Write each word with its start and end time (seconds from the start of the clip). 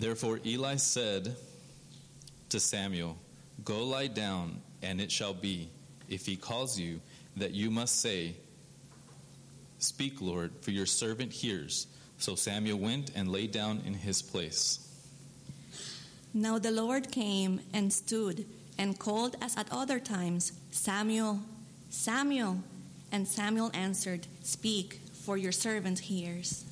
Therefore 0.00 0.40
Eli 0.46 0.76
said 0.76 1.36
to 2.48 2.58
Samuel, 2.58 3.18
Go 3.66 3.84
lie 3.84 4.06
down, 4.06 4.62
and 4.80 4.98
it 4.98 5.12
shall 5.12 5.34
be, 5.34 5.68
if 6.08 6.24
he 6.24 6.36
calls 6.36 6.80
you, 6.80 7.02
that 7.36 7.50
you 7.52 7.70
must 7.70 8.00
say, 8.00 8.34
Speak, 9.78 10.22
Lord, 10.22 10.52
for 10.62 10.70
your 10.70 10.86
servant 10.86 11.32
hears. 11.32 11.86
So 12.16 12.34
Samuel 12.34 12.78
went 12.78 13.10
and 13.14 13.30
lay 13.30 13.46
down 13.46 13.82
in 13.84 13.92
his 13.92 14.22
place. 14.22 14.78
Now 16.32 16.58
the 16.58 16.70
Lord 16.70 17.12
came 17.12 17.60
and 17.74 17.92
stood 17.92 18.46
and 18.78 18.98
called 18.98 19.36
as 19.42 19.54
at 19.58 19.70
other 19.70 20.00
times, 20.00 20.52
Samuel, 20.70 21.40
Samuel. 21.90 22.62
And 23.12 23.28
Samuel 23.28 23.70
answered, 23.74 24.26
Speak, 24.42 25.00
for 25.12 25.36
your 25.36 25.52
servant 25.52 25.98
hears. 25.98 26.64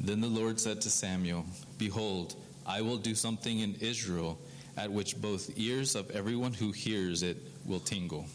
Then 0.00 0.20
the 0.20 0.28
Lord 0.28 0.60
said 0.60 0.80
to 0.82 0.90
Samuel, 0.90 1.46
Behold, 1.78 2.34
I 2.66 2.82
will 2.82 2.98
do 2.98 3.14
something 3.14 3.60
in 3.60 3.74
Israel 3.76 4.38
at 4.76 4.90
which 4.90 5.20
both 5.20 5.58
ears 5.58 5.94
of 5.94 6.10
everyone 6.10 6.52
who 6.52 6.72
hears 6.72 7.22
it 7.22 7.38
will 7.64 7.80
tingle. 7.80 8.26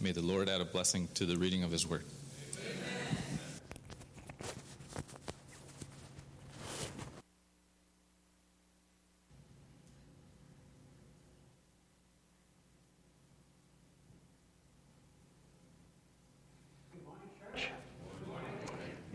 May 0.00 0.12
the 0.12 0.22
Lord 0.22 0.48
add 0.48 0.60
a 0.60 0.64
blessing 0.64 1.08
to 1.14 1.26
the 1.26 1.36
reading 1.36 1.62
of 1.62 1.70
his 1.70 1.86
word. 1.86 2.04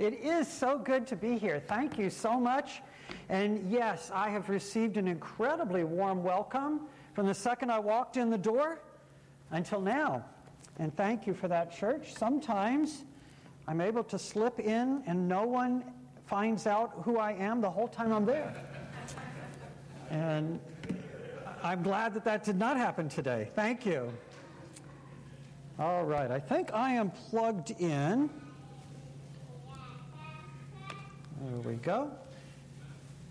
It 0.05 0.22
is 0.23 0.48
so 0.48 0.77
good 0.77 1.08
to 1.08 1.16
be 1.16 1.36
here. 1.36 1.59
Thank 1.59 1.98
you 1.98 2.12
so 2.12 2.40
much. 2.40 2.84
And 3.27 3.72
yes, 3.72 4.12
I 4.13 4.30
have 4.30 4.49
received 4.49 4.98
an 4.98 5.07
incredibly 5.07 5.84
warm 5.84 6.21
welcome 6.21 6.82
from 7.16 7.26
the 7.26 7.34
second 7.34 7.71
I 7.71 7.80
walked 7.80 8.15
in 8.15 8.30
the 8.30 8.38
door 8.38 8.77
until 9.49 9.82
now. 9.82 10.24
And 10.77 10.96
thank 10.96 11.26
you 11.26 11.34
for 11.34 11.48
that, 11.48 11.76
church. 11.76 12.13
Sometimes 12.13 13.04
I'm 13.68 13.82
able 13.82 14.04
to 14.04 14.20
slip 14.20 14.60
in 14.60 15.02
and 15.07 15.27
no 15.27 15.43
one 15.43 15.84
finds 16.27 16.68
out 16.68 17.02
who 17.04 17.18
I 17.18 17.32
am 17.32 17.60
the 17.60 17.71
whole 17.71 17.87
time 17.87 18.13
I'm 18.13 18.27
there. 18.27 18.54
And 20.12 20.60
I'm 21.63 21.82
glad 21.82 22.13
that 22.13 22.26
that 22.26 22.43
did 22.43 22.60
not 22.60 22.77
happen 22.77 23.10
today. 23.10 23.49
Thank 23.55 23.87
you. 23.87 24.13
All 25.80 26.04
right, 26.04 26.30
I 26.30 26.40
think 26.40 26.71
I 26.76 26.91
am 26.91 27.10
plugged 27.10 27.71
in. 27.82 28.30
There 31.41 31.72
we 31.72 31.76
go. 31.76 32.12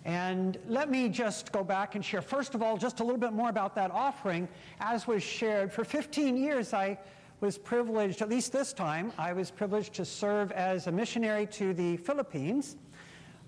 And 0.05 0.59
let 0.69 0.91
me 0.91 1.09
just 1.09 1.51
go 1.53 1.65
back 1.65 1.95
and 1.95 2.05
share, 2.05 2.21
first 2.21 2.55
of 2.55 2.63
all, 2.63 2.77
just 2.77 3.01
a 3.01 3.05
little 3.05 3.19
bit 3.19 3.33
more 3.33 3.49
about 3.49 3.75
that 3.77 3.91
offering. 3.91 4.47
As 4.79 5.07
was 5.07 5.23
shared, 5.23 5.73
for 5.73 5.85
15 5.85 6.37
years 6.37 6.75
I 6.75 6.99
was 7.41 7.57
privileged, 7.57 8.21
at 8.21 8.29
least 8.29 8.53
this 8.53 8.75
time, 8.75 9.13
I 9.17 9.33
was 9.33 9.51
privileged 9.51 9.95
to 9.95 10.05
serve 10.05 10.53
as 10.53 10.87
a 10.87 10.93
missionary 10.93 11.47
to 11.49 11.73
the 11.73 11.97
Philippines. 11.99 12.77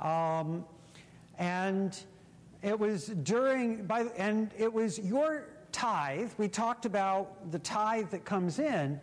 Um, 0.01 0.65
and 1.39 1.99
it 2.63 2.79
was 2.79 3.09
during, 3.09 3.85
by, 3.85 4.05
and 4.17 4.51
it 4.59 4.73
was 4.73 4.99
your 4.99 5.49
tithe. 5.73 6.31
We 6.39 6.49
talked 6.49 6.87
about 6.87 7.53
the 7.53 7.59
tithe 7.59 8.11
that 8.11 8.25
comes 8.25 8.59
in. 8.59 8.99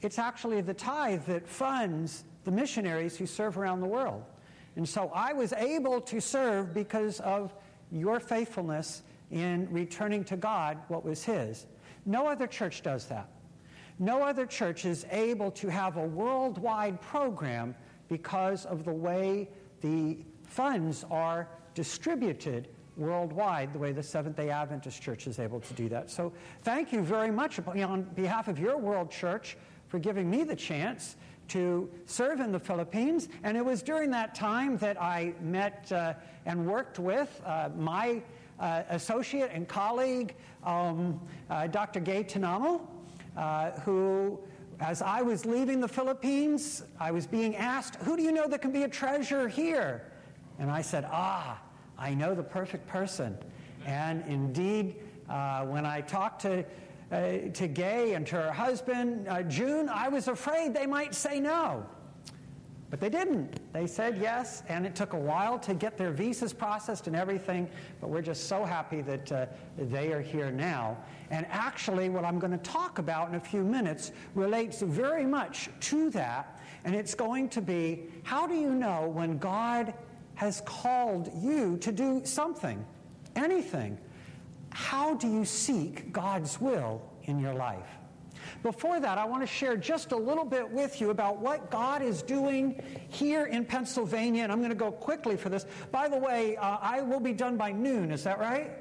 It's 0.00 0.20
actually 0.20 0.60
the 0.60 0.74
tithe 0.74 1.24
that 1.26 1.48
funds 1.48 2.24
the 2.44 2.52
missionaries 2.52 3.16
who 3.16 3.26
serve 3.26 3.58
around 3.58 3.80
the 3.80 3.86
world. 3.86 4.22
And 4.76 4.88
so 4.88 5.10
I 5.14 5.32
was 5.32 5.52
able 5.52 6.00
to 6.02 6.20
serve 6.20 6.74
because 6.74 7.20
of 7.20 7.54
your 7.90 8.18
faithfulness 8.20 9.02
in 9.30 9.68
returning 9.70 10.24
to 10.24 10.36
God 10.36 10.78
what 10.88 11.04
was 11.04 11.24
His. 11.24 11.66
No 12.06 12.26
other 12.26 12.46
church 12.46 12.82
does 12.82 13.06
that. 13.06 13.28
No 13.98 14.22
other 14.22 14.46
church 14.46 14.84
is 14.84 15.06
able 15.10 15.50
to 15.52 15.68
have 15.68 15.96
a 15.96 16.06
worldwide 16.06 17.00
program 17.00 17.74
because 18.08 18.66
of 18.66 18.84
the 18.84 18.92
way 18.92 19.48
the 19.80 20.18
funds 20.46 21.04
are 21.10 21.48
distributed 21.74 22.68
worldwide, 22.96 23.72
the 23.72 23.78
way 23.78 23.92
the 23.92 24.02
Seventh 24.02 24.36
day 24.36 24.50
Adventist 24.50 25.00
Church 25.02 25.26
is 25.26 25.38
able 25.38 25.60
to 25.60 25.74
do 25.74 25.88
that. 25.88 26.10
So, 26.10 26.32
thank 26.62 26.92
you 26.92 27.02
very 27.02 27.30
much 27.30 27.58
on 27.66 28.02
behalf 28.14 28.48
of 28.48 28.58
your 28.58 28.76
world 28.76 29.10
church 29.10 29.56
for 29.88 29.98
giving 29.98 30.30
me 30.30 30.44
the 30.44 30.56
chance 30.56 31.16
to 31.48 31.90
serve 32.06 32.40
in 32.40 32.52
the 32.52 32.58
Philippines. 32.58 33.28
And 33.42 33.56
it 33.56 33.64
was 33.64 33.82
during 33.82 34.10
that 34.10 34.34
time 34.34 34.76
that 34.78 35.00
I 35.00 35.34
met 35.40 35.90
uh, 35.92 36.14
and 36.46 36.66
worked 36.66 36.98
with 36.98 37.40
uh, 37.44 37.70
my 37.76 38.22
uh, 38.58 38.82
associate 38.90 39.50
and 39.52 39.66
colleague, 39.66 40.34
um, 40.64 41.20
uh, 41.50 41.66
Dr. 41.66 42.00
Gay 42.00 42.24
Tanamo, 42.24 42.80
uh, 43.36 43.72
who, 43.80 44.38
as 44.80 45.02
I 45.02 45.22
was 45.22 45.44
leaving 45.44 45.80
the 45.80 45.88
Philippines, 45.88 46.82
I 47.00 47.10
was 47.10 47.26
being 47.26 47.56
asked, 47.56 47.96
Who 48.02 48.16
do 48.16 48.22
you 48.22 48.32
know 48.32 48.48
that 48.48 48.62
can 48.62 48.72
be 48.72 48.84
a 48.84 48.88
treasure 48.88 49.48
here? 49.48 50.12
And 50.58 50.70
I 50.70 50.82
said, 50.82 51.06
Ah, 51.10 51.60
I 51.98 52.14
know 52.14 52.34
the 52.34 52.42
perfect 52.42 52.86
person. 52.86 53.36
And 53.86 54.24
indeed, 54.28 54.96
uh, 55.28 55.64
when 55.64 55.84
I 55.84 56.00
talked 56.00 56.42
to 56.42 56.64
uh, 57.12 57.50
to 57.52 57.68
Gay 57.68 58.14
and 58.14 58.26
to 58.28 58.36
her 58.36 58.52
husband, 58.52 59.28
uh, 59.28 59.42
June, 59.42 59.88
I 59.88 60.08
was 60.08 60.28
afraid 60.28 60.74
they 60.74 60.86
might 60.86 61.14
say 61.14 61.40
no. 61.40 61.86
But 62.94 63.00
they 63.00 63.08
didn't. 63.08 63.58
They 63.72 63.88
said 63.88 64.18
yes, 64.18 64.62
and 64.68 64.86
it 64.86 64.94
took 64.94 65.14
a 65.14 65.18
while 65.18 65.58
to 65.58 65.74
get 65.74 65.98
their 65.98 66.12
visas 66.12 66.52
processed 66.52 67.08
and 67.08 67.16
everything, 67.16 67.68
but 68.00 68.08
we're 68.08 68.22
just 68.22 68.46
so 68.46 68.64
happy 68.64 69.00
that 69.02 69.32
uh, 69.32 69.46
they 69.76 70.12
are 70.12 70.20
here 70.20 70.52
now. 70.52 70.96
And 71.30 71.44
actually, 71.50 72.08
what 72.08 72.24
I'm 72.24 72.38
going 72.38 72.52
to 72.52 72.58
talk 72.58 73.00
about 73.00 73.30
in 73.30 73.34
a 73.34 73.40
few 73.40 73.64
minutes 73.64 74.12
relates 74.36 74.80
very 74.80 75.26
much 75.26 75.70
to 75.80 76.08
that, 76.10 76.60
and 76.84 76.94
it's 76.94 77.16
going 77.16 77.48
to 77.48 77.60
be 77.60 78.04
how 78.22 78.46
do 78.46 78.54
you 78.54 78.72
know 78.72 79.08
when 79.08 79.38
God 79.38 79.92
has 80.36 80.60
called 80.60 81.32
you 81.42 81.76
to 81.78 81.90
do 81.90 82.20
something, 82.24 82.84
anything? 83.34 83.98
How 84.74 85.14
do 85.14 85.28
you 85.28 85.44
seek 85.44 86.12
God's 86.12 86.60
will 86.60 87.00
in 87.22 87.38
your 87.38 87.54
life? 87.54 87.86
Before 88.64 88.98
that, 88.98 89.18
I 89.18 89.24
want 89.24 89.42
to 89.42 89.46
share 89.46 89.76
just 89.76 90.10
a 90.10 90.16
little 90.16 90.44
bit 90.44 90.68
with 90.68 91.00
you 91.00 91.10
about 91.10 91.38
what 91.38 91.70
God 91.70 92.02
is 92.02 92.22
doing 92.22 92.82
here 93.08 93.46
in 93.46 93.64
Pennsylvania, 93.64 94.42
and 94.42 94.50
I'm 94.50 94.58
going 94.58 94.70
to 94.70 94.76
go 94.76 94.90
quickly 94.90 95.36
for 95.36 95.48
this. 95.48 95.64
By 95.92 96.08
the 96.08 96.18
way, 96.18 96.56
uh, 96.56 96.78
I 96.80 97.02
will 97.02 97.20
be 97.20 97.32
done 97.32 97.56
by 97.56 97.70
noon, 97.70 98.10
is 98.10 98.24
that 98.24 98.40
right? 98.40 98.72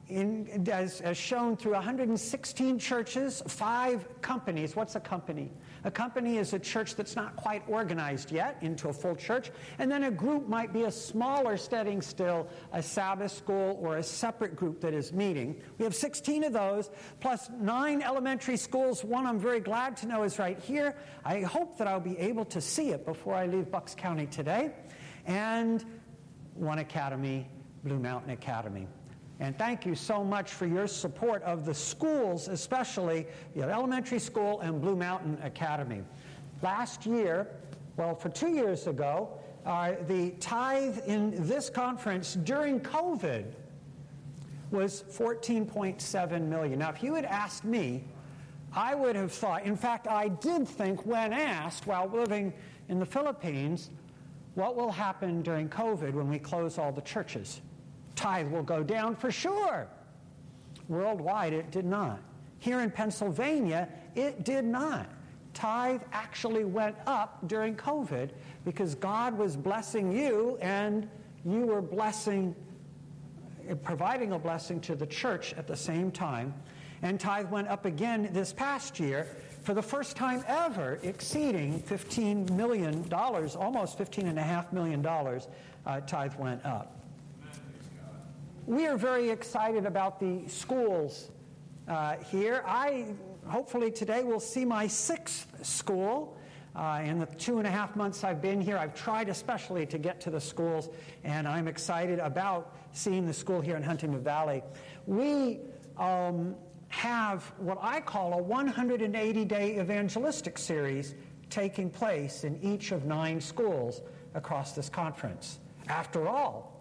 in, 0.08 0.68
as, 0.70 1.00
as, 1.00 1.16
shown 1.16 1.56
through 1.56 1.72
116 1.72 2.78
churches, 2.78 3.42
five 3.48 4.06
companies. 4.22 4.76
What's 4.76 4.94
a 4.94 5.00
company? 5.00 5.50
A 5.82 5.90
company 5.90 6.38
is 6.38 6.52
a 6.52 6.58
church 6.60 6.94
that's 6.94 7.16
not 7.16 7.34
quite 7.34 7.62
organized 7.66 8.30
yet 8.30 8.56
into 8.60 8.88
a 8.88 8.92
full 8.92 9.16
church. 9.16 9.50
And 9.78 9.90
then 9.90 10.04
a 10.04 10.10
group 10.10 10.48
might 10.48 10.72
be 10.72 10.84
a 10.84 10.92
smaller 10.92 11.56
setting 11.56 12.00
still, 12.00 12.48
a 12.72 12.82
Sabbath 12.82 13.32
school 13.32 13.78
or 13.80 13.96
a 13.96 14.02
separate 14.02 14.54
group 14.54 14.80
that 14.80 14.94
is 14.94 15.12
meeting. 15.12 15.60
We 15.78 15.84
have 15.84 15.94
16 15.94 16.44
of 16.44 16.52
those, 16.52 16.90
plus 17.18 17.50
nine 17.58 18.00
elementary 18.00 18.56
schools. 18.56 19.02
One 19.02 19.26
I'm 19.26 19.40
very 19.40 19.60
glad 19.60 19.96
to 19.98 20.06
know 20.06 20.22
is 20.22 20.38
right 20.38 20.58
here. 20.58 20.96
I 21.24 21.40
hope 21.40 21.78
that 21.78 21.88
I'll 21.88 21.98
be 21.98 22.18
able 22.18 22.44
to 22.46 22.60
see 22.60 22.90
it 22.90 23.04
before 23.04 23.34
I 23.34 23.46
leave 23.46 23.72
Bucks 23.72 23.94
County 23.96 24.26
today. 24.26 24.70
And 25.26 25.84
one 26.54 26.78
academy, 26.78 27.48
Blue 27.82 27.98
Mountain 27.98 28.30
Academy. 28.30 28.86
And 29.38 29.56
thank 29.58 29.84
you 29.84 29.94
so 29.94 30.24
much 30.24 30.52
for 30.52 30.66
your 30.66 30.86
support 30.86 31.42
of 31.42 31.66
the 31.66 31.74
schools, 31.74 32.48
especially 32.48 33.26
the 33.54 33.62
elementary 33.62 34.18
school 34.18 34.60
and 34.60 34.80
Blue 34.80 34.96
Mountain 34.96 35.38
Academy. 35.42 36.02
Last 36.62 37.04
year, 37.04 37.48
well, 37.96 38.14
for 38.14 38.30
two 38.30 38.48
years 38.48 38.86
ago, 38.86 39.28
uh, 39.66 39.92
the 40.06 40.30
tithe 40.40 40.98
in 41.06 41.46
this 41.46 41.68
conference 41.68 42.34
during 42.34 42.80
COVID 42.80 43.44
was 44.70 45.04
14.7 45.10 46.42
million. 46.42 46.78
Now, 46.78 46.90
if 46.90 47.02
you 47.02 47.14
had 47.14 47.24
asked 47.24 47.64
me, 47.64 48.04
I 48.72 48.94
would 48.94 49.16
have 49.16 49.32
thought, 49.32 49.64
in 49.64 49.76
fact, 49.76 50.06
I 50.06 50.28
did 50.28 50.66
think 50.66 51.04
when 51.04 51.32
asked 51.32 51.86
while 51.86 52.08
living 52.08 52.52
in 52.88 52.98
the 52.98 53.06
Philippines, 53.06 53.90
what 54.54 54.76
will 54.76 54.90
happen 54.90 55.42
during 55.42 55.68
COVID 55.68 56.12
when 56.12 56.28
we 56.28 56.38
close 56.38 56.78
all 56.78 56.92
the 56.92 57.02
churches? 57.02 57.60
Tithe 58.16 58.50
will 58.50 58.62
go 58.62 58.82
down 58.82 59.14
for 59.14 59.30
sure. 59.30 59.86
Worldwide, 60.88 61.52
it 61.52 61.70
did 61.70 61.84
not. 61.84 62.20
Here 62.58 62.80
in 62.80 62.90
Pennsylvania, 62.90 63.88
it 64.14 64.44
did 64.44 64.64
not. 64.64 65.08
Tithe 65.54 66.02
actually 66.12 66.64
went 66.64 66.96
up 67.06 67.46
during 67.46 67.76
COVID 67.76 68.30
because 68.64 68.94
God 68.94 69.36
was 69.38 69.56
blessing 69.56 70.12
you 70.12 70.58
and 70.60 71.08
you 71.44 71.60
were 71.60 71.80
blessing, 71.80 72.54
providing 73.82 74.32
a 74.32 74.38
blessing 74.38 74.80
to 74.80 74.94
the 74.94 75.06
church 75.06 75.54
at 75.54 75.66
the 75.66 75.76
same 75.76 76.10
time. 76.10 76.52
And 77.02 77.20
tithe 77.20 77.50
went 77.50 77.68
up 77.68 77.84
again 77.84 78.30
this 78.32 78.52
past 78.52 78.98
year 78.98 79.28
for 79.62 79.74
the 79.74 79.82
first 79.82 80.16
time 80.16 80.44
ever, 80.46 80.98
exceeding 81.02 81.82
$15 81.82 82.50
million, 82.52 83.04
almost 83.12 83.98
$15.5 83.98 84.72
million, 84.72 85.04
uh, 85.04 86.00
tithe 86.00 86.34
went 86.36 86.64
up. 86.64 86.95
We 88.66 88.88
are 88.88 88.96
very 88.96 89.30
excited 89.30 89.86
about 89.86 90.18
the 90.18 90.48
schools 90.48 91.30
uh, 91.86 92.16
here. 92.16 92.64
I 92.66 93.14
hopefully 93.46 93.92
today 93.92 94.24
will 94.24 94.40
see 94.40 94.64
my 94.64 94.88
sixth 94.88 95.64
school. 95.64 96.36
Uh, 96.74 97.00
in 97.04 97.20
the 97.20 97.26
two 97.26 97.58
and 97.58 97.66
a 97.66 97.70
half 97.70 97.94
months 97.94 98.24
I've 98.24 98.42
been 98.42 98.60
here, 98.60 98.76
I've 98.76 98.92
tried 98.92 99.28
especially 99.28 99.86
to 99.86 99.98
get 99.98 100.20
to 100.22 100.30
the 100.30 100.40
schools, 100.40 100.88
and 101.22 101.46
I'm 101.46 101.68
excited 101.68 102.18
about 102.18 102.76
seeing 102.90 103.24
the 103.24 103.32
school 103.32 103.60
here 103.60 103.76
in 103.76 103.84
Huntingdon 103.84 104.24
Valley. 104.24 104.64
We 105.06 105.60
um, 105.96 106.56
have 106.88 107.44
what 107.58 107.78
I 107.80 108.00
call 108.00 108.34
a 108.34 108.42
180 108.42 109.44
day 109.44 109.78
evangelistic 109.78 110.58
series 110.58 111.14
taking 111.50 111.88
place 111.88 112.42
in 112.42 112.58
each 112.64 112.90
of 112.90 113.04
nine 113.04 113.40
schools 113.40 114.02
across 114.34 114.72
this 114.72 114.88
conference. 114.88 115.60
After 115.88 116.26
all, 116.26 116.75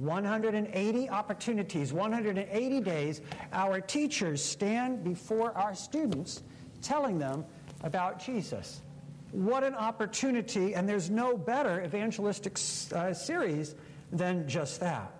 180 0.00 1.10
opportunities, 1.10 1.92
180 1.92 2.80
days, 2.80 3.20
our 3.52 3.80
teachers 3.80 4.42
stand 4.42 5.04
before 5.04 5.56
our 5.56 5.74
students 5.74 6.42
telling 6.80 7.18
them 7.18 7.44
about 7.84 8.18
Jesus. 8.18 8.80
What 9.32 9.62
an 9.62 9.74
opportunity, 9.74 10.74
and 10.74 10.88
there's 10.88 11.10
no 11.10 11.36
better 11.36 11.84
evangelistic 11.84 12.58
uh, 12.94 13.12
series 13.12 13.74
than 14.10 14.48
just 14.48 14.80
that. 14.80 15.12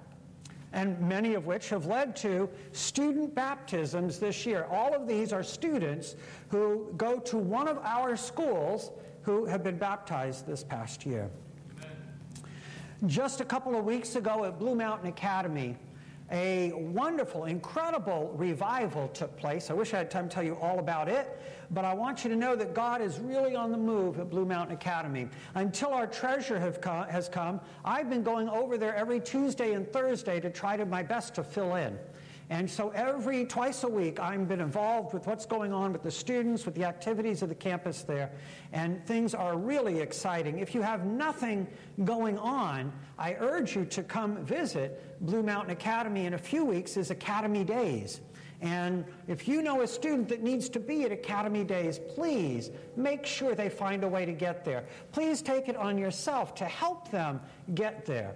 And 0.72 1.00
many 1.00 1.34
of 1.34 1.46
which 1.46 1.68
have 1.68 1.86
led 1.86 2.16
to 2.16 2.48
student 2.72 3.34
baptisms 3.34 4.18
this 4.18 4.46
year. 4.46 4.66
All 4.70 4.94
of 4.94 5.06
these 5.06 5.32
are 5.32 5.42
students 5.42 6.16
who 6.48 6.92
go 6.96 7.18
to 7.20 7.36
one 7.36 7.68
of 7.68 7.78
our 7.78 8.16
schools 8.16 8.90
who 9.22 9.44
have 9.44 9.62
been 9.62 9.76
baptized 9.76 10.46
this 10.46 10.64
past 10.64 11.04
year. 11.04 11.30
Just 13.06 13.40
a 13.40 13.46
couple 13.46 13.74
of 13.78 13.86
weeks 13.86 14.14
ago 14.16 14.44
at 14.44 14.58
Blue 14.58 14.74
Mountain 14.74 15.08
Academy, 15.08 15.74
a 16.30 16.72
wonderful, 16.72 17.46
incredible 17.46 18.30
revival 18.36 19.08
took 19.08 19.34
place. 19.38 19.70
I 19.70 19.72
wish 19.72 19.94
I 19.94 19.98
had 19.98 20.10
time 20.10 20.28
to 20.28 20.34
tell 20.34 20.42
you 20.42 20.54
all 20.56 20.78
about 20.78 21.08
it, 21.08 21.40
but 21.70 21.86
I 21.86 21.94
want 21.94 22.24
you 22.24 22.30
to 22.30 22.36
know 22.36 22.54
that 22.56 22.74
God 22.74 23.00
is 23.00 23.18
really 23.18 23.56
on 23.56 23.72
the 23.72 23.78
move 23.78 24.20
at 24.20 24.28
Blue 24.28 24.44
Mountain 24.44 24.76
Academy. 24.76 25.30
Until 25.54 25.94
our 25.94 26.06
treasure 26.06 26.60
has 26.60 27.28
come, 27.30 27.60
I've 27.86 28.10
been 28.10 28.22
going 28.22 28.50
over 28.50 28.76
there 28.76 28.94
every 28.94 29.18
Tuesday 29.18 29.72
and 29.72 29.90
Thursday 29.90 30.38
to 30.38 30.50
try 30.50 30.76
to 30.76 30.84
my 30.84 31.02
best 31.02 31.34
to 31.36 31.42
fill 31.42 31.76
in. 31.76 31.98
And 32.50 32.68
so 32.68 32.90
every 32.90 33.44
twice 33.44 33.84
a 33.84 33.88
week, 33.88 34.18
I've 34.18 34.48
been 34.48 34.60
involved 34.60 35.14
with 35.14 35.24
what's 35.28 35.46
going 35.46 35.72
on 35.72 35.92
with 35.92 36.02
the 36.02 36.10
students, 36.10 36.66
with 36.66 36.74
the 36.74 36.84
activities 36.84 37.42
of 37.42 37.48
the 37.48 37.54
campus 37.54 38.02
there, 38.02 38.32
and 38.72 39.06
things 39.06 39.36
are 39.36 39.56
really 39.56 40.00
exciting. 40.00 40.58
If 40.58 40.74
you 40.74 40.82
have 40.82 41.06
nothing 41.06 41.68
going 42.02 42.38
on, 42.38 42.92
I 43.16 43.36
urge 43.38 43.76
you 43.76 43.84
to 43.86 44.02
come 44.02 44.44
visit 44.44 45.24
Blue 45.24 45.44
Mountain 45.44 45.70
Academy 45.70 46.26
in 46.26 46.34
a 46.34 46.38
few 46.38 46.64
weeks 46.64 46.96
is 46.96 47.12
Academy 47.12 47.62
Days. 47.62 48.20
And 48.60 49.04
if 49.28 49.46
you 49.46 49.62
know 49.62 49.82
a 49.82 49.86
student 49.86 50.28
that 50.30 50.42
needs 50.42 50.68
to 50.70 50.80
be 50.80 51.04
at 51.04 51.12
Academy 51.12 51.62
Days, 51.62 52.00
please 52.16 52.72
make 52.96 53.26
sure 53.26 53.54
they 53.54 53.68
find 53.68 54.02
a 54.02 54.08
way 54.08 54.26
to 54.26 54.32
get 54.32 54.64
there. 54.64 54.84
Please 55.12 55.40
take 55.40 55.68
it 55.68 55.76
on 55.76 55.96
yourself 55.96 56.56
to 56.56 56.64
help 56.64 57.12
them 57.12 57.40
get 57.74 58.04
there. 58.06 58.34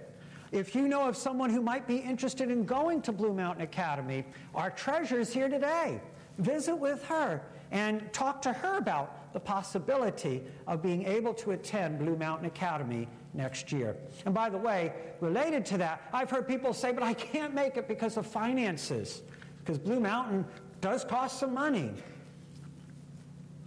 If 0.51 0.75
you 0.75 0.87
know 0.87 1.07
of 1.07 1.17
someone 1.17 1.49
who 1.49 1.61
might 1.61 1.87
be 1.87 1.97
interested 1.97 2.49
in 2.51 2.65
going 2.65 3.01
to 3.03 3.11
Blue 3.11 3.33
Mountain 3.33 3.63
Academy, 3.63 4.25
our 4.53 4.69
treasure 4.69 5.19
is 5.19 5.33
here 5.33 5.49
today. 5.49 5.99
Visit 6.37 6.75
with 6.75 7.03
her 7.05 7.41
and 7.71 8.11
talk 8.13 8.41
to 8.43 8.53
her 8.53 8.77
about 8.77 9.33
the 9.33 9.39
possibility 9.39 10.43
of 10.67 10.81
being 10.81 11.05
able 11.05 11.33
to 11.33 11.51
attend 11.51 11.99
Blue 11.99 12.15
Mountain 12.15 12.45
Academy 12.45 13.07
next 13.33 13.71
year. 13.71 13.97
And 14.25 14.33
by 14.33 14.49
the 14.49 14.57
way, 14.57 14.93
related 15.19 15.65
to 15.67 15.77
that, 15.79 16.03
I've 16.13 16.29
heard 16.29 16.47
people 16.47 16.73
say, 16.73 16.91
but 16.91 17.03
I 17.03 17.13
can't 17.13 17.53
make 17.53 17.77
it 17.77 17.87
because 17.87 18.17
of 18.17 18.27
finances, 18.27 19.23
because 19.59 19.79
Blue 19.79 19.99
Mountain 19.99 20.45
does 20.79 21.03
cost 21.03 21.39
some 21.39 21.53
money. 21.53 21.91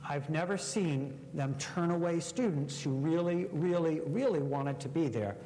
I've 0.08 0.30
never 0.30 0.56
seen 0.56 1.18
them 1.34 1.54
turn 1.58 1.90
away 1.90 2.20
students 2.20 2.82
who 2.82 2.92
really, 2.92 3.44
really, 3.52 4.00
really 4.06 4.40
wanted 4.40 4.80
to 4.80 4.88
be 4.88 5.08
there. 5.08 5.36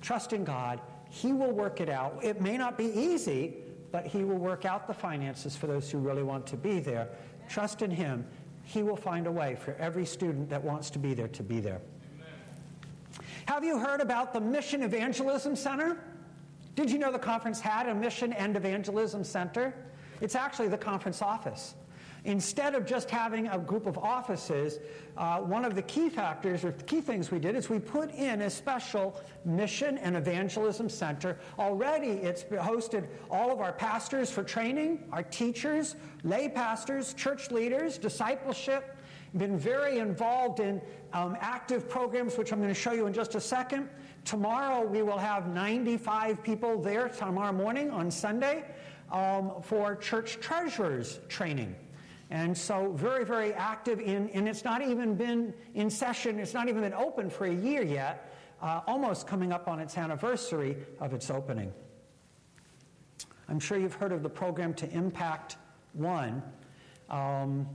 Trust 0.00 0.32
in 0.32 0.44
God. 0.44 0.80
He 1.10 1.32
will 1.32 1.52
work 1.52 1.80
it 1.80 1.88
out. 1.88 2.22
It 2.22 2.40
may 2.40 2.56
not 2.56 2.76
be 2.76 2.86
easy, 2.86 3.54
but 3.90 4.06
He 4.06 4.24
will 4.24 4.36
work 4.36 4.64
out 4.64 4.86
the 4.86 4.94
finances 4.94 5.56
for 5.56 5.66
those 5.66 5.90
who 5.90 5.98
really 5.98 6.22
want 6.22 6.46
to 6.48 6.56
be 6.56 6.80
there. 6.80 7.08
Trust 7.48 7.82
in 7.82 7.90
Him. 7.90 8.26
He 8.64 8.82
will 8.82 8.96
find 8.96 9.26
a 9.26 9.32
way 9.32 9.56
for 9.56 9.74
every 9.76 10.04
student 10.04 10.50
that 10.50 10.62
wants 10.62 10.90
to 10.90 10.98
be 10.98 11.14
there 11.14 11.28
to 11.28 11.42
be 11.42 11.60
there. 11.60 11.80
Amen. 12.14 13.24
Have 13.46 13.64
you 13.64 13.78
heard 13.78 14.00
about 14.00 14.34
the 14.34 14.40
Mission 14.40 14.82
Evangelism 14.82 15.56
Center? 15.56 15.96
Did 16.74 16.90
you 16.90 16.98
know 16.98 17.10
the 17.10 17.18
conference 17.18 17.60
had 17.60 17.88
a 17.88 17.94
Mission 17.94 18.32
and 18.34 18.56
Evangelism 18.56 19.24
Center? 19.24 19.74
It's 20.20 20.34
actually 20.34 20.68
the 20.68 20.78
conference 20.78 21.22
office. 21.22 21.74
Instead 22.24 22.74
of 22.74 22.84
just 22.84 23.10
having 23.10 23.48
a 23.48 23.58
group 23.58 23.86
of 23.86 23.96
offices, 23.98 24.80
uh, 25.16 25.38
one 25.38 25.64
of 25.64 25.74
the 25.74 25.82
key 25.82 26.08
factors 26.08 26.64
or 26.64 26.72
key 26.72 27.00
things 27.00 27.30
we 27.30 27.38
did 27.38 27.54
is 27.54 27.68
we 27.68 27.78
put 27.78 28.12
in 28.14 28.42
a 28.42 28.50
special 28.50 29.20
mission 29.44 29.98
and 29.98 30.16
evangelism 30.16 30.88
center. 30.88 31.38
Already 31.58 32.08
it's 32.08 32.44
hosted 32.44 33.06
all 33.30 33.50
of 33.50 33.60
our 33.60 33.72
pastors 33.72 34.30
for 34.30 34.42
training, 34.42 35.04
our 35.12 35.22
teachers, 35.22 35.96
lay 36.24 36.48
pastors, 36.48 37.14
church 37.14 37.50
leaders, 37.50 37.98
discipleship, 37.98 38.96
been 39.36 39.58
very 39.58 39.98
involved 39.98 40.60
in 40.60 40.80
um, 41.12 41.36
active 41.40 41.88
programs, 41.88 42.38
which 42.38 42.52
I'm 42.52 42.60
going 42.60 42.72
to 42.72 42.80
show 42.80 42.92
you 42.92 43.06
in 43.06 43.12
just 43.12 43.34
a 43.34 43.40
second. 43.40 43.88
Tomorrow 44.24 44.86
we 44.86 45.02
will 45.02 45.18
have 45.18 45.48
95 45.48 46.42
people 46.42 46.80
there 46.80 47.08
tomorrow 47.08 47.52
morning 47.52 47.90
on 47.90 48.10
Sunday 48.10 48.64
um, 49.12 49.52
for 49.62 49.96
church 49.96 50.38
treasurers 50.40 51.20
training. 51.28 51.74
And 52.30 52.56
so, 52.56 52.92
very, 52.92 53.24
very 53.24 53.54
active 53.54 54.00
in, 54.00 54.28
and 54.30 54.46
it's 54.48 54.64
not 54.64 54.82
even 54.82 55.14
been 55.14 55.54
in 55.74 55.88
session, 55.88 56.38
it's 56.38 56.52
not 56.52 56.68
even 56.68 56.82
been 56.82 56.92
open 56.92 57.30
for 57.30 57.46
a 57.46 57.54
year 57.54 57.82
yet, 57.82 58.34
uh, 58.60 58.82
almost 58.86 59.26
coming 59.26 59.50
up 59.50 59.66
on 59.66 59.80
its 59.80 59.96
anniversary 59.96 60.76
of 61.00 61.14
its 61.14 61.30
opening. 61.30 61.72
I'm 63.48 63.58
sure 63.58 63.78
you've 63.78 63.94
heard 63.94 64.12
of 64.12 64.22
the 64.22 64.28
program 64.28 64.74
to 64.74 64.90
Impact 64.90 65.56
One. 65.94 66.42
Um, 67.08 67.66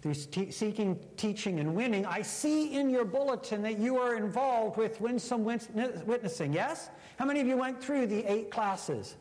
through 0.00 0.14
seeking, 0.14 0.98
teaching, 1.16 1.58
and 1.58 1.74
winning, 1.74 2.06
I 2.06 2.22
see 2.22 2.74
in 2.74 2.88
your 2.88 3.04
bulletin 3.04 3.62
that 3.62 3.78
you 3.78 3.98
are 3.98 4.16
involved 4.16 4.76
with 4.76 5.00
winsome 5.00 5.44
witnessing. 5.44 6.52
Yes? 6.52 6.90
How 7.18 7.24
many 7.24 7.40
of 7.40 7.48
you 7.48 7.56
went 7.56 7.82
through 7.82 8.06
the 8.06 8.24
eight 8.24 8.50
classes? 8.50 9.16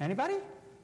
Anybody? 0.00 0.34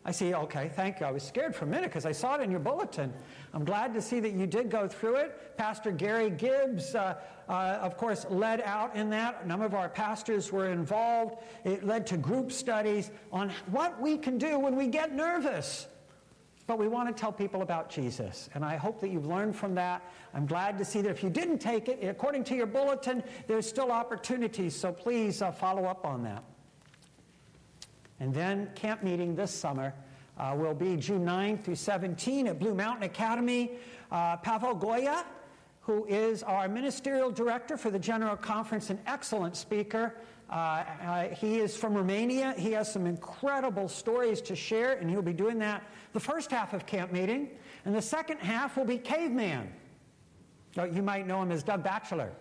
I 0.07 0.13
see, 0.13 0.33
okay, 0.33 0.71
thank 0.73 1.01
you. 1.01 1.07
I 1.07 1.11
was 1.11 1.25
scared 1.25 1.53
for 1.57 1.65
a 1.65 1.69
minute 1.69 1.91
because 1.91 2.07
I 2.07 2.13
saw 2.13 2.37
it 2.37 2.41
in 2.41 2.49
your 2.49 2.61
bulletin. 2.61 3.13
I'm 3.53 3.65
glad 3.65 3.93
to 3.95 4.01
see 4.01 4.21
that 4.21 4.35
you 4.35 4.47
did 4.47 4.71
go 4.71 4.87
through 4.87 5.17
it. 5.17 5.57
Pastor 5.57 5.91
Gary 5.91 6.31
Gibbs, 6.31 6.95
uh, 6.95 7.17
uh, 7.49 7.53
of 7.83 7.97
course, 7.97 8.25
led 8.31 8.61
out 8.61 8.95
in 8.95 9.11
that. 9.11 9.41
A 9.43 9.49
number 9.49 9.67
of 9.67 9.75
our 9.75 9.89
pastors 9.89 10.53
were 10.53 10.71
involved. 10.71 11.43
It 11.65 11.83
led 11.83 12.07
to 12.07 12.17
group 12.17 12.53
studies 12.53 13.11
on 13.33 13.51
what 13.73 14.01
we 14.01 14.17
can 14.17 14.39
do 14.39 14.61
when 14.61 14.77
we 14.77 14.87
get 14.87 15.13
nervous. 15.13 15.89
But 16.69 16.79
we 16.79 16.87
want 16.87 17.09
to 17.09 17.21
tell 17.21 17.33
people 17.33 17.63
about 17.63 17.91
Jesus. 17.91 18.49
And 18.55 18.65
I 18.65 18.77
hope 18.77 19.01
that 19.01 19.11
you've 19.11 19.27
learned 19.27 19.57
from 19.57 19.75
that. 19.75 20.09
I'm 20.35 20.47
glad 20.47 20.79
to 20.79 20.85
see 20.85 21.01
that 21.03 21.11
if 21.11 21.25
you 21.25 21.31
didn't 21.31 21.59
take 21.59 21.89
it, 21.89 21.99
according 22.05 22.45
to 22.45 22.55
your 22.55 22.67
bulletin, 22.67 23.25
there's 23.49 23.69
still 23.69 23.91
opportunities. 23.91 24.77
So 24.77 24.93
please 24.93 25.43
uh, 25.43 25.51
follow 25.51 25.85
up 25.87 26.07
on 26.07 26.23
that. 26.23 26.45
And 28.21 28.33
then 28.33 28.71
camp 28.75 29.03
meeting 29.03 29.35
this 29.35 29.51
summer 29.51 29.95
uh, 30.39 30.55
will 30.57 30.75
be 30.75 30.97
June 30.97 31.25
9 31.25 31.59
through 31.59 31.77
17 31.77 32.47
at 32.49 32.59
Blue 32.59 32.75
Mountain 32.75 33.05
Academy. 33.05 33.73
Uh, 34.11 34.37
Pavel 34.37 34.75
Goia, 34.75 35.25
who 35.81 36.05
is 36.07 36.43
our 36.43 36.69
ministerial 36.69 37.31
director 37.31 37.77
for 37.77 37.91
the 37.91 37.99
General 37.99 38.37
Conference, 38.37 38.91
an 38.91 38.99
excellent 39.07 39.57
speaker. 39.57 40.15
Uh, 40.49 40.55
uh, 40.55 41.29
he 41.29 41.59
is 41.59 41.77
from 41.77 41.95
Romania. 41.95 42.55
He 42.57 42.73
has 42.73 42.93
some 42.93 43.07
incredible 43.07 43.89
stories 43.89 44.41
to 44.43 44.55
share, 44.55 44.93
and 44.93 45.11
he'll 45.11 45.23
be 45.23 45.33
doing 45.33 45.59
that 45.59 45.83
the 46.13 46.21
first 46.21 46.51
half 46.51 46.73
of 46.73 46.87
camp 46.87 47.13
meeting. 47.13 47.51
And 47.85 47.95
the 47.95 48.03
second 48.03 48.39
half 48.39 48.77
will 48.77 48.85
be 48.85 48.99
Caveman. 48.99 49.73
You 50.77 51.03
might 51.03 51.27
know 51.27 51.43
him 51.43 51.51
as 51.51 51.63
Doug 51.63 51.83
Batchelor. 51.83 52.33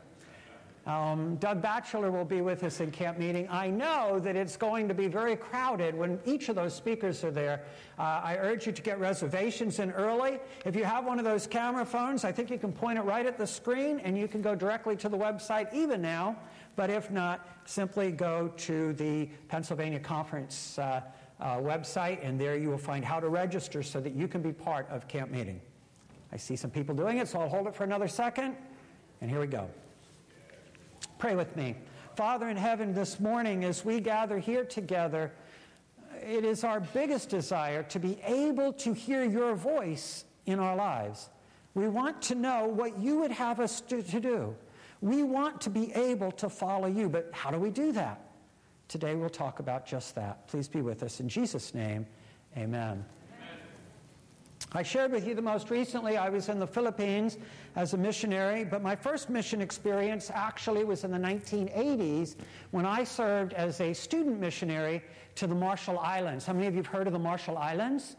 Um, 0.86 1.38
Doug 1.38 1.63
Batchelor 1.63 2.12
will 2.12 2.25
be 2.25 2.42
with 2.42 2.63
us 2.63 2.80
in 2.80 2.92
camp 2.92 3.18
meeting. 3.18 3.48
I 3.50 3.70
know 3.72 4.20
that 4.20 4.36
it's 4.36 4.56
going 4.56 4.88
to 4.88 4.94
be 4.94 5.08
very 5.08 5.36
crowded 5.36 5.96
when 5.96 6.20
each 6.25 6.48
of 6.48 6.56
those 6.56 6.75
speakers 6.75 7.24
are 7.24 7.32
there. 7.32 7.63
Uh, 7.98 8.22
I 8.24 8.38
urge 8.39 8.68
you 8.68 8.72
to 8.72 8.82
get 8.84 9.00
reservations 9.00 9.80
in 9.80 9.92
early. 9.92 10.39
If 10.63 10.75
you 10.75 10.84
have 10.84 11.04
one 11.06 11.18
of 11.18 11.25
those 11.25 11.48
camera 11.48 11.86
phones, 11.86 12.24
I 12.24 12.32
think 12.32 12.51
you 12.51 12.60
can 12.60 12.72
point 12.72 13.00
it 13.00 13.01
right 13.01 13.25
at 13.25 13.36
the 13.36 13.48
screen 13.48 14.00
and 14.00 14.15
you 14.15 14.27
can 14.27 14.44
go 14.44 14.54
directly 14.54 14.96
to 14.98 15.10
the 15.10 15.18
website 15.18 15.74
even 15.74 16.04
now. 16.04 16.36
But 16.75 16.92
if 16.92 17.10
not, 17.10 17.48
simply 17.65 18.12
go 18.12 18.50
to 18.58 18.94
the 18.94 19.27
Pennsylvania 19.48 20.00
Conference 20.00 20.77
uh, 20.77 21.01
uh, 21.39 21.58
website 21.58 22.20
and 22.24 22.39
there 22.39 22.58
you 22.58 22.70
will 22.70 22.77
find 22.77 23.04
how 23.04 23.20
to 23.20 23.30
register 23.30 23.82
so 23.82 24.00
that 24.01 24.13
you 24.13 24.27
can 24.27 24.44
be 24.44 24.54
part 24.54 24.88
of 24.92 25.08
camp 25.08 25.32
meeting. 25.32 25.60
I 26.32 26.38
see 26.38 26.56
some 26.56 26.70
people 26.70 26.94
doing 26.94 27.18
it, 27.18 27.27
so 27.27 27.39
I'll 27.39 27.50
hold 27.50 27.65
it 27.65 27.74
for 27.74 27.86
another 27.86 28.08
second. 28.08 28.56
And 29.22 29.32
here 29.32 29.39
we 29.39 29.48
go. 29.48 29.68
Pray 31.17 31.36
with 31.36 31.55
me. 31.55 31.75
Father 32.15 32.50
in 32.50 32.57
heaven, 32.57 32.93
this 32.93 33.19
morning 33.19 33.63
as 33.63 33.84
we 33.84 34.00
gather 34.00 34.38
here 34.38 34.65
together, 34.65 35.31
it 36.22 36.45
is 36.45 36.63
our 36.63 36.79
biggest 36.79 37.29
desire 37.29 37.84
to 37.84 38.00
be 38.00 38.17
able 38.25 38.74
to 38.74 38.93
hear 38.93 39.24
your 39.24 39.55
voice 39.55 40.25
in 40.45 40.60
our 40.60 40.75
lives. 40.75 41.29
We 41.74 41.88
want 41.88 42.22
to 42.24 42.36
know 42.36 42.67
what 42.67 43.00
you 43.00 43.19
would 43.19 43.31
have 43.31 43.60
us 43.60 43.81
to, 43.81 44.01
to 44.01 44.19
do. 44.19 44.55
We 45.01 45.24
want 45.24 45.62
to 45.62 45.69
be 45.69 45.91
able 45.93 46.31
to 46.34 46.50
follow 46.50 46.88
you, 46.88 47.10
but 47.10 47.29
how 47.34 47.51
do 47.51 47.60
we 47.60 47.69
do 47.69 47.91
that? 47.93 48.22
Today 48.88 49.15
we'll 49.15 49.29
talk 49.29 49.60
about 49.60 49.86
just 49.86 50.15
that. 50.15 50.48
Please 50.48 50.67
be 50.67 50.81
with 50.81 51.03
us. 51.03 51.19
In 51.19 51.27
Jesus' 51.27 51.74
name, 51.74 52.05
amen. 52.57 53.03
I 54.75 54.84
shared 54.84 55.12
with 55.12 55.25
you 55.25 55.36
the 55.36 55.41
most 55.41 55.70
recently, 55.70 56.17
I 56.17 56.29
was 56.29 56.50
in 56.50 56.60
the 56.60 56.67
Philippines 56.67 57.38
as 57.75 57.94
a 57.94 57.98
missionary, 57.98 58.63
but 58.63 58.82
my 58.82 58.96
first 58.96 59.29
mission 59.29 59.62
experience 59.62 60.29
actually 60.34 60.84
was 60.84 61.03
in 61.03 61.12
the 61.12 61.17
1980s 61.17 62.36
when 62.72 62.86
I 62.86 63.03
served 63.03 63.53
as 63.53 63.79
a 63.79 63.94
student 63.94 64.39
missionary 64.39 65.01
to 65.36 65.48
the 65.48 65.55
Marshall 65.55 66.00
Islands. 66.00 66.46
How 66.46 66.53
many 66.53 66.67
of 66.67 66.74
you 66.74 66.79
have 66.79 66.88
heard 66.88 67.08
of 67.08 67.13
the 67.13 67.20
Marshall 67.20 67.58
Islands? 67.58 68.17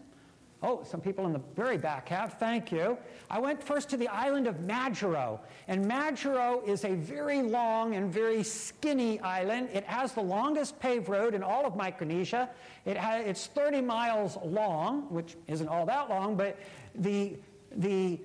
Oh, 0.62 0.82
some 0.84 1.02
people 1.02 1.26
in 1.26 1.32
the 1.32 1.42
very 1.54 1.76
back 1.76 2.08
have. 2.08 2.34
Thank 2.34 2.72
you. 2.72 2.96
I 3.30 3.38
went 3.38 3.62
first 3.62 3.90
to 3.90 3.98
the 3.98 4.08
island 4.08 4.46
of 4.46 4.56
Majuro. 4.56 5.38
And 5.68 5.84
Majuro 5.84 6.66
is 6.66 6.84
a 6.84 6.94
very 6.94 7.42
long 7.42 7.94
and 7.94 8.10
very 8.10 8.42
skinny 8.42 9.20
island. 9.20 9.68
It 9.72 9.84
has 9.84 10.12
the 10.12 10.22
longest 10.22 10.80
paved 10.80 11.10
road 11.10 11.34
in 11.34 11.42
all 11.42 11.66
of 11.66 11.76
Micronesia. 11.76 12.48
It 12.86 12.96
has, 12.96 13.26
it's 13.26 13.46
30 13.48 13.82
miles 13.82 14.38
long, 14.42 15.02
which 15.10 15.36
isn't 15.46 15.68
all 15.68 15.84
that 15.86 16.08
long, 16.08 16.36
but 16.36 16.58
the, 16.94 17.36
the 17.76 18.18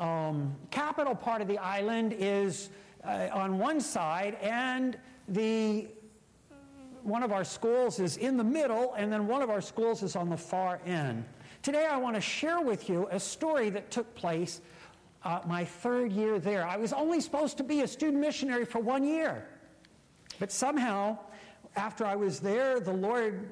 um, 0.00 0.54
capital 0.70 1.14
part 1.14 1.42
of 1.42 1.48
the 1.48 1.58
island 1.58 2.14
is 2.18 2.70
uh, 3.04 3.28
on 3.32 3.58
one 3.58 3.80
side, 3.80 4.38
and 4.40 4.96
the 5.28 5.88
one 7.02 7.22
of 7.22 7.32
our 7.32 7.44
schools 7.44 8.00
is 8.00 8.16
in 8.16 8.38
the 8.38 8.44
middle, 8.44 8.94
and 8.94 9.12
then 9.12 9.26
one 9.26 9.42
of 9.42 9.50
our 9.50 9.60
schools 9.60 10.02
is 10.02 10.16
on 10.16 10.30
the 10.30 10.36
far 10.36 10.80
end. 10.86 11.24
Today, 11.64 11.86
I 11.86 11.96
want 11.96 12.14
to 12.14 12.20
share 12.20 12.60
with 12.60 12.90
you 12.90 13.08
a 13.10 13.18
story 13.18 13.70
that 13.70 13.90
took 13.90 14.14
place 14.14 14.60
uh, 15.24 15.40
my 15.46 15.64
third 15.64 16.12
year 16.12 16.38
there. 16.38 16.68
I 16.68 16.76
was 16.76 16.92
only 16.92 17.22
supposed 17.22 17.56
to 17.56 17.64
be 17.64 17.80
a 17.80 17.88
student 17.88 18.20
missionary 18.20 18.66
for 18.66 18.80
one 18.80 19.02
year. 19.02 19.48
But 20.38 20.52
somehow, 20.52 21.16
after 21.74 22.04
I 22.04 22.16
was 22.16 22.38
there, 22.38 22.80
the 22.80 22.92
Lord 22.92 23.48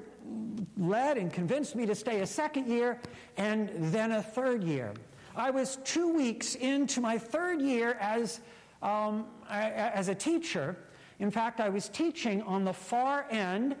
led 0.77 1.17
and 1.17 1.33
convinced 1.33 1.75
me 1.75 1.87
to 1.87 1.95
stay 1.95 2.21
a 2.21 2.27
second 2.27 2.67
year 2.67 2.99
and 3.37 3.71
then 3.91 4.11
a 4.11 4.21
third 4.21 4.63
year. 4.63 4.93
I 5.35 5.49
was 5.49 5.79
two 5.83 6.13
weeks 6.13 6.53
into 6.53 7.01
my 7.01 7.17
third 7.17 7.63
year 7.63 7.97
as, 7.99 8.41
um, 8.83 9.25
as 9.49 10.09
a 10.09 10.13
teacher. 10.13 10.77
In 11.17 11.31
fact, 11.31 11.59
I 11.59 11.69
was 11.69 11.89
teaching 11.89 12.43
on 12.43 12.63
the 12.63 12.73
far 12.73 13.25
end 13.31 13.75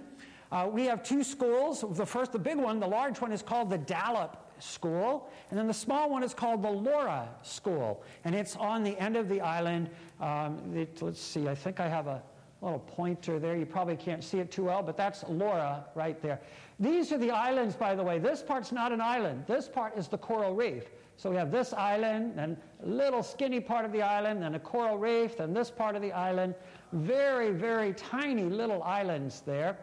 uh, 0.53 0.67
we 0.67 0.85
have 0.85 1.01
two 1.01 1.23
schools. 1.23 1.83
The 1.97 2.05
first, 2.05 2.31
the 2.31 2.37
big 2.37 2.57
one, 2.57 2.79
the 2.79 2.87
large 2.87 3.19
one 3.19 3.31
is 3.31 3.41
called 3.41 3.71
the 3.71 3.79
Delap 3.79 4.37
School, 4.59 5.31
and 5.49 5.57
then 5.57 5.65
the 5.65 5.73
small 5.73 6.11
one 6.11 6.21
is 6.21 6.35
called 6.35 6.61
the 6.61 6.69
Laura 6.69 7.27
School, 7.41 8.03
and 8.23 8.35
it's 8.35 8.55
on 8.57 8.83
the 8.83 8.95
end 8.99 9.17
of 9.17 9.27
the 9.29 9.41
island. 9.41 9.89
Um, 10.21 10.61
it, 10.75 11.01
let's 11.01 11.19
see, 11.19 11.47
I 11.47 11.55
think 11.55 11.79
I 11.79 11.89
have 11.89 12.05
a 12.05 12.21
little 12.61 12.79
pointer 12.79 13.39
there. 13.39 13.57
You 13.57 13.65
probably 13.65 13.97
can't 13.97 14.23
see 14.23 14.37
it 14.37 14.51
too 14.51 14.65
well, 14.65 14.83
but 14.83 14.95
that's 14.95 15.23
Laura 15.27 15.85
right 15.95 16.21
there. 16.21 16.39
These 16.79 17.11
are 17.11 17.17
the 17.17 17.31
islands, 17.31 17.75
by 17.75 17.95
the 17.95 18.03
way. 18.03 18.19
This 18.19 18.43
part's 18.43 18.71
not 18.71 18.91
an 18.91 19.01
island. 19.01 19.45
This 19.47 19.67
part 19.67 19.97
is 19.97 20.07
the 20.07 20.19
coral 20.19 20.53
reef. 20.53 20.83
So 21.17 21.29
we 21.29 21.35
have 21.37 21.51
this 21.51 21.73
island, 21.73 22.33
and 22.37 22.57
a 22.83 22.87
little 22.87 23.21
skinny 23.21 23.59
part 23.59 23.85
of 23.85 23.91
the 23.91 24.01
island, 24.01 24.43
and 24.43 24.55
a 24.55 24.59
coral 24.59 24.97
reef, 24.97 25.39
and 25.39 25.55
this 25.55 25.69
part 25.69 25.95
of 25.95 26.01
the 26.01 26.11
island. 26.11 26.55
Very, 26.91 27.51
very 27.51 27.93
tiny 27.93 28.43
little 28.43 28.81
islands 28.83 29.41
there. 29.41 29.77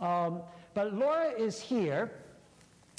Um, 0.00 0.42
but 0.74 0.94
Laura 0.94 1.30
is 1.30 1.60
here, 1.60 2.12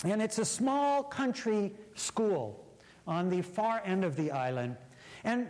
and 0.04 0.22
it's 0.22 0.38
a 0.38 0.46
small 0.46 1.04
country 1.04 1.74
school 1.96 2.66
on 3.08 3.30
the 3.30 3.42
far 3.42 3.82
end 3.86 4.04
of 4.04 4.16
the 4.16 4.32
island. 4.32 4.76
And 5.24 5.50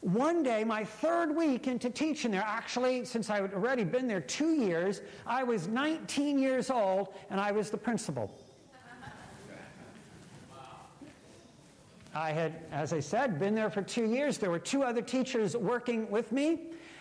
one 0.00 0.42
day, 0.42 0.62
my 0.64 0.84
third 0.84 1.34
week 1.34 1.66
into 1.66 1.90
teaching 1.90 2.30
there, 2.30 2.44
actually, 2.46 3.04
since 3.04 3.30
I 3.30 3.40
had 3.40 3.52
already 3.52 3.82
been 3.84 4.06
there 4.06 4.20
two 4.20 4.52
years, 4.52 5.00
I 5.26 5.42
was 5.42 5.66
19 5.66 6.38
years 6.38 6.70
old 6.70 7.14
and 7.30 7.40
I 7.40 7.50
was 7.50 7.70
the 7.70 7.76
principal. 7.76 8.32
I 12.14 12.30
had, 12.30 12.62
as 12.70 12.92
I 12.92 13.00
said, 13.00 13.40
been 13.40 13.56
there 13.56 13.70
for 13.70 13.82
two 13.82 14.06
years. 14.06 14.38
There 14.38 14.50
were 14.50 14.60
two 14.60 14.84
other 14.84 15.02
teachers 15.02 15.56
working 15.56 16.08
with 16.10 16.30
me, 16.30 16.60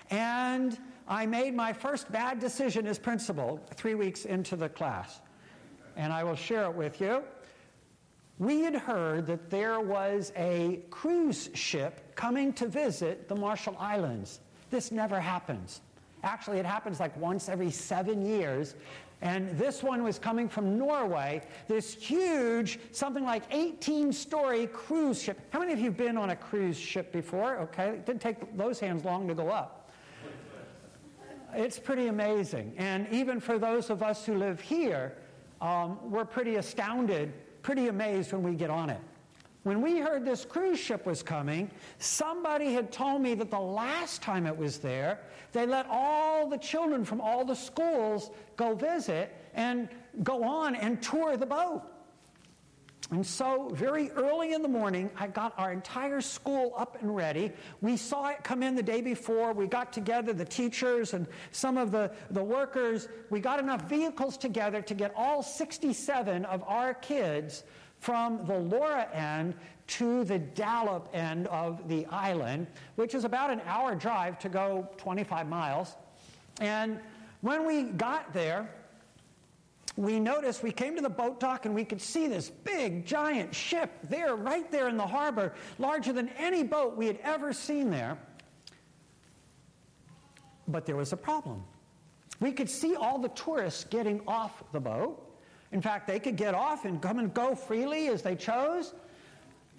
and 0.10 0.80
I 1.08 1.26
made 1.26 1.56
my 1.56 1.72
first 1.72 2.12
bad 2.12 2.40
decision 2.40 2.86
as 2.86 3.00
principal 3.00 3.62
three 3.76 3.96
weeks 3.96 4.26
into 4.26 4.58
the 4.58 4.68
class, 4.68 5.22
and 5.96 6.12
I 6.12 6.24
will 6.24 6.36
share 6.36 6.64
it 6.64 6.74
with 6.74 7.00
you. 7.00 7.24
We 8.40 8.62
had 8.62 8.76
heard 8.76 9.26
that 9.28 9.50
there 9.50 9.80
was 9.80 10.34
a 10.36 10.82
cruise 10.90 11.50
ship 11.54 12.16
coming 12.16 12.52
to 12.54 12.68
visit 12.68 13.28
the 13.28 13.36
Marshall 13.36 13.76
Islands. 13.80 14.42
This 14.70 14.92
never 14.92 15.20
happens. 15.20 15.82
Actually, 16.24 16.60
it 16.60 16.66
happens 16.66 17.00
like 17.00 17.16
once 17.18 17.48
every 17.48 17.72
seven 17.72 18.26
years. 18.26 18.76
And 19.22 19.58
this 19.58 19.82
one 19.82 20.04
was 20.04 20.20
coming 20.20 20.48
from 20.48 20.78
Norway, 20.78 21.42
this 21.68 21.96
huge, 21.96 22.80
something 22.92 23.24
like 23.24 23.44
18 23.50 24.14
story 24.14 24.68
cruise 24.68 25.24
ship. 25.24 25.40
How 25.50 25.60
many 25.60 25.74
of 25.74 25.80
you 25.80 25.86
have 25.86 25.98
been 25.98 26.18
on 26.18 26.30
a 26.32 26.36
cruise 26.36 26.78
ship 26.78 27.12
before? 27.12 27.58
Okay, 27.58 27.90
it 27.90 28.06
didn't 28.06 28.22
take 28.22 28.56
those 28.56 28.80
hands 28.80 29.04
long 29.06 29.28
to 29.28 29.34
go 29.34 29.50
up. 29.50 29.77
It's 31.54 31.80
pretty 31.80 32.08
amazing. 32.08 32.74
And 32.78 33.08
even 33.12 33.40
for 33.40 33.58
those 33.58 33.90
of 33.90 34.04
us 34.04 34.26
who 34.26 34.36
live 34.36 34.60
here, 34.60 35.14
um, 35.62 35.98
we're 36.12 36.26
pretty 36.26 36.56
astounded, 36.56 37.34
pretty 37.62 37.88
amazed 37.88 38.34
when 38.34 38.44
we 38.44 38.54
get 38.54 38.70
on 38.70 38.90
it. 38.90 39.00
When 39.64 39.82
we 39.82 40.00
heard 40.00 40.24
this 40.24 40.46
cruise 40.46 40.80
ship 40.80 41.06
was 41.06 41.22
coming, 41.22 41.70
somebody 42.00 42.72
had 42.72 42.92
told 42.92 43.22
me 43.22 43.34
that 43.36 43.52
the 43.52 43.60
last 43.60 44.22
time 44.22 44.46
it 44.46 44.56
was 44.56 44.78
there, 44.78 45.20
they 45.52 45.66
let 45.66 45.86
all 45.90 46.48
the 46.48 46.58
children 46.58 47.04
from 47.04 47.20
all 47.20 47.44
the 47.44 47.56
schools 47.56 48.30
go 48.56 48.76
visit 48.76 49.36
and 49.54 49.90
go 50.24 50.44
on 50.44 50.76
and 50.76 51.02
tour 51.02 51.36
the 51.36 51.46
boat. 51.46 51.82
And 53.10 53.26
so, 53.26 53.70
very 53.74 54.12
early 54.12 54.54
in 54.54 54.62
the 54.62 54.68
morning, 54.68 55.10
I 55.18 55.28
got 55.28 55.54
our 55.58 55.72
entire 55.72 56.20
school 56.20 56.74
up 56.76 57.02
and 57.02 57.16
ready. 57.16 57.54
We 57.80 57.96
saw 57.96 58.28
it 58.28 58.44
come 58.44 58.62
in 58.62 58.76
the 58.76 58.84
day 58.84 59.00
before. 59.00 59.54
We 59.54 59.66
got 59.66 59.94
together, 59.94 60.34
the 60.34 60.44
teachers 60.44 61.14
and 61.14 61.26
some 61.52 61.78
of 61.78 61.92
the, 61.92 62.12
the 62.32 62.44
workers. 62.44 63.08
We 63.30 63.40
got 63.40 63.60
enough 63.60 63.84
vehicles 63.84 64.36
together 64.36 64.82
to 64.82 64.94
get 64.94 65.14
all 65.16 65.42
67 65.42 66.44
of 66.46 66.64
our 66.68 66.94
kids 66.94 67.64
from 68.00 68.46
the 68.46 68.58
Laura 68.58 69.08
end 69.14 69.56
to 69.88 70.26
the 70.26 70.40
Delap 70.40 71.06
end 71.14 71.48
of 71.48 71.88
the 71.88 72.06
island, 72.08 72.68
which 72.96 73.16
is 73.16 73.24
about 73.24 73.50
an 73.50 73.62
hour 73.66 73.96
drive 73.96 74.38
to 74.40 74.50
go 74.50 74.88
25 74.98 75.48
miles. 75.48 75.96
And 76.60 77.00
when 77.40 77.66
we 77.66 77.84
got 77.84 78.34
there, 78.34 78.70
we 79.98 80.20
noticed 80.20 80.62
we 80.62 80.72
came 80.72 80.96
to 80.96 81.02
the 81.02 81.10
boat 81.10 81.40
dock 81.40 81.66
and 81.66 81.74
we 81.74 81.84
could 81.84 82.00
see 82.00 82.28
this 82.28 82.52
big, 82.52 83.04
giant 83.04 83.54
ship 83.54 83.92
there, 84.04 84.36
right 84.36 84.72
there 84.72 84.88
in 84.88 84.96
the 84.96 85.06
harbor, 85.06 85.54
larger 85.80 86.14
than 86.14 86.30
any 86.38 86.64
boat 86.64 86.96
we 86.96 87.08
had 87.08 87.18
ever 87.24 87.52
seen 87.52 87.90
there. 87.90 88.18
But 90.68 90.86
there 90.86 90.96
was 90.96 91.14
a 91.14 91.18
problem. 91.18 91.64
We 92.40 92.52
could 92.52 92.70
see 92.70 92.96
all 92.96 93.18
the 93.18 93.30
tourists 93.30 93.86
getting 93.86 94.22
off 94.28 94.64
the 94.72 94.80
boat. 94.80 95.24
In 95.72 95.82
fact, 95.82 96.08
they 96.08 96.20
could 96.20 96.36
get 96.36 96.54
off 96.54 96.86
and 96.86 97.02
come 97.02 97.18
and 97.18 97.34
go 97.34 97.56
freely 97.56 98.08
as 98.08 98.22
they 98.22 98.36
chose. 98.36 98.94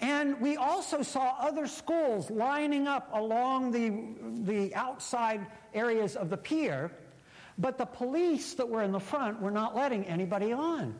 And 0.00 0.40
we 0.40 0.56
also 0.56 1.02
saw 1.02 1.36
other 1.38 1.68
schools 1.68 2.28
lining 2.28 2.88
up 2.88 3.08
along 3.12 3.70
the, 3.70 4.42
the 4.52 4.74
outside 4.74 5.46
areas 5.74 6.16
of 6.16 6.28
the 6.28 6.36
pier, 6.36 6.90
but 7.58 7.78
the 7.78 7.86
police 7.86 8.54
that 8.54 8.68
were 8.68 8.82
in 8.82 8.92
the 8.92 9.00
front 9.00 9.40
were 9.40 9.50
not 9.50 9.74
letting 9.74 10.04
anybody 10.04 10.52
on. 10.52 10.94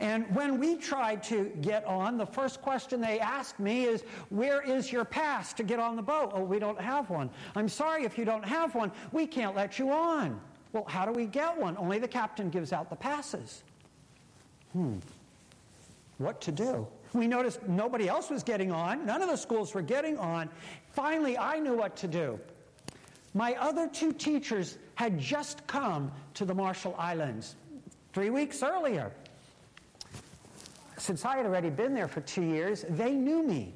And 0.00 0.26
when 0.34 0.58
we 0.58 0.76
tried 0.76 1.22
to 1.24 1.44
get 1.60 1.84
on, 1.84 2.18
the 2.18 2.26
first 2.26 2.60
question 2.60 3.00
they 3.00 3.20
asked 3.20 3.60
me 3.60 3.84
is, 3.84 4.02
Where 4.30 4.60
is 4.60 4.90
your 4.90 5.04
pass 5.04 5.52
to 5.54 5.62
get 5.62 5.78
on 5.78 5.94
the 5.94 6.02
boat? 6.02 6.32
Oh, 6.34 6.42
we 6.42 6.58
don't 6.58 6.80
have 6.80 7.08
one. 7.08 7.30
I'm 7.54 7.68
sorry 7.68 8.04
if 8.04 8.18
you 8.18 8.24
don't 8.24 8.44
have 8.44 8.74
one. 8.74 8.90
We 9.12 9.26
can't 9.26 9.54
let 9.54 9.78
you 9.78 9.92
on. 9.92 10.40
Well, 10.72 10.84
how 10.88 11.06
do 11.06 11.12
we 11.12 11.26
get 11.26 11.56
one? 11.56 11.76
Only 11.76 11.98
the 12.00 12.08
captain 12.08 12.50
gives 12.50 12.72
out 12.72 12.90
the 12.90 12.96
passes. 12.96 13.62
Hmm. 14.72 14.96
What 16.18 16.40
to 16.42 16.52
do? 16.52 16.88
We 17.12 17.26
noticed 17.28 17.62
nobody 17.68 18.08
else 18.08 18.30
was 18.30 18.42
getting 18.42 18.72
on. 18.72 19.06
None 19.06 19.22
of 19.22 19.28
the 19.28 19.36
schools 19.36 19.74
were 19.74 19.82
getting 19.82 20.18
on. 20.18 20.48
Finally, 20.90 21.38
I 21.38 21.60
knew 21.60 21.76
what 21.76 21.94
to 21.96 22.08
do. 22.08 22.40
My 23.34 23.54
other 23.54 23.88
two 23.88 24.12
teachers 24.12 24.78
had 24.94 25.18
just 25.18 25.66
come 25.66 26.12
to 26.34 26.44
the 26.44 26.54
Marshall 26.54 26.94
Islands 26.98 27.56
three 28.12 28.30
weeks 28.30 28.62
earlier. 28.62 29.12
Since 30.98 31.24
I 31.24 31.36
had 31.36 31.46
already 31.46 31.70
been 31.70 31.94
there 31.94 32.08
for 32.08 32.20
two 32.20 32.42
years, 32.42 32.84
they 32.90 33.12
knew 33.12 33.42
me. 33.42 33.74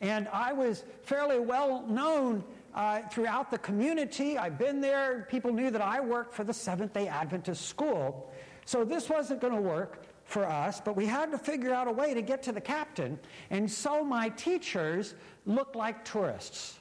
And 0.00 0.28
I 0.28 0.52
was 0.52 0.84
fairly 1.02 1.38
well 1.38 1.86
known 1.86 2.42
uh, 2.74 3.02
throughout 3.10 3.50
the 3.50 3.58
community. 3.58 4.36
I've 4.36 4.58
been 4.58 4.80
there. 4.80 5.26
People 5.30 5.52
knew 5.52 5.70
that 5.70 5.80
I 5.80 6.00
worked 6.00 6.34
for 6.34 6.44
the 6.44 6.52
Seventh 6.52 6.92
day 6.92 7.08
Adventist 7.08 7.66
school. 7.66 8.32
So 8.64 8.84
this 8.84 9.08
wasn't 9.08 9.40
going 9.40 9.54
to 9.54 9.60
work 9.60 10.02
for 10.24 10.44
us, 10.44 10.80
but 10.80 10.96
we 10.96 11.06
had 11.06 11.30
to 11.30 11.38
figure 11.38 11.72
out 11.72 11.86
a 11.86 11.92
way 11.92 12.12
to 12.12 12.20
get 12.20 12.42
to 12.44 12.52
the 12.52 12.60
captain. 12.60 13.18
And 13.50 13.70
so 13.70 14.04
my 14.04 14.28
teachers 14.30 15.14
looked 15.46 15.76
like 15.76 16.04
tourists. 16.04 16.78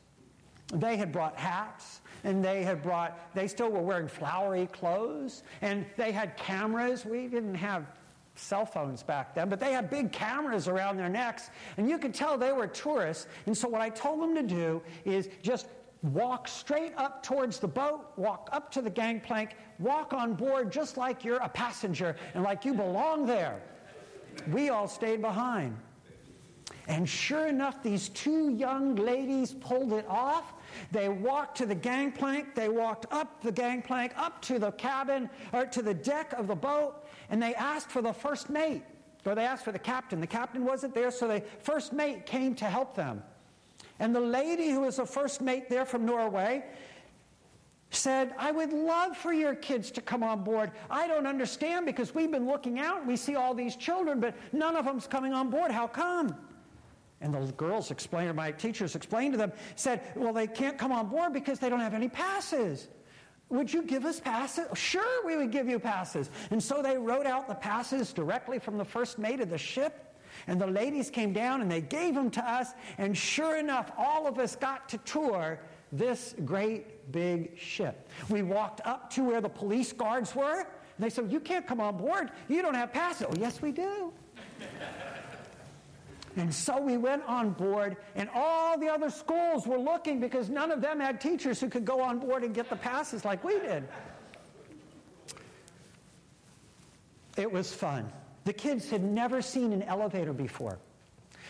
They 0.74 0.98
had 0.98 1.12
brought 1.12 1.38
hats, 1.38 2.02
and 2.26 2.44
they 2.44 2.64
had 2.64 2.82
brought, 2.82 3.34
they 3.36 3.48
still 3.48 3.70
were 3.70 3.82
wearing 3.82 4.08
flowery 4.08 4.68
clothes, 4.68 5.44
and 5.62 5.86
they 5.96 6.12
had 6.12 6.36
cameras. 6.36 7.06
We 7.06 7.28
didn't 7.28 7.56
have 7.56 7.86
cell 8.34 8.66
phones 8.66 9.04
back 9.04 9.36
then, 9.36 9.48
but 9.48 9.60
they 9.60 9.72
had 9.72 9.90
big 9.90 10.12
cameras 10.12 10.68
around 10.68 10.98
their 10.98 11.08
necks, 11.08 11.52
and 11.78 11.88
you 11.88 11.98
could 11.98 12.14
tell 12.14 12.38
they 12.38 12.52
were 12.52 12.68
tourists. 12.68 13.28
And 13.46 13.56
so 13.56 13.70
what 13.70 13.80
I 13.80 13.90
told 13.90 14.22
them 14.22 14.36
to 14.36 14.44
do 14.44 14.82
is 15.06 15.30
just 15.44 15.68
walk 16.02 16.48
straight 16.48 16.94
up 16.98 17.24
towards 17.24 17.60
the 17.60 17.68
boat, 17.68 18.12
walk 18.18 18.50
up 18.52 18.72
to 18.72 18.82
the 18.82 18.90
gangplank, 18.90 19.56
walk 19.80 20.12
on 20.12 20.34
board 20.34 20.72
just 20.72 20.98
like 20.98 21.24
you're 21.24 21.38
a 21.38 21.50
passenger 21.50 22.16
and 22.34 22.44
like 22.44 22.66
you 22.66 22.74
belong 22.74 23.26
there. 23.26 23.62
We 24.52 24.70
all 24.70 24.88
stayed 24.88 25.22
behind. 25.22 25.78
And 26.88 27.08
sure 27.08 27.48
enough, 27.48 27.82
these 27.82 28.10
two 28.10 28.50
young 28.50 28.96
ladies 28.96 29.54
pulled 29.54 29.94
it 29.94 30.06
off. 30.08 30.54
They 30.92 31.10
walked 31.10 31.58
to 31.58 31.66
the 31.66 31.76
gangplank, 31.76 32.56
they 32.56 32.70
walked 32.70 33.06
up 33.12 33.42
the 33.42 33.52
gangplank, 33.52 34.14
up 34.18 34.42
to 34.44 34.60
the 34.60 34.72
cabin, 34.72 35.30
or 35.54 35.66
to 35.66 35.82
the 35.82 35.94
deck 35.94 36.34
of 36.34 36.48
the 36.48 36.56
boat, 36.56 37.08
and 37.30 37.42
they 37.42 37.56
asked 37.56 37.90
for 37.90 38.02
the 38.02 38.14
first 38.14 38.50
mate, 38.50 38.84
or 39.26 39.36
they 39.36 39.46
asked 39.46 39.66
for 39.66 39.72
the 39.72 39.80
captain. 39.80 40.20
The 40.20 40.28
captain 40.28 40.66
wasn't 40.66 40.94
there, 40.94 41.12
so 41.12 41.28
the 41.28 41.42
first 41.60 41.94
mate 41.94 42.26
came 42.26 42.56
to 42.56 42.66
help 42.66 42.96
them. 42.96 43.24
And 44.00 44.16
the 44.16 44.20
lady 44.20 44.70
who 44.70 44.82
was 44.82 44.98
the 44.98 45.06
first 45.06 45.42
mate 45.42 45.70
there 45.70 45.86
from 45.86 46.06
Norway 46.06 46.64
said, 47.92 48.34
I 48.38 48.52
would 48.52 48.74
love 48.74 49.16
for 49.16 49.32
your 49.32 49.56
kids 49.56 49.90
to 49.92 50.02
come 50.02 50.22
on 50.22 50.44
board. 50.44 50.72
I 50.90 51.08
don't 51.08 51.26
understand 51.26 51.86
because 51.86 52.14
we've 52.14 52.32
been 52.32 52.46
looking 52.46 52.80
out 52.80 53.06
we 53.06 53.16
see 53.16 53.36
all 53.36 53.54
these 53.54 53.76
children, 53.76 54.20
but 54.20 54.36
none 54.52 54.76
of 54.76 54.86
them's 54.86 55.08
coming 55.08 55.34
on 55.34 55.50
board. 55.50 55.72
How 55.72 55.88
come? 55.88 56.36
And 57.26 57.34
the 57.34 57.52
girls 57.54 57.90
explained, 57.90 58.30
or 58.30 58.36
my 58.36 58.52
teachers 58.52 58.96
explained 58.96 59.34
to 59.34 59.38
them, 59.38 59.52
said, 59.76 60.02
Well, 60.16 60.32
they 60.32 60.46
can't 60.46 60.78
come 60.78 60.92
on 60.92 61.08
board 61.08 61.34
because 61.34 61.58
they 61.58 61.70
don't 61.70 61.80
have 61.80 61.96
any 61.96 62.08
passes. 62.08 62.88
Would 63.50 63.74
you 63.74 63.82
give 63.82 64.06
us 64.06 64.20
passes? 64.20 64.68
Sure, 64.78 65.26
we 65.26 65.36
would 65.36 65.52
give 65.52 65.68
you 65.68 65.80
passes. 65.80 66.30
And 66.52 66.62
so 66.62 66.84
they 66.84 66.98
wrote 66.98 67.26
out 67.26 67.48
the 67.48 67.56
passes 67.56 68.14
directly 68.14 68.60
from 68.60 68.78
the 68.78 68.86
first 68.86 69.18
mate 69.18 69.40
of 69.40 69.50
the 69.50 69.58
ship. 69.58 70.16
And 70.46 70.62
the 70.62 70.68
ladies 70.68 71.10
came 71.10 71.34
down 71.34 71.62
and 71.62 71.72
they 71.72 71.82
gave 71.82 72.14
them 72.14 72.30
to 72.32 72.48
us. 72.48 72.74
And 73.00 73.18
sure 73.18 73.58
enough, 73.58 73.92
all 73.98 74.28
of 74.28 74.38
us 74.38 74.56
got 74.56 74.88
to 74.90 75.00
tour 75.00 75.60
this 75.92 76.36
great 76.46 77.12
big 77.12 77.58
ship. 77.58 78.08
We 78.30 78.44
walked 78.44 78.82
up 78.86 79.10
to 79.12 79.24
where 79.24 79.42
the 79.42 79.50
police 79.50 79.94
guards 79.94 80.36
were. 80.36 80.60
And 80.60 81.00
they 81.00 81.10
said, 81.10 81.32
You 81.32 81.40
can't 81.40 81.66
come 81.66 81.82
on 81.82 81.98
board. 81.98 82.32
You 82.48 82.62
don't 82.62 82.76
have 82.76 82.94
passes. 82.94 83.26
Oh, 83.28 83.34
yes, 83.36 83.64
we 83.64 83.72
do. 83.72 84.14
And 86.36 86.54
so 86.54 86.82
we 86.82 86.98
went 86.98 87.24
on 87.24 87.52
board, 87.52 87.98
and 88.16 88.30
all 88.34 88.78
the 88.78 88.88
other 88.88 89.10
schools 89.10 89.66
were 89.66 89.78
looking 89.78 90.20
because 90.20 90.50
none 90.50 90.72
of 90.72 90.82
them 90.82 91.00
had 91.00 91.22
teachers 91.22 91.60
who 91.60 91.70
could 91.70 91.86
go 91.86 92.02
on 92.02 92.20
board 92.20 92.44
and 92.44 92.54
get 92.54 92.70
the 92.70 92.76
passes 92.76 93.24
like 93.24 93.44
we 93.44 93.60
did. 93.60 93.88
It 97.38 97.52
was 97.52 97.74
fun. 97.74 98.12
The 98.44 98.54
kids 98.54 98.90
had 98.90 99.04
never 99.04 99.42
seen 99.42 99.74
an 99.74 99.84
elevator 99.84 100.34
before. 100.34 100.78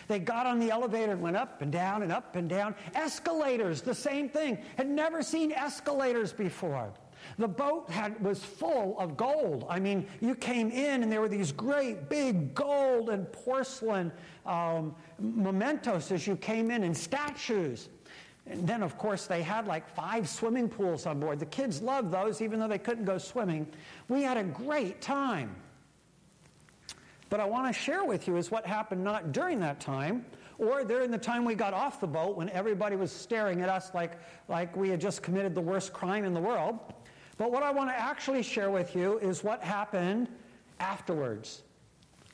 They 0.08 0.18
got 0.18 0.46
on 0.46 0.60
the 0.60 0.70
elevator 0.70 1.12
and 1.12 1.20
went 1.20 1.36
up 1.36 1.62
and 1.62 1.72
down 1.72 2.02
and 2.02 2.12
up 2.12 2.36
and 2.36 2.48
down. 2.48 2.74
Escalators, 2.94 3.82
the 3.82 3.94
same 3.94 4.28
thing. 4.28 4.58
Had 4.76 4.88
never 4.88 5.22
seen 5.22 5.52
escalators 5.52 6.32
before. 6.32 6.92
The 7.38 7.48
boat 7.48 7.90
had, 7.90 8.18
was 8.22 8.44
full 8.44 8.98
of 8.98 9.16
gold. 9.16 9.66
I 9.68 9.78
mean, 9.78 10.06
you 10.20 10.34
came 10.34 10.70
in 10.70 11.02
and 11.02 11.10
there 11.10 11.20
were 11.20 11.28
these 11.28 11.52
great 11.52 12.08
big 12.08 12.54
gold 12.54 13.10
and 13.10 13.30
porcelain 13.32 14.12
um, 14.44 14.94
mementos 15.18 16.12
as 16.12 16.26
you 16.26 16.36
came 16.36 16.70
in 16.70 16.84
and 16.84 16.96
statues. 16.96 17.88
And 18.46 18.66
then, 18.66 18.82
of 18.82 18.96
course, 18.96 19.26
they 19.26 19.42
had 19.42 19.66
like 19.66 19.88
five 19.88 20.28
swimming 20.28 20.68
pools 20.68 21.04
on 21.04 21.18
board. 21.18 21.40
The 21.40 21.46
kids 21.46 21.82
loved 21.82 22.12
those, 22.12 22.40
even 22.40 22.60
though 22.60 22.68
they 22.68 22.78
couldn't 22.78 23.04
go 23.04 23.18
swimming. 23.18 23.66
We 24.08 24.22
had 24.22 24.36
a 24.36 24.44
great 24.44 25.00
time. 25.00 25.54
But 27.28 27.40
I 27.40 27.44
want 27.44 27.66
to 27.66 27.72
share 27.72 28.04
with 28.04 28.28
you 28.28 28.36
is 28.36 28.50
what 28.50 28.64
happened 28.64 29.02
not 29.02 29.32
during 29.32 29.58
that 29.60 29.80
time 29.80 30.24
or 30.58 30.84
during 30.84 31.10
the 31.10 31.18
time 31.18 31.44
we 31.44 31.54
got 31.54 31.74
off 31.74 32.00
the 32.00 32.06
boat 32.06 32.36
when 32.36 32.48
everybody 32.50 32.96
was 32.96 33.10
staring 33.12 33.62
at 33.62 33.68
us 33.68 33.92
like, 33.94 34.12
like 34.48 34.76
we 34.76 34.88
had 34.88 35.00
just 35.00 35.22
committed 35.22 35.54
the 35.54 35.60
worst 35.60 35.92
crime 35.92 36.24
in 36.24 36.32
the 36.32 36.40
world. 36.40 36.78
But 37.38 37.52
what 37.52 37.62
I 37.62 37.70
want 37.70 37.90
to 37.90 37.98
actually 37.98 38.42
share 38.42 38.70
with 38.70 38.96
you 38.96 39.18
is 39.18 39.44
what 39.44 39.62
happened 39.62 40.28
afterwards. 40.80 41.62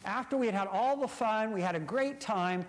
After 0.05 0.37
we 0.37 0.47
had 0.47 0.55
had 0.55 0.69
all 0.69 0.97
the 0.97 1.09
fun, 1.09 1.53
we 1.53 1.61
had 1.61 1.75
a 1.75 1.81
great 1.81 2.21
time, 2.21 2.67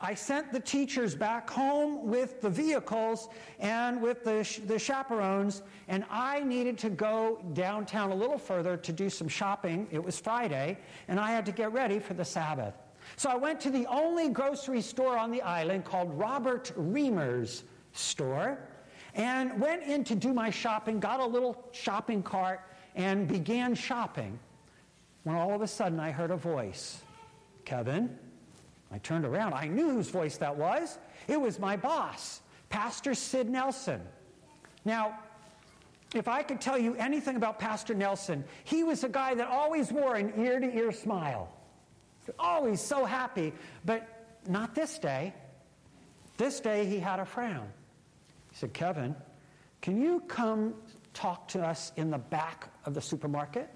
I 0.00 0.14
sent 0.14 0.52
the 0.52 0.60
teachers 0.60 1.14
back 1.14 1.48
home 1.48 2.06
with 2.06 2.42
the 2.42 2.50
vehicles 2.50 3.28
and 3.58 4.02
with 4.02 4.24
the, 4.24 4.44
sh- 4.44 4.60
the 4.66 4.78
chaperones, 4.78 5.62
and 5.88 6.04
I 6.10 6.40
needed 6.40 6.76
to 6.78 6.90
go 6.90 7.42
downtown 7.54 8.10
a 8.10 8.14
little 8.14 8.36
further 8.36 8.76
to 8.76 8.92
do 8.92 9.08
some 9.08 9.26
shopping. 9.26 9.88
It 9.90 10.02
was 10.02 10.18
Friday, 10.20 10.76
and 11.08 11.18
I 11.18 11.30
had 11.30 11.46
to 11.46 11.52
get 11.52 11.72
ready 11.72 11.98
for 11.98 12.12
the 12.12 12.26
Sabbath. 12.26 12.74
So 13.16 13.30
I 13.30 13.36
went 13.36 13.58
to 13.60 13.70
the 13.70 13.86
only 13.86 14.28
grocery 14.28 14.82
store 14.82 15.16
on 15.16 15.30
the 15.30 15.40
island 15.40 15.84
called 15.86 16.12
Robert 16.12 16.72
Reimers 16.76 17.62
store 17.92 18.58
and 19.16 19.58
went 19.58 19.82
in 19.82 20.04
to 20.04 20.14
do 20.14 20.32
my 20.32 20.50
shopping, 20.50 21.00
got 21.00 21.20
a 21.20 21.26
little 21.26 21.64
shopping 21.72 22.22
cart, 22.22 22.60
and 22.94 23.26
began 23.26 23.74
shopping. 23.74 24.38
When 25.24 25.34
all 25.34 25.54
of 25.54 25.62
a 25.62 25.66
sudden 25.66 25.98
I 25.98 26.12
heard 26.12 26.30
a 26.30 26.36
voice 26.36 27.02
Kevin, 27.64 28.16
I 28.92 28.98
turned 28.98 29.24
around. 29.24 29.54
I 29.54 29.66
knew 29.66 29.90
whose 29.90 30.10
voice 30.10 30.36
that 30.36 30.54
was. 30.54 30.98
It 31.26 31.40
was 31.40 31.58
my 31.58 31.76
boss, 31.76 32.40
Pastor 32.68 33.14
Sid 33.14 33.50
Nelson. 33.50 34.00
Now, 34.84 35.18
if 36.14 36.28
I 36.28 36.42
could 36.42 36.60
tell 36.60 36.78
you 36.78 36.94
anything 36.94 37.34
about 37.34 37.58
Pastor 37.58 37.94
Nelson, 37.94 38.44
he 38.62 38.84
was 38.84 39.02
a 39.02 39.08
guy 39.08 39.34
that 39.34 39.48
always 39.48 39.90
wore 39.90 40.14
an 40.14 40.32
ear 40.38 40.60
to 40.60 40.76
ear 40.76 40.92
smile. 40.92 41.50
Always 42.38 42.80
so 42.80 43.04
happy, 43.04 43.52
but 43.84 44.06
not 44.46 44.74
this 44.74 44.98
day. 44.98 45.34
This 46.36 46.60
day 46.60 46.86
he 46.86 47.00
had 47.00 47.18
a 47.18 47.24
frown. 47.24 47.68
Said, 48.56 48.72
Kevin, 48.72 49.14
can 49.82 50.00
you 50.00 50.20
come 50.28 50.72
talk 51.12 51.46
to 51.48 51.62
us 51.62 51.92
in 51.96 52.10
the 52.10 52.16
back 52.16 52.70
of 52.86 52.94
the 52.94 53.02
supermarket? 53.02 53.68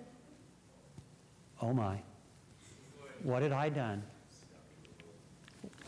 Oh 1.60 1.74
my. 1.74 2.00
What 3.22 3.42
had 3.42 3.52
I 3.52 3.68
done? 3.68 4.02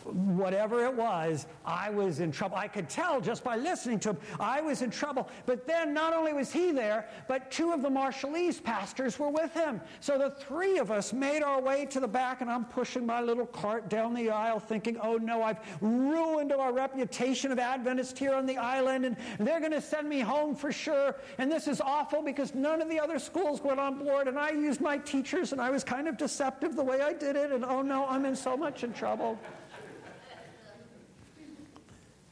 Whatever 0.04 0.84
it 0.84 0.94
was, 0.94 1.46
I 1.64 1.90
was 1.90 2.20
in 2.20 2.32
trouble. 2.32 2.56
I 2.56 2.68
could 2.68 2.88
tell 2.88 3.20
just 3.20 3.44
by 3.44 3.56
listening 3.56 3.98
to 4.00 4.10
him, 4.10 4.18
I 4.40 4.60
was 4.60 4.82
in 4.82 4.90
trouble. 4.90 5.28
But 5.46 5.66
then 5.66 5.94
not 5.94 6.12
only 6.12 6.32
was 6.32 6.52
he 6.52 6.72
there, 6.72 7.08
but 7.28 7.50
two 7.50 7.72
of 7.72 7.82
the 7.82 7.88
Marshallese 7.88 8.62
pastors 8.62 9.18
were 9.18 9.30
with 9.30 9.52
him. 9.54 9.80
So 10.00 10.18
the 10.18 10.30
three 10.30 10.78
of 10.78 10.90
us 10.90 11.12
made 11.12 11.42
our 11.42 11.60
way 11.60 11.86
to 11.86 12.00
the 12.00 12.08
back, 12.08 12.40
and 12.40 12.50
I'm 12.50 12.64
pushing 12.64 13.06
my 13.06 13.20
little 13.20 13.46
cart 13.46 13.88
down 13.88 14.14
the 14.14 14.30
aisle 14.30 14.60
thinking, 14.60 14.96
oh 15.02 15.16
no, 15.16 15.42
I've 15.42 15.60
ruined 15.80 16.52
our 16.52 16.72
reputation 16.72 17.52
of 17.52 17.58
Adventist 17.58 18.18
here 18.18 18.34
on 18.34 18.46
the 18.46 18.56
island, 18.56 19.04
and 19.04 19.16
they're 19.38 19.60
going 19.60 19.72
to 19.72 19.80
send 19.80 20.08
me 20.08 20.20
home 20.20 20.54
for 20.54 20.72
sure. 20.72 21.16
And 21.38 21.50
this 21.50 21.68
is 21.68 21.80
awful 21.80 22.22
because 22.22 22.54
none 22.54 22.82
of 22.82 22.88
the 22.88 23.00
other 23.00 23.18
schools 23.18 23.62
went 23.62 23.80
on 23.80 23.98
board, 23.98 24.28
and 24.28 24.38
I 24.38 24.50
used 24.50 24.80
my 24.80 24.98
teachers, 24.98 25.52
and 25.52 25.60
I 25.60 25.70
was 25.70 25.84
kind 25.84 26.08
of 26.08 26.16
deceptive 26.16 26.76
the 26.76 26.84
way 26.84 27.00
I 27.00 27.12
did 27.12 27.36
it, 27.36 27.52
and 27.52 27.64
oh 27.64 27.82
no, 27.82 28.06
I'm 28.06 28.24
in 28.24 28.36
so 28.36 28.56
much 28.56 28.84
in 28.84 28.92
trouble. 28.92 29.38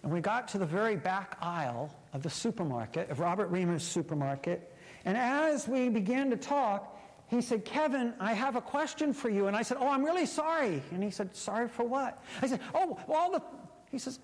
And 0.02 0.12
we 0.12 0.20
got 0.20 0.48
to 0.48 0.58
the 0.58 0.66
very 0.66 0.96
back 0.96 1.36
aisle 1.40 1.94
of 2.12 2.22
the 2.22 2.30
supermarket, 2.30 3.10
of 3.10 3.20
Robert 3.20 3.52
Reimers 3.52 3.82
supermarket. 3.82 4.74
And 5.04 5.16
as 5.16 5.68
we 5.68 5.88
began 5.88 6.30
to 6.30 6.36
talk, 6.36 6.98
he 7.28 7.40
said, 7.40 7.64
Kevin, 7.64 8.14
I 8.18 8.32
have 8.32 8.56
a 8.56 8.60
question 8.60 9.12
for 9.12 9.28
you. 9.28 9.46
And 9.46 9.56
I 9.56 9.62
said, 9.62 9.76
Oh, 9.80 9.88
I'm 9.88 10.04
really 10.04 10.26
sorry. 10.26 10.82
And 10.90 11.02
he 11.02 11.10
said, 11.10 11.36
Sorry 11.36 11.68
for 11.68 11.84
what? 11.84 12.22
I 12.42 12.48
said, 12.48 12.60
Oh, 12.74 12.98
all 13.08 13.30
the. 13.30 13.42
He 13.90 13.98
says, 13.98 14.18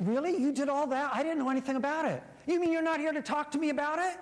Really? 0.00 0.40
You 0.40 0.52
did 0.52 0.68
all 0.68 0.86
that? 0.86 1.10
I 1.12 1.22
didn't 1.22 1.38
know 1.38 1.50
anything 1.50 1.76
about 1.76 2.04
it. 2.06 2.22
You 2.46 2.60
mean 2.60 2.72
you're 2.72 2.82
not 2.82 3.00
here 3.00 3.12
to 3.12 3.20
talk 3.20 3.50
to 3.50 3.58
me 3.58 3.68
about 3.70 3.98
it? 3.98 4.18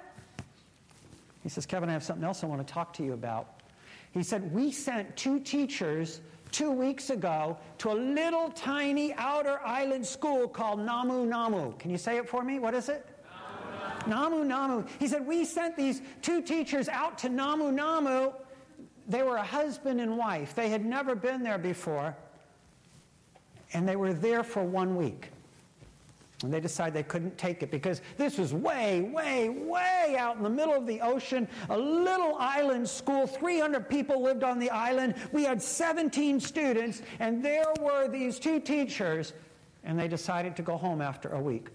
He 1.42 1.48
says, 1.48 1.66
Kevin, 1.66 1.88
I 1.88 1.92
have 1.92 2.02
something 2.02 2.24
else 2.24 2.42
I 2.42 2.46
want 2.46 2.66
to 2.66 2.72
talk 2.72 2.94
to 2.94 3.04
you 3.04 3.12
about. 3.12 3.60
He 4.10 4.22
said, 4.22 4.52
We 4.52 4.72
sent 4.72 5.14
two 5.16 5.38
teachers 5.38 6.20
two 6.52 6.70
weeks 6.70 7.10
ago 7.10 7.58
to 7.78 7.92
a 7.92 7.94
little 7.94 8.50
tiny 8.50 9.12
outer 9.14 9.60
island 9.60 10.06
school 10.06 10.48
called 10.48 10.80
Namu 10.80 11.26
Namu. 11.26 11.76
Can 11.78 11.90
you 11.90 11.98
say 11.98 12.16
it 12.16 12.28
for 12.28 12.42
me? 12.42 12.58
What 12.58 12.74
is 12.74 12.88
it? 12.88 13.06
Namu 14.06 14.44
Namu. 14.44 14.84
He 14.98 15.08
said, 15.08 15.26
We 15.26 15.44
sent 15.44 15.76
these 15.76 16.00
two 16.22 16.42
teachers 16.42 16.88
out 16.88 17.18
to 17.18 17.28
Namu 17.28 17.72
Namu. 17.72 18.32
They 19.08 19.22
were 19.22 19.36
a 19.36 19.44
husband 19.44 20.00
and 20.00 20.16
wife. 20.16 20.54
They 20.54 20.68
had 20.68 20.84
never 20.84 21.14
been 21.14 21.42
there 21.42 21.58
before. 21.58 22.16
And 23.72 23.88
they 23.88 23.96
were 23.96 24.12
there 24.12 24.42
for 24.42 24.62
one 24.62 24.96
week. 24.96 25.30
And 26.42 26.52
they 26.52 26.60
decided 26.60 26.92
they 26.92 27.02
couldn't 27.02 27.38
take 27.38 27.62
it 27.62 27.70
because 27.70 28.02
this 28.18 28.36
was 28.36 28.52
way, 28.52 29.00
way, 29.00 29.48
way 29.48 30.16
out 30.18 30.36
in 30.36 30.42
the 30.42 30.50
middle 30.50 30.74
of 30.74 30.86
the 30.86 31.00
ocean, 31.00 31.48
a 31.70 31.78
little 31.78 32.36
island 32.38 32.86
school. 32.86 33.26
300 33.26 33.88
people 33.88 34.22
lived 34.22 34.44
on 34.44 34.58
the 34.58 34.68
island. 34.68 35.14
We 35.32 35.44
had 35.44 35.62
17 35.62 36.38
students, 36.40 37.00
and 37.20 37.42
there 37.42 37.72
were 37.80 38.06
these 38.08 38.38
two 38.38 38.60
teachers, 38.60 39.32
and 39.82 39.98
they 39.98 40.08
decided 40.08 40.56
to 40.56 40.62
go 40.62 40.76
home 40.76 41.00
after 41.00 41.30
a 41.30 41.40
week. 41.40 41.68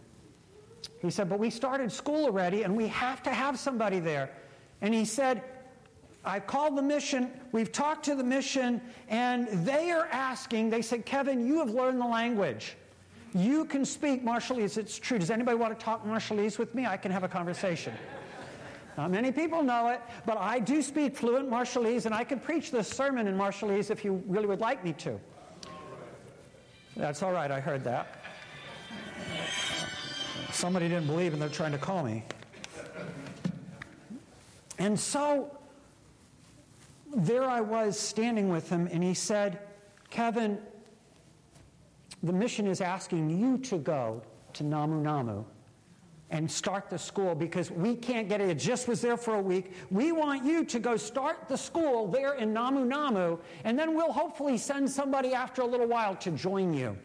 He 1.01 1.09
said, 1.09 1.27
But 1.27 1.39
we 1.39 1.49
started 1.49 1.91
school 1.91 2.25
already, 2.25 2.61
and 2.61 2.77
we 2.77 2.87
have 2.89 3.23
to 3.23 3.31
have 3.31 3.57
somebody 3.57 3.99
there. 3.99 4.29
And 4.81 4.93
he 4.93 5.05
said, 5.05 5.43
I've 6.23 6.45
called 6.45 6.77
the 6.77 6.83
mission, 6.83 7.31
we've 7.51 7.71
talked 7.71 8.05
to 8.05 8.15
the 8.15 8.23
mission, 8.23 8.79
and 9.09 9.47
they 9.65 9.89
are 9.89 10.05
asking, 10.11 10.69
they 10.69 10.83
said, 10.83 11.03
Kevin, 11.03 11.47
you 11.47 11.57
have 11.57 11.71
learned 11.71 11.99
the 11.99 12.05
language. 12.05 12.75
You 13.33 13.65
can 13.65 13.85
speak 13.85 14.25
Marshallese. 14.25 14.77
It's 14.77 14.97
true. 14.97 15.17
Does 15.17 15.31
anybody 15.31 15.57
want 15.57 15.77
to 15.77 15.83
talk 15.83 16.05
Marshallese 16.05 16.57
with 16.57 16.75
me? 16.75 16.85
I 16.85 16.97
can 16.97 17.11
have 17.11 17.23
a 17.23 17.29
conversation. 17.29 17.93
Not 18.97 19.09
many 19.09 19.31
people 19.31 19.63
know 19.63 19.87
it, 19.87 20.01
but 20.25 20.37
I 20.37 20.59
do 20.59 20.81
speak 20.81 21.15
fluent 21.15 21.49
Marshallese, 21.49 22.05
and 22.05 22.13
I 22.13 22.25
can 22.25 22.39
preach 22.39 22.71
this 22.71 22.89
sermon 22.89 23.27
in 23.27 23.37
Marshallese 23.37 23.89
if 23.89 24.03
you 24.03 24.21
really 24.27 24.47
would 24.47 24.59
like 24.59 24.83
me 24.83 24.93
to. 24.93 25.19
That's 26.97 27.23
all 27.23 27.31
right, 27.31 27.49
I 27.49 27.61
heard 27.61 27.85
that. 27.85 28.21
Somebody 30.51 30.89
didn't 30.89 31.07
believe, 31.07 31.31
and 31.31 31.41
they're 31.41 31.47
trying 31.47 31.71
to 31.71 31.77
call 31.77 32.03
me. 32.03 32.25
And 34.77 34.99
so 34.99 35.57
there 37.15 37.45
I 37.45 37.61
was 37.61 37.97
standing 37.97 38.49
with 38.49 38.69
him, 38.69 38.89
and 38.91 39.01
he 39.01 39.13
said, 39.13 39.59
Kevin, 40.09 40.57
the 42.23 42.33
mission 42.33 42.67
is 42.67 42.81
asking 42.81 43.29
you 43.29 43.57
to 43.59 43.77
go 43.77 44.21
to 44.53 44.63
Namu 44.63 45.01
Namu 45.01 45.43
and 46.29 46.49
start 46.49 46.89
the 46.89 46.97
school 46.97 47.35
because 47.35 47.69
we 47.69 47.95
can't 47.95 48.29
get 48.29 48.39
it. 48.39 48.49
It 48.49 48.57
just 48.57 48.87
was 48.87 49.01
there 49.01 49.17
for 49.17 49.35
a 49.35 49.41
week. 49.41 49.73
We 49.89 50.13
want 50.13 50.45
you 50.45 50.63
to 50.63 50.79
go 50.79 50.95
start 50.95 51.49
the 51.49 51.57
school 51.57 52.07
there 52.07 52.35
in 52.35 52.53
Namu 52.53 52.85
Namu, 52.85 53.37
and 53.65 53.77
then 53.77 53.95
we'll 53.95 54.13
hopefully 54.13 54.57
send 54.57 54.89
somebody 54.89 55.33
after 55.33 55.61
a 55.61 55.65
little 55.65 55.87
while 55.87 56.15
to 56.17 56.31
join 56.31 56.73
you. 56.73 56.97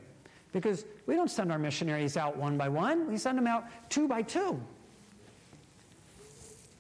Because 0.52 0.86
we 1.06 1.16
don't 1.16 1.30
send 1.30 1.50
our 1.50 1.58
missionaries 1.58 2.16
out 2.16 2.36
one 2.36 2.56
by 2.56 2.68
one, 2.68 3.08
we 3.08 3.16
send 3.16 3.36
them 3.36 3.48
out 3.48 3.64
two 3.90 4.06
by 4.06 4.22
two. 4.22 4.60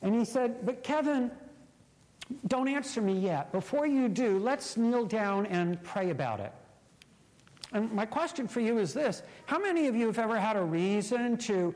And 0.02 0.14
he 0.14 0.24
said, 0.24 0.64
But 0.64 0.84
Kevin, 0.84 1.32
don't 2.46 2.68
answer 2.68 3.00
me 3.00 3.18
yet. 3.18 3.50
Before 3.50 3.86
you 3.86 4.08
do, 4.08 4.38
let's 4.38 4.76
kneel 4.76 5.04
down 5.04 5.46
and 5.46 5.82
pray 5.82 6.10
about 6.10 6.38
it. 6.38 6.52
And 7.72 7.92
my 7.92 8.06
question 8.06 8.46
for 8.46 8.60
you 8.60 8.78
is 8.78 8.94
this 8.94 9.22
How 9.46 9.58
many 9.58 9.86
of 9.86 9.96
you 9.96 10.06
have 10.06 10.18
ever 10.18 10.38
had 10.38 10.56
a 10.56 10.62
reason 10.62 11.36
to 11.38 11.74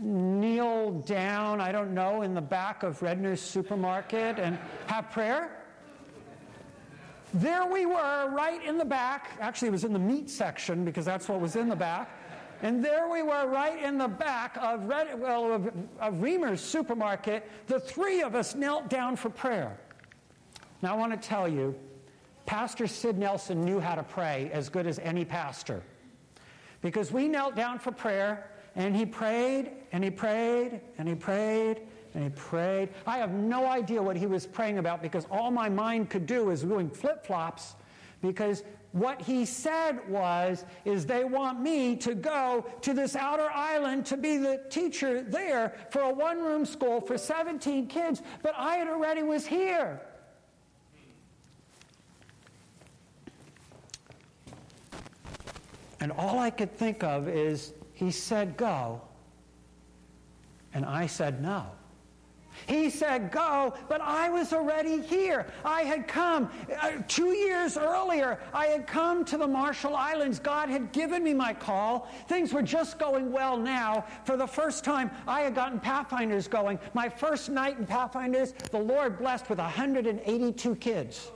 kneel 0.00 0.92
down, 1.00 1.60
I 1.60 1.72
don't 1.72 1.92
know, 1.92 2.22
in 2.22 2.34
the 2.34 2.40
back 2.40 2.82
of 2.82 3.00
Redner's 3.02 3.40
supermarket 3.40 4.38
and 4.38 4.58
have 4.86 5.10
prayer? 5.10 5.58
There 7.34 7.64
we 7.64 7.86
were, 7.86 8.28
right 8.30 8.62
in 8.64 8.76
the 8.76 8.84
back. 8.84 9.38
Actually, 9.40 9.68
it 9.68 9.72
was 9.72 9.84
in 9.84 9.92
the 9.92 9.98
meat 9.98 10.28
section 10.28 10.84
because 10.84 11.06
that's 11.06 11.28
what 11.28 11.40
was 11.40 11.56
in 11.56 11.68
the 11.68 11.76
back. 11.76 12.18
And 12.60 12.84
there 12.84 13.08
we 13.08 13.22
were, 13.22 13.48
right 13.48 13.82
in 13.82 13.98
the 13.98 14.06
back 14.06 14.56
of, 14.60 14.84
Red, 14.84 15.18
well, 15.18 15.52
of, 15.52 15.66
of 15.98 16.14
Reimers 16.14 16.58
supermarket. 16.58 17.48
The 17.66 17.80
three 17.80 18.22
of 18.22 18.34
us 18.34 18.54
knelt 18.54 18.88
down 18.88 19.16
for 19.16 19.30
prayer. 19.30 19.78
Now, 20.82 20.94
I 20.94 20.98
want 20.98 21.12
to 21.12 21.28
tell 21.28 21.48
you, 21.48 21.74
Pastor 22.46 22.86
Sid 22.86 23.18
Nelson 23.18 23.62
knew 23.62 23.80
how 23.80 23.94
to 23.94 24.02
pray 24.02 24.50
as 24.52 24.68
good 24.68 24.86
as 24.86 24.98
any 24.98 25.24
pastor. 25.24 25.82
Because 26.80 27.12
we 27.12 27.28
knelt 27.28 27.54
down 27.54 27.78
for 27.78 27.92
prayer, 27.92 28.50
and 28.74 28.96
he 28.96 29.06
prayed, 29.06 29.70
and 29.92 30.02
he 30.02 30.10
prayed, 30.10 30.80
and 30.98 31.08
he 31.08 31.14
prayed, 31.14 31.82
and 32.14 32.24
he 32.24 32.30
prayed. 32.30 32.90
I 33.06 33.18
have 33.18 33.32
no 33.32 33.66
idea 33.66 34.02
what 34.02 34.16
he 34.16 34.26
was 34.26 34.46
praying 34.46 34.78
about 34.78 35.02
because 35.02 35.26
all 35.30 35.50
my 35.50 35.68
mind 35.68 36.10
could 36.10 36.26
do 36.26 36.50
is 36.50 36.62
doing 36.62 36.90
flip 36.90 37.24
flops 37.24 37.74
because 38.20 38.64
what 38.92 39.22
he 39.22 39.46
said 39.46 39.98
was 40.08 40.64
is 40.84 41.06
they 41.06 41.24
want 41.24 41.60
me 41.60 41.96
to 41.96 42.14
go 42.14 42.66
to 42.82 42.92
this 42.92 43.16
outer 43.16 43.50
island 43.50 44.04
to 44.06 44.16
be 44.16 44.36
the 44.36 44.62
teacher 44.68 45.22
there 45.22 45.74
for 45.90 46.02
a 46.02 46.12
one 46.12 46.42
room 46.42 46.66
school 46.66 47.00
for 47.00 47.16
17 47.16 47.86
kids 47.86 48.20
but 48.42 48.52
i 48.56 48.76
had 48.76 48.88
already 48.88 49.22
was 49.22 49.46
here 49.46 50.02
And 56.02 56.10
all 56.10 56.40
I 56.40 56.50
could 56.50 56.76
think 56.76 57.04
of 57.04 57.28
is 57.28 57.74
he 57.94 58.10
said 58.10 58.56
go, 58.56 59.00
and 60.74 60.84
I 60.84 61.06
said 61.06 61.40
no. 61.40 61.66
He 62.66 62.90
said 62.90 63.30
go, 63.30 63.72
but 63.88 64.00
I 64.00 64.28
was 64.28 64.52
already 64.52 65.00
here. 65.00 65.46
I 65.64 65.82
had 65.82 66.08
come 66.08 66.50
uh, 66.80 66.94
two 67.06 67.28
years 67.28 67.76
earlier. 67.76 68.40
I 68.52 68.66
had 68.66 68.88
come 68.88 69.24
to 69.26 69.38
the 69.38 69.46
Marshall 69.46 69.94
Islands. 69.94 70.40
God 70.40 70.68
had 70.68 70.90
given 70.90 71.22
me 71.22 71.34
my 71.34 71.54
call. 71.54 72.08
Things 72.26 72.52
were 72.52 72.62
just 72.62 72.98
going 72.98 73.30
well 73.30 73.56
now. 73.56 74.04
For 74.24 74.36
the 74.36 74.46
first 74.46 74.82
time, 74.82 75.08
I 75.28 75.42
had 75.42 75.54
gotten 75.54 75.78
Pathfinders 75.78 76.48
going. 76.48 76.80
My 76.94 77.08
first 77.08 77.48
night 77.48 77.78
in 77.78 77.86
Pathfinders, 77.86 78.54
the 78.72 78.80
Lord 78.80 79.18
blessed 79.18 79.48
with 79.48 79.58
182 79.58 80.74
kids. 80.76 81.30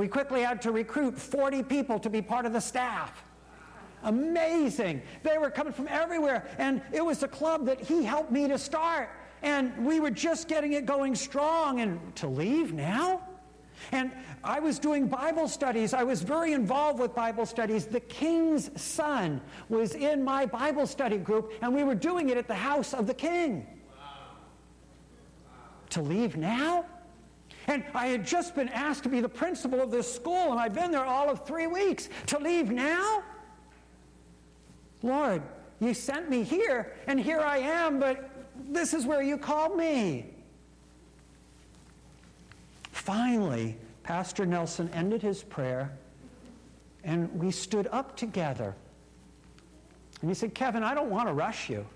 We 0.00 0.08
quickly 0.08 0.40
had 0.40 0.62
to 0.62 0.72
recruit 0.72 1.18
40 1.18 1.62
people 1.64 1.98
to 1.98 2.08
be 2.08 2.22
part 2.22 2.46
of 2.46 2.54
the 2.54 2.60
staff. 2.60 3.22
Amazing. 4.02 5.02
They 5.22 5.36
were 5.36 5.50
coming 5.50 5.74
from 5.74 5.88
everywhere. 5.88 6.48
And 6.56 6.80
it 6.90 7.04
was 7.04 7.22
a 7.22 7.28
club 7.28 7.66
that 7.66 7.82
he 7.82 8.02
helped 8.02 8.30
me 8.30 8.48
to 8.48 8.56
start. 8.56 9.10
And 9.42 9.84
we 9.84 10.00
were 10.00 10.10
just 10.10 10.48
getting 10.48 10.72
it 10.72 10.86
going 10.86 11.14
strong. 11.14 11.80
And 11.82 12.16
to 12.16 12.28
leave 12.28 12.72
now? 12.72 13.20
And 13.92 14.10
I 14.42 14.58
was 14.58 14.78
doing 14.78 15.06
Bible 15.06 15.48
studies. 15.48 15.92
I 15.92 16.02
was 16.02 16.22
very 16.22 16.54
involved 16.54 16.98
with 16.98 17.14
Bible 17.14 17.44
studies. 17.44 17.84
The 17.84 18.00
king's 18.00 18.70
son 18.80 19.42
was 19.68 19.94
in 19.94 20.24
my 20.24 20.46
Bible 20.46 20.86
study 20.86 21.18
group, 21.18 21.52
and 21.60 21.74
we 21.74 21.84
were 21.84 21.94
doing 21.94 22.30
it 22.30 22.38
at 22.38 22.48
the 22.48 22.54
house 22.54 22.94
of 22.94 23.06
the 23.06 23.12
king. 23.12 23.66
To 25.90 26.00
leave 26.00 26.38
now? 26.38 26.86
And 27.66 27.84
I 27.94 28.06
had 28.06 28.26
just 28.26 28.54
been 28.54 28.68
asked 28.68 29.02
to 29.04 29.08
be 29.08 29.20
the 29.20 29.28
principal 29.28 29.80
of 29.80 29.90
this 29.90 30.12
school, 30.12 30.50
and 30.50 30.58
I've 30.58 30.74
been 30.74 30.90
there 30.90 31.04
all 31.04 31.28
of 31.28 31.46
three 31.46 31.66
weeks. 31.66 32.08
To 32.28 32.38
leave 32.38 32.70
now? 32.70 33.22
Lord, 35.02 35.42
you 35.80 35.94
sent 35.94 36.28
me 36.28 36.42
here, 36.42 36.94
and 37.06 37.18
here 37.18 37.40
I 37.40 37.58
am, 37.58 37.98
but 38.00 38.30
this 38.68 38.92
is 38.92 39.06
where 39.06 39.22
you 39.22 39.38
called 39.38 39.76
me. 39.76 40.26
Finally, 42.92 43.76
Pastor 44.02 44.44
Nelson 44.44 44.90
ended 44.92 45.22
his 45.22 45.42
prayer, 45.42 45.92
and 47.04 47.32
we 47.38 47.50
stood 47.50 47.88
up 47.92 48.16
together. 48.16 48.74
And 50.20 50.30
he 50.30 50.34
said, 50.34 50.54
Kevin, 50.54 50.82
I 50.82 50.94
don't 50.94 51.10
want 51.10 51.28
to 51.28 51.32
rush 51.32 51.70
you. 51.70 51.86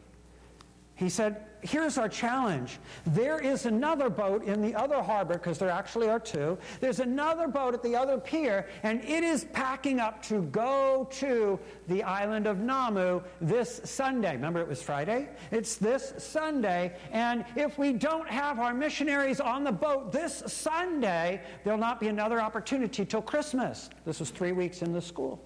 He 0.95 1.09
said, 1.09 1.45
Here's 1.65 1.97
our 1.97 2.11
challenge. 2.11 2.79
There 3.07 3.41
is 3.41 3.65
another 3.65 4.11
boat 4.11 4.45
in 4.45 4.61
the 4.61 4.75
other 4.75 5.03
harbor, 5.03 5.33
because 5.33 5.59
there 5.59 5.71
actually 5.71 6.11
are 6.11 6.21
two. 6.21 6.59
There's 6.79 7.01
another 7.01 7.49
boat 7.49 7.73
at 7.73 7.83
the 7.83 7.97
other 7.97 8.19
pier, 8.19 8.69
and 8.83 9.03
it 9.03 9.25
is 9.25 9.45
packing 9.45 9.99
up 9.99 10.23
to 10.25 10.43
go 10.43 11.09
to 11.13 11.59
the 11.89 12.03
island 12.03 12.47
of 12.47 12.59
Namu 12.59 13.23
this 13.41 13.81
Sunday. 13.85 14.33
Remember, 14.33 14.61
it 14.61 14.69
was 14.69 14.83
Friday? 14.83 15.31
It's 15.51 15.77
this 15.77 16.13
Sunday. 16.19 16.95
And 17.13 17.47
if 17.57 17.79
we 17.79 17.95
don't 17.95 18.29
have 18.29 18.59
our 18.61 18.75
missionaries 18.75 19.41
on 19.41 19.65
the 19.65 19.73
boat 19.73 20.13
this 20.13 20.43
Sunday, 20.47 21.41
there'll 21.65 21.79
not 21.79 21.99
be 21.99 22.09
another 22.09 22.43
opportunity 22.43 23.07
till 23.07 23.23
Christmas. 23.23 23.89
This 24.05 24.21
was 24.21 24.29
three 24.29 24.53
weeks 24.53 24.83
in 24.83 24.93
the 24.93 25.01
school. 25.01 25.43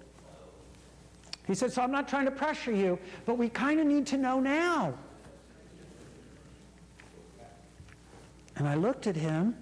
He 1.47 1.55
said, 1.55 1.71
So 1.71 1.81
I'm 1.81 1.91
not 1.93 2.09
trying 2.09 2.25
to 2.25 2.31
pressure 2.31 2.73
you, 2.73 2.99
but 3.25 3.37
we 3.37 3.47
kind 3.47 3.79
of 3.79 3.87
need 3.87 4.05
to 4.07 4.17
know 4.17 4.41
now. 4.41 4.95
And 8.59 8.67
I 8.67 8.75
looked 8.75 9.07
at 9.07 9.15
him 9.15 9.55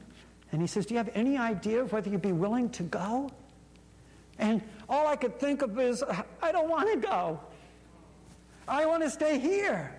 and 0.51 0.59
he 0.59 0.67
says, 0.67 0.87
Do 0.87 0.95
you 0.95 0.97
have 0.97 1.11
any 1.13 1.37
idea 1.37 1.81
of 1.81 1.93
whether 1.93 2.09
you'd 2.09 2.21
be 2.21 2.33
willing 2.33 2.69
to 2.71 2.83
go? 2.83 3.31
And 4.39 4.61
all 4.89 5.07
I 5.07 5.15
could 5.15 5.39
think 5.39 5.61
of 5.61 5.79
is, 5.79 6.03
I 6.41 6.51
don't 6.51 6.69
want 6.69 6.91
to 6.91 7.07
go. 7.07 7.39
I 8.67 8.85
want 8.85 9.03
to 9.03 9.09
stay 9.09 9.39
here. 9.39 9.95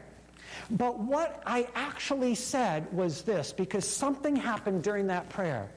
But 0.70 0.98
what 0.98 1.42
I 1.46 1.68
actually 1.74 2.34
said 2.34 2.92
was 2.92 3.22
this 3.22 3.52
because 3.52 3.88
something 3.88 4.36
happened 4.36 4.82
during 4.82 5.06
that 5.06 5.28
prayer. 5.28 5.70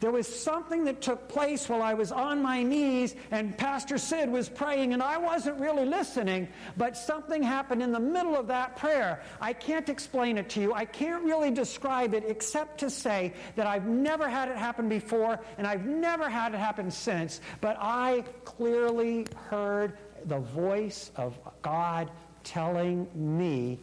There 0.00 0.10
was 0.10 0.26
something 0.26 0.84
that 0.84 1.00
took 1.00 1.28
place 1.28 1.68
while 1.68 1.82
I 1.82 1.94
was 1.94 2.12
on 2.12 2.42
my 2.42 2.62
knees 2.62 3.14
and 3.30 3.56
Pastor 3.56 3.98
Sid 3.98 4.30
was 4.30 4.48
praying, 4.48 4.92
and 4.92 5.02
I 5.02 5.18
wasn't 5.18 5.60
really 5.60 5.84
listening, 5.84 6.48
but 6.76 6.96
something 6.96 7.42
happened 7.42 7.82
in 7.82 7.92
the 7.92 8.00
middle 8.00 8.36
of 8.36 8.46
that 8.48 8.76
prayer. 8.76 9.22
I 9.40 9.52
can't 9.52 9.88
explain 9.88 10.38
it 10.38 10.48
to 10.50 10.60
you. 10.60 10.72
I 10.72 10.84
can't 10.84 11.24
really 11.24 11.50
describe 11.50 12.14
it 12.14 12.24
except 12.26 12.78
to 12.80 12.90
say 12.90 13.34
that 13.56 13.66
I've 13.66 13.86
never 13.86 14.28
had 14.28 14.48
it 14.48 14.56
happen 14.56 14.88
before 14.88 15.38
and 15.58 15.66
I've 15.66 15.86
never 15.86 16.28
had 16.28 16.54
it 16.54 16.58
happen 16.58 16.90
since, 16.90 17.40
but 17.60 17.76
I 17.80 18.24
clearly 18.44 19.26
heard 19.48 19.98
the 20.26 20.38
voice 20.38 21.10
of 21.16 21.38
God 21.62 22.10
telling 22.44 23.08
me, 23.14 23.78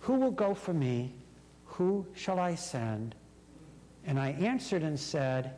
Who 0.00 0.14
will 0.14 0.30
go 0.30 0.54
for 0.54 0.72
me? 0.72 1.14
Who 1.64 2.06
shall 2.14 2.38
I 2.38 2.54
send? 2.54 3.14
And 4.06 4.18
I 4.18 4.30
answered 4.30 4.82
and 4.82 4.98
said, 4.98 5.54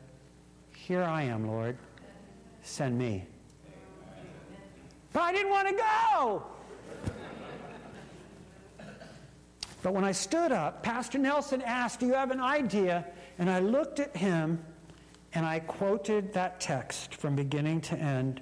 Here 0.74 1.02
I 1.02 1.22
am, 1.22 1.46
Lord. 1.46 1.76
Send 2.62 2.98
me. 2.98 3.24
But 5.12 5.22
I 5.22 5.32
didn't 5.32 5.50
want 5.50 5.68
to 5.68 5.74
go. 5.74 6.42
But 9.82 9.92
when 9.92 10.04
I 10.04 10.12
stood 10.12 10.50
up, 10.50 10.82
Pastor 10.82 11.18
Nelson 11.18 11.60
asked, 11.60 12.00
Do 12.00 12.06
you 12.06 12.14
have 12.14 12.30
an 12.30 12.40
idea? 12.40 13.04
And 13.38 13.50
I 13.50 13.60
looked 13.60 14.00
at 14.00 14.16
him 14.16 14.64
and 15.34 15.44
I 15.44 15.58
quoted 15.60 16.32
that 16.32 16.58
text 16.58 17.14
from 17.14 17.36
beginning 17.36 17.80
to 17.82 17.96
end. 17.96 18.40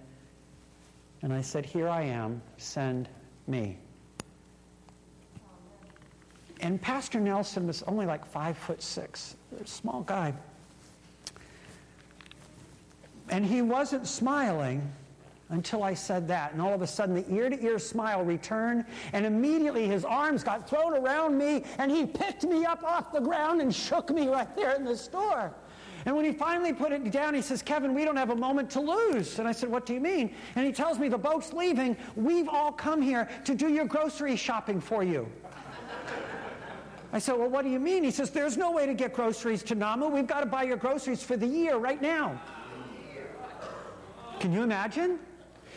And 1.23 1.33
I 1.33 1.41
said, 1.41 1.67
Here 1.67 1.89
I 1.89 2.03
am, 2.03 2.41
send 2.59 3.09
me. 3.47 3.79
And 6.63 6.81
Pastor 6.81 7.19
Nelson 7.19 7.67
was 7.67 7.83
only 7.83 8.07
like 8.07 8.25
five 8.25 8.57
foot 8.57 8.81
six, 8.81 9.37
a 9.61 9.67
small 9.67 10.03
guy. 10.03 10.33
And 13.29 13.45
he 13.45 13.63
wasn't 13.63 14.07
smiling 14.07 14.81
until 15.49 15.83
I 15.83 15.93
said 15.95 16.29
that. 16.29 16.53
And 16.53 16.63
all 16.63 16.73
of 16.73 16.81
a 16.81 16.87
sudden, 16.87 17.15
the 17.17 17.35
ear 17.35 17.51
to 17.51 17.63
ear 17.63 17.79
smile 17.79 18.25
returned, 18.25 18.85
and 19.13 19.27
immediately 19.27 19.87
his 19.87 20.05
arms 20.05 20.45
got 20.45 20.69
thrown 20.69 20.95
around 20.95 21.37
me, 21.37 21.65
and 21.79 21.91
he 21.91 22.07
picked 22.07 22.45
me 22.45 22.65
up 22.65 22.83
off 22.85 23.13
the 23.13 23.21
ground 23.21 23.61
and 23.61 23.75
shook 23.75 24.11
me 24.11 24.29
right 24.29 24.55
there 24.57 24.75
in 24.77 24.85
the 24.85 24.97
store. 24.97 25.53
And 26.07 26.17
when 26.17 26.25
he 26.25 26.33
finally 26.33 26.73
put 26.73 26.93
it 26.93 27.11
down, 27.11 27.35
he 27.35 27.43
says, 27.43 27.61
Kevin, 27.61 27.95
we 27.95 28.05
don't 28.05 28.17
have 28.17 28.31
a 28.31 28.37
moment 28.37 28.71
to 28.71 28.81
lose. 28.81 29.39
And 29.39 29.47
I 29.47 29.53
said, 29.53 29.69
What 29.69 29.85
do 29.85 29.95
you 29.95 30.01
mean? 30.01 30.35
And 30.57 30.67
he 30.67 30.73
tells 30.73 30.99
me, 30.99 31.09
The 31.09 31.19
boat's 31.19 31.53
leaving. 31.53 31.97
We've 32.17 32.49
all 32.49 32.73
come 32.73 33.03
here 33.03 33.29
to 33.45 33.55
do 33.55 33.69
your 33.69 33.85
grocery 33.85 34.37
shopping 34.37 34.81
for 34.81 35.05
you. 35.05 35.31
I 37.13 37.19
said, 37.19 37.37
Well, 37.37 37.51
what 37.51 37.63
do 37.63 37.71
you 37.71 37.81
mean? 37.81 38.05
He 38.05 38.11
says, 38.11 38.31
There's 38.31 38.57
no 38.57 38.71
way 38.73 38.87
to 38.87 38.95
get 38.95 39.13
groceries 39.13 39.63
to 39.65 39.75
Namu. 39.75 40.09
We've 40.09 40.27
got 40.27 40.41
to 40.41 40.47
buy 40.47 40.63
your 40.63 40.79
groceries 40.79 41.23
for 41.23 41.37
the 41.37 41.47
year 41.47 41.77
right 41.77 42.01
now. 42.01 42.41
Can 44.41 44.53
you 44.53 44.63
imagine? 44.63 45.19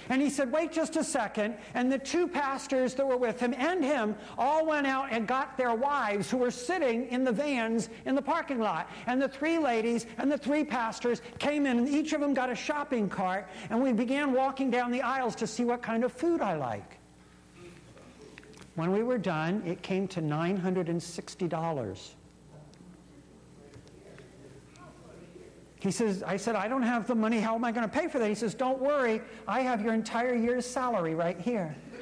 And 0.09 0.21
he 0.21 0.29
said, 0.29 0.51
Wait 0.51 0.71
just 0.71 0.95
a 0.95 1.03
second. 1.03 1.55
And 1.73 1.91
the 1.91 1.97
two 1.97 2.27
pastors 2.27 2.93
that 2.95 3.05
were 3.05 3.17
with 3.17 3.39
him 3.39 3.53
and 3.57 3.83
him 3.83 4.15
all 4.37 4.65
went 4.65 4.87
out 4.87 5.07
and 5.11 5.27
got 5.27 5.57
their 5.57 5.73
wives 5.73 6.29
who 6.29 6.37
were 6.37 6.51
sitting 6.51 7.07
in 7.07 7.23
the 7.23 7.31
vans 7.31 7.89
in 8.05 8.15
the 8.15 8.21
parking 8.21 8.59
lot. 8.59 8.89
And 9.07 9.21
the 9.21 9.27
three 9.27 9.57
ladies 9.57 10.05
and 10.17 10.31
the 10.31 10.37
three 10.37 10.63
pastors 10.63 11.21
came 11.39 11.65
in, 11.65 11.79
and 11.79 11.89
each 11.89 12.13
of 12.13 12.21
them 12.21 12.33
got 12.33 12.49
a 12.49 12.55
shopping 12.55 13.09
cart. 13.09 13.47
And 13.69 13.81
we 13.81 13.93
began 13.93 14.33
walking 14.33 14.69
down 14.69 14.91
the 14.91 15.01
aisles 15.01 15.35
to 15.35 15.47
see 15.47 15.65
what 15.65 15.81
kind 15.81 16.03
of 16.03 16.13
food 16.13 16.41
I 16.41 16.55
like. 16.55 16.99
When 18.75 18.91
we 18.91 19.03
were 19.03 19.17
done, 19.17 19.63
it 19.65 19.81
came 19.81 20.07
to 20.09 20.21
$960. 20.21 22.09
He 25.79 25.91
says, 25.91 26.23
I 26.23 26.35
said, 26.38 26.55
I 26.55 26.67
don't 26.67 26.81
have 26.81 27.07
the 27.07 27.15
money. 27.15 27.39
How 27.39 27.55
am 27.55 27.63
I 27.63 27.71
going 27.71 27.88
to 27.88 27.93
pay 27.93 28.07
for 28.07 28.19
that? 28.19 28.27
He 28.27 28.35
says, 28.35 28.53
Don't 28.53 28.79
worry. 28.79 29.21
I 29.47 29.61
have 29.61 29.81
your 29.81 29.93
entire 29.93 30.33
year's 30.33 30.65
salary 30.65 31.13
right 31.13 31.39
here. 31.39 31.75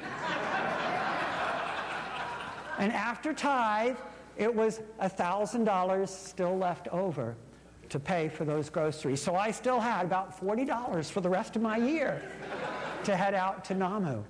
and 2.78 2.90
after 2.92 3.34
tithe, 3.34 3.96
it 4.36 4.52
was 4.52 4.80
$1,000 5.02 6.08
still 6.08 6.56
left 6.56 6.88
over 6.88 7.36
to 7.90 8.00
pay 8.00 8.28
for 8.28 8.44
those 8.44 8.70
groceries. 8.70 9.20
So 9.20 9.36
I 9.36 9.50
still 9.50 9.78
had 9.78 10.06
about 10.06 10.40
$40 10.40 11.10
for 11.10 11.20
the 11.20 11.28
rest 11.28 11.54
of 11.54 11.62
my 11.62 11.76
year 11.76 12.22
to 13.04 13.14
head 13.14 13.34
out 13.34 13.64
to 13.66 13.74
Namu. 13.74 14.24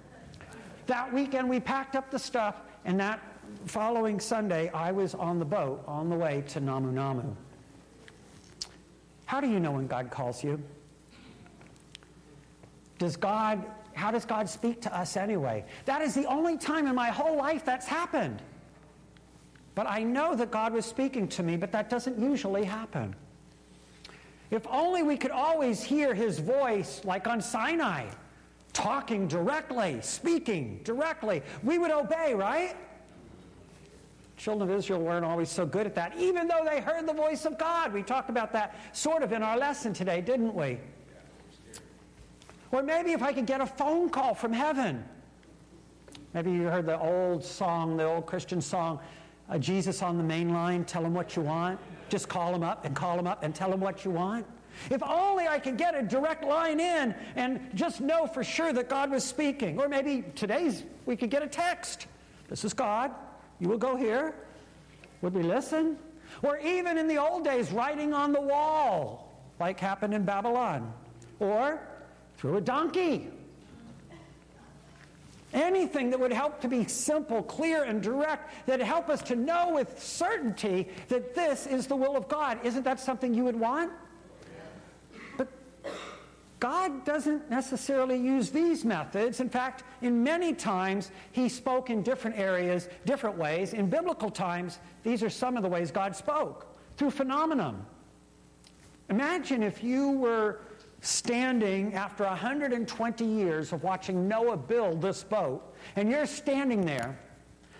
That 0.86 1.12
weekend, 1.12 1.48
we 1.48 1.60
packed 1.60 1.96
up 1.96 2.10
the 2.10 2.18
stuff, 2.18 2.56
and 2.84 3.00
that 3.00 3.20
following 3.66 4.20
Sunday, 4.20 4.68
I 4.70 4.92
was 4.92 5.14
on 5.14 5.38
the 5.38 5.44
boat 5.44 5.82
on 5.86 6.08
the 6.08 6.16
way 6.16 6.42
to 6.48 6.60
Namu 6.60 6.92
Namu. 6.92 7.34
How 9.26 9.40
do 9.40 9.48
you 9.48 9.60
know 9.60 9.72
when 9.72 9.86
God 9.86 10.10
calls 10.10 10.44
you? 10.44 10.62
Does 12.98 13.16
God, 13.16 13.64
how 13.94 14.10
does 14.10 14.24
God 14.24 14.48
speak 14.48 14.82
to 14.82 14.96
us 14.96 15.16
anyway? 15.16 15.64
That 15.86 16.02
is 16.02 16.14
the 16.14 16.26
only 16.26 16.58
time 16.58 16.86
in 16.86 16.94
my 16.94 17.08
whole 17.08 17.36
life 17.36 17.64
that's 17.64 17.86
happened. 17.86 18.42
But 19.74 19.88
I 19.88 20.02
know 20.02 20.36
that 20.36 20.50
God 20.50 20.72
was 20.72 20.84
speaking 20.84 21.26
to 21.28 21.42
me, 21.42 21.56
but 21.56 21.72
that 21.72 21.90
doesn't 21.90 22.18
usually 22.18 22.64
happen. 22.64 23.16
If 24.50 24.66
only 24.68 25.02
we 25.02 25.16
could 25.16 25.32
always 25.32 25.82
hear 25.82 26.14
his 26.14 26.38
voice 26.38 27.00
like 27.04 27.26
on 27.26 27.40
Sinai 27.40 28.06
talking 28.74 29.26
directly, 29.26 29.98
speaking 30.02 30.80
directly, 30.84 31.42
we 31.62 31.78
would 31.78 31.90
obey, 31.90 32.34
right? 32.34 32.76
Children 34.36 34.68
of 34.68 34.76
Israel 34.76 35.00
weren't 35.00 35.24
always 35.24 35.48
so 35.48 35.64
good 35.64 35.86
at 35.86 35.94
that, 35.94 36.18
even 36.18 36.48
though 36.48 36.66
they 36.68 36.80
heard 36.80 37.06
the 37.06 37.14
voice 37.14 37.46
of 37.46 37.56
God. 37.56 37.94
We 37.94 38.02
talked 38.02 38.28
about 38.28 38.52
that 38.52 38.76
sort 38.92 39.22
of 39.22 39.32
in 39.32 39.42
our 39.42 39.56
lesson 39.56 39.94
today, 39.94 40.20
didn't 40.20 40.54
we? 40.54 40.78
Or 42.72 42.82
maybe 42.82 43.12
if 43.12 43.22
I 43.22 43.32
could 43.32 43.46
get 43.46 43.60
a 43.60 43.66
phone 43.66 44.10
call 44.10 44.34
from 44.34 44.52
heaven. 44.52 45.04
Maybe 46.34 46.50
you 46.50 46.64
heard 46.64 46.86
the 46.86 46.98
old 46.98 47.44
song, 47.44 47.96
the 47.96 48.04
old 48.04 48.26
Christian 48.26 48.60
song, 48.60 48.98
uh, 49.48 49.58
Jesus 49.58 50.02
on 50.02 50.18
the 50.18 50.24
main 50.24 50.52
line, 50.52 50.84
tell 50.84 51.04
him 51.04 51.14
what 51.14 51.36
you 51.36 51.42
want. 51.42 51.78
Just 52.08 52.28
call 52.28 52.52
him 52.52 52.64
up 52.64 52.84
and 52.84 52.96
call 52.96 53.16
him 53.16 53.28
up 53.28 53.44
and 53.44 53.54
tell 53.54 53.72
him 53.72 53.78
what 53.78 54.04
you 54.04 54.10
want. 54.10 54.44
If 54.90 55.02
only 55.02 55.46
I 55.46 55.58
could 55.58 55.76
get 55.76 55.94
a 55.94 56.02
direct 56.02 56.44
line 56.44 56.80
in 56.80 57.14
and 57.36 57.60
just 57.74 58.00
know 58.00 58.26
for 58.26 58.44
sure 58.44 58.72
that 58.72 58.88
God 58.88 59.10
was 59.10 59.24
speaking. 59.24 59.78
Or 59.78 59.88
maybe 59.88 60.24
today's 60.34 60.84
we 61.06 61.16
could 61.16 61.30
get 61.30 61.42
a 61.42 61.46
text. 61.46 62.06
This 62.48 62.64
is 62.64 62.74
God. 62.74 63.10
You 63.60 63.68
will 63.68 63.78
go 63.78 63.96
here. 63.96 64.34
Would 65.22 65.34
we 65.34 65.42
listen? 65.42 65.98
Or 66.42 66.58
even 66.58 66.98
in 66.98 67.08
the 67.08 67.18
old 67.18 67.44
days, 67.44 67.70
writing 67.72 68.12
on 68.12 68.32
the 68.32 68.40
wall, 68.40 69.32
like 69.60 69.78
happened 69.78 70.14
in 70.14 70.24
Babylon. 70.24 70.92
Or 71.38 71.80
through 72.36 72.56
a 72.56 72.60
donkey. 72.60 73.28
Anything 75.52 76.10
that 76.10 76.18
would 76.18 76.32
help 76.32 76.60
to 76.62 76.68
be 76.68 76.84
simple, 76.86 77.40
clear, 77.42 77.84
and 77.84 78.02
direct, 78.02 78.66
that 78.66 78.80
help 78.80 79.08
us 79.08 79.22
to 79.22 79.36
know 79.36 79.72
with 79.74 80.02
certainty 80.02 80.88
that 81.08 81.36
this 81.36 81.68
is 81.68 81.86
the 81.86 81.94
will 81.94 82.16
of 82.16 82.26
God. 82.26 82.58
Isn't 82.64 82.82
that 82.82 82.98
something 82.98 83.32
you 83.32 83.44
would 83.44 83.58
want? 83.58 83.92
God 86.64 87.04
doesn't 87.04 87.50
necessarily 87.50 88.16
use 88.16 88.48
these 88.48 88.86
methods. 88.86 89.40
In 89.40 89.50
fact, 89.50 89.84
in 90.00 90.24
many 90.24 90.54
times, 90.54 91.10
he 91.30 91.46
spoke 91.46 91.90
in 91.90 92.02
different 92.02 92.38
areas, 92.38 92.88
different 93.04 93.36
ways. 93.36 93.74
In 93.74 93.90
biblical 93.90 94.30
times, 94.30 94.78
these 95.02 95.22
are 95.22 95.28
some 95.28 95.58
of 95.58 95.62
the 95.62 95.68
ways 95.68 95.90
God 95.90 96.16
spoke 96.16 96.74
through 96.96 97.10
phenomenon. 97.10 97.84
Imagine 99.10 99.62
if 99.62 99.84
you 99.84 100.12
were 100.12 100.60
standing 101.02 101.92
after 101.92 102.24
120 102.24 103.26
years 103.26 103.74
of 103.74 103.82
watching 103.82 104.26
Noah 104.26 104.56
build 104.56 105.02
this 105.02 105.22
boat, 105.22 105.76
and 105.96 106.08
you're 106.08 106.24
standing 106.24 106.86
there, 106.86 107.18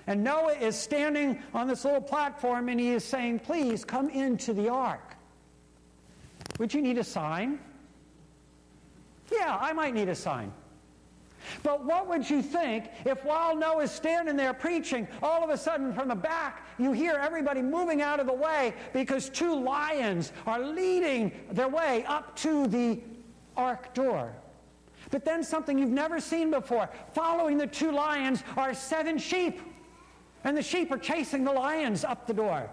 and 0.07 0.23
Noah 0.23 0.59
is 0.61 0.77
standing 0.77 1.42
on 1.55 1.68
this 1.68 1.87
little 1.87 2.03
platform 2.03 2.68
and 2.68 2.79
he 2.79 2.90
is 2.90 3.03
saying, 3.03 3.38
Please 3.38 3.83
come 3.83 4.11
into 4.11 4.53
the 4.53 4.68
ark. 4.68 5.16
Would 6.59 6.75
you 6.75 6.83
need 6.83 6.99
a 6.99 7.05
sign? 7.05 7.61
Yeah, 9.38 9.59
I 9.61 9.73
might 9.73 9.94
need 9.94 10.09
a 10.09 10.14
sign. 10.14 10.53
But 11.62 11.85
what 11.85 12.09
would 12.09 12.29
you 12.29 12.42
think 12.42 12.87
if 13.05 13.25
while 13.25 13.55
Noah's 13.57 13.90
standing 13.90 14.37
there 14.37 14.55
preaching, 14.55 15.07
all 15.23 15.44
of 15.44 15.51
a 15.51 15.59
sudden 15.59 15.92
from 15.92 16.09
the 16.09 16.14
back 16.14 16.66
you 16.79 16.92
hear 16.92 17.14
everybody 17.14 17.62
moving 17.62 18.01
out 18.03 18.18
of 18.20 18.27
the 18.27 18.33
way 18.33 18.75
because 18.92 19.29
two 19.29 19.55
lions 19.55 20.33
are 20.47 20.61
leading 20.61 21.33
their 21.53 21.68
way 21.68 22.05
up 22.07 22.35
to 22.37 22.66
the 22.66 23.01
ark 23.57 23.92
door? 23.94 24.33
But 25.11 25.25
then 25.25 25.44
something 25.44 25.79
you've 25.79 25.90
never 25.90 26.18
seen 26.18 26.51
before. 26.51 26.88
Following 27.12 27.59
the 27.59 27.66
two 27.66 27.92
lions 27.92 28.42
are 28.57 28.75
seven 28.75 29.18
sheep. 29.18 29.61
And 30.44 30.57
the 30.57 30.62
sheep 30.62 30.90
are 30.90 30.99
chasing 30.99 31.44
the 31.44 31.53
lions 31.53 32.05
up 32.05 32.27
the 32.27 32.35
door. 32.35 32.70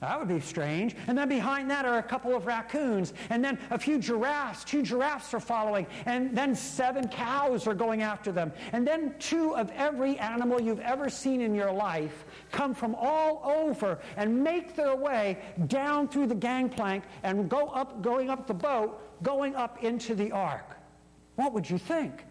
That 0.00 0.18
would 0.18 0.28
be 0.28 0.40
strange. 0.40 0.96
And 1.08 1.18
then 1.18 1.28
behind 1.28 1.70
that 1.70 1.84
are 1.84 1.98
a 1.98 2.02
couple 2.02 2.34
of 2.34 2.46
raccoons. 2.46 3.12
And 3.28 3.44
then 3.44 3.58
a 3.70 3.78
few 3.78 3.98
giraffes. 3.98 4.64
Two 4.64 4.82
giraffes 4.82 5.34
are 5.34 5.40
following. 5.40 5.86
And 6.06 6.36
then 6.36 6.54
seven 6.54 7.06
cows 7.08 7.66
are 7.66 7.74
going 7.74 8.00
after 8.00 8.32
them. 8.32 8.50
And 8.72 8.86
then 8.86 9.14
two 9.18 9.54
of 9.54 9.70
every 9.72 10.18
animal 10.18 10.60
you've 10.60 10.80
ever 10.80 11.10
seen 11.10 11.42
in 11.42 11.54
your 11.54 11.70
life 11.70 12.24
come 12.50 12.74
from 12.74 12.94
all 12.94 13.42
over 13.44 13.98
and 14.16 14.42
make 14.42 14.74
their 14.74 14.96
way 14.96 15.38
down 15.66 16.08
through 16.08 16.28
the 16.28 16.34
gangplank 16.34 17.04
and 17.22 17.50
go 17.50 17.68
up, 17.68 18.00
going 18.00 18.30
up 18.30 18.46
the 18.46 18.54
boat, 18.54 19.22
going 19.22 19.54
up 19.54 19.84
into 19.84 20.14
the 20.14 20.32
ark. 20.32 20.78
What 21.36 21.52
would 21.52 21.68
you 21.68 21.76
think? 21.76 22.24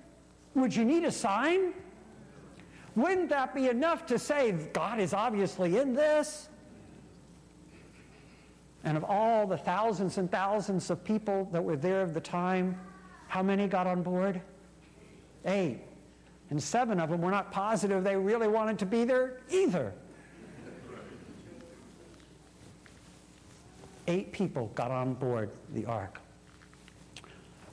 Would 0.55 0.75
you 0.75 0.85
need 0.85 1.03
a 1.03 1.11
sign? 1.11 1.73
Wouldn't 2.95 3.29
that 3.29 3.53
be 3.53 3.67
enough 3.67 4.07
to 4.07 4.17
say 4.17 4.51
God 4.73 4.99
is 4.99 5.13
obviously 5.13 5.77
in 5.77 5.93
this? 5.93 6.49
And 8.83 8.95
of 8.95 9.03
all 9.03 9.45
the 9.45 9.57
thousands 9.57 10.17
and 10.17 10.31
thousands 10.31 10.89
of 10.89 11.03
people 11.03 11.49
that 11.51 11.63
were 11.63 11.75
there 11.75 12.01
at 12.03 12.13
the 12.13 12.21
time, 12.21 12.79
how 13.27 13.43
many 13.43 13.67
got 13.67 13.87
on 13.87 14.01
board? 14.01 14.41
Eight. 15.45 15.81
And 16.49 16.61
seven 16.61 16.99
of 16.99 17.09
them 17.09 17.21
were 17.21 17.31
not 17.31 17.51
positive 17.51 18.03
they 18.03 18.15
really 18.15 18.47
wanted 18.47 18.79
to 18.79 18.85
be 18.85 19.03
there 19.03 19.41
either. 19.49 19.93
Eight 24.07 24.31
people 24.31 24.71
got 24.73 24.89
on 24.89 25.13
board 25.13 25.51
the 25.73 25.85
ark. 25.85 26.19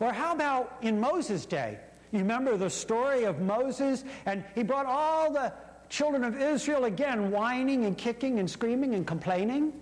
Or 0.01 0.13
how 0.13 0.35
about 0.35 0.77
in 0.83 1.01
Moses' 1.01 1.47
day? 1.47 1.79
You 2.13 2.19
remember 2.19 2.57
the 2.59 2.69
story 2.69 3.25
of 3.25 3.41
Moses, 3.41 4.05
and 4.27 4.45
he 4.55 4.63
brought 4.63 4.87
all 4.87 5.33
the 5.33 5.53
children 5.89 6.25
of 6.25 6.41
Israel 6.41 6.85
again 6.85 7.31
whining 7.31 7.87
and 7.87 7.97
kicking 7.97 8.39
and 8.39 8.51
screaming 8.51 8.95
and 8.95 9.07
complaining. 9.07 9.73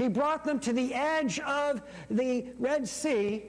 He 0.00 0.08
brought 0.08 0.44
them 0.44 0.58
to 0.60 0.72
the 0.72 0.94
edge 0.94 1.40
of 1.40 1.82
the 2.10 2.46
Red 2.58 2.88
Sea, 2.88 3.42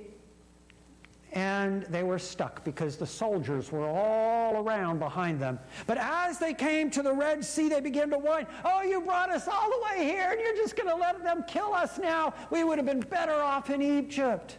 and 1.32 1.84
they 1.84 2.04
were 2.04 2.20
stuck 2.20 2.66
because 2.66 2.98
the 2.98 3.08
soldiers 3.08 3.72
were 3.72 3.88
all 3.88 4.58
around 4.58 5.00
behind 5.00 5.40
them. 5.40 5.60
But 5.88 5.98
as 5.98 6.40
they 6.40 6.54
came 6.54 6.92
to 6.92 7.02
the 7.02 7.14
Red 7.14 7.46
Sea, 7.46 7.70
they 7.70 7.80
began 7.80 8.10
to 8.10 8.18
whine, 8.18 8.48
Oh, 8.66 8.82
you 8.82 9.00
brought 9.00 9.30
us 9.30 9.48
all 9.48 9.70
the 9.70 9.82
way 9.82 10.04
here, 10.04 10.30
and 10.30 10.42
you're 10.42 10.58
just 10.58 10.76
going 10.76 10.90
to 10.90 10.96
let 10.96 11.24
them 11.24 11.46
kill 11.48 11.74
us 11.74 11.98
now. 11.98 12.34
We 12.50 12.66
would 12.66 12.78
have 12.78 12.86
been 12.86 13.00
better 13.00 13.36
off 13.36 13.70
in 13.70 13.82
Egypt. 13.82 14.58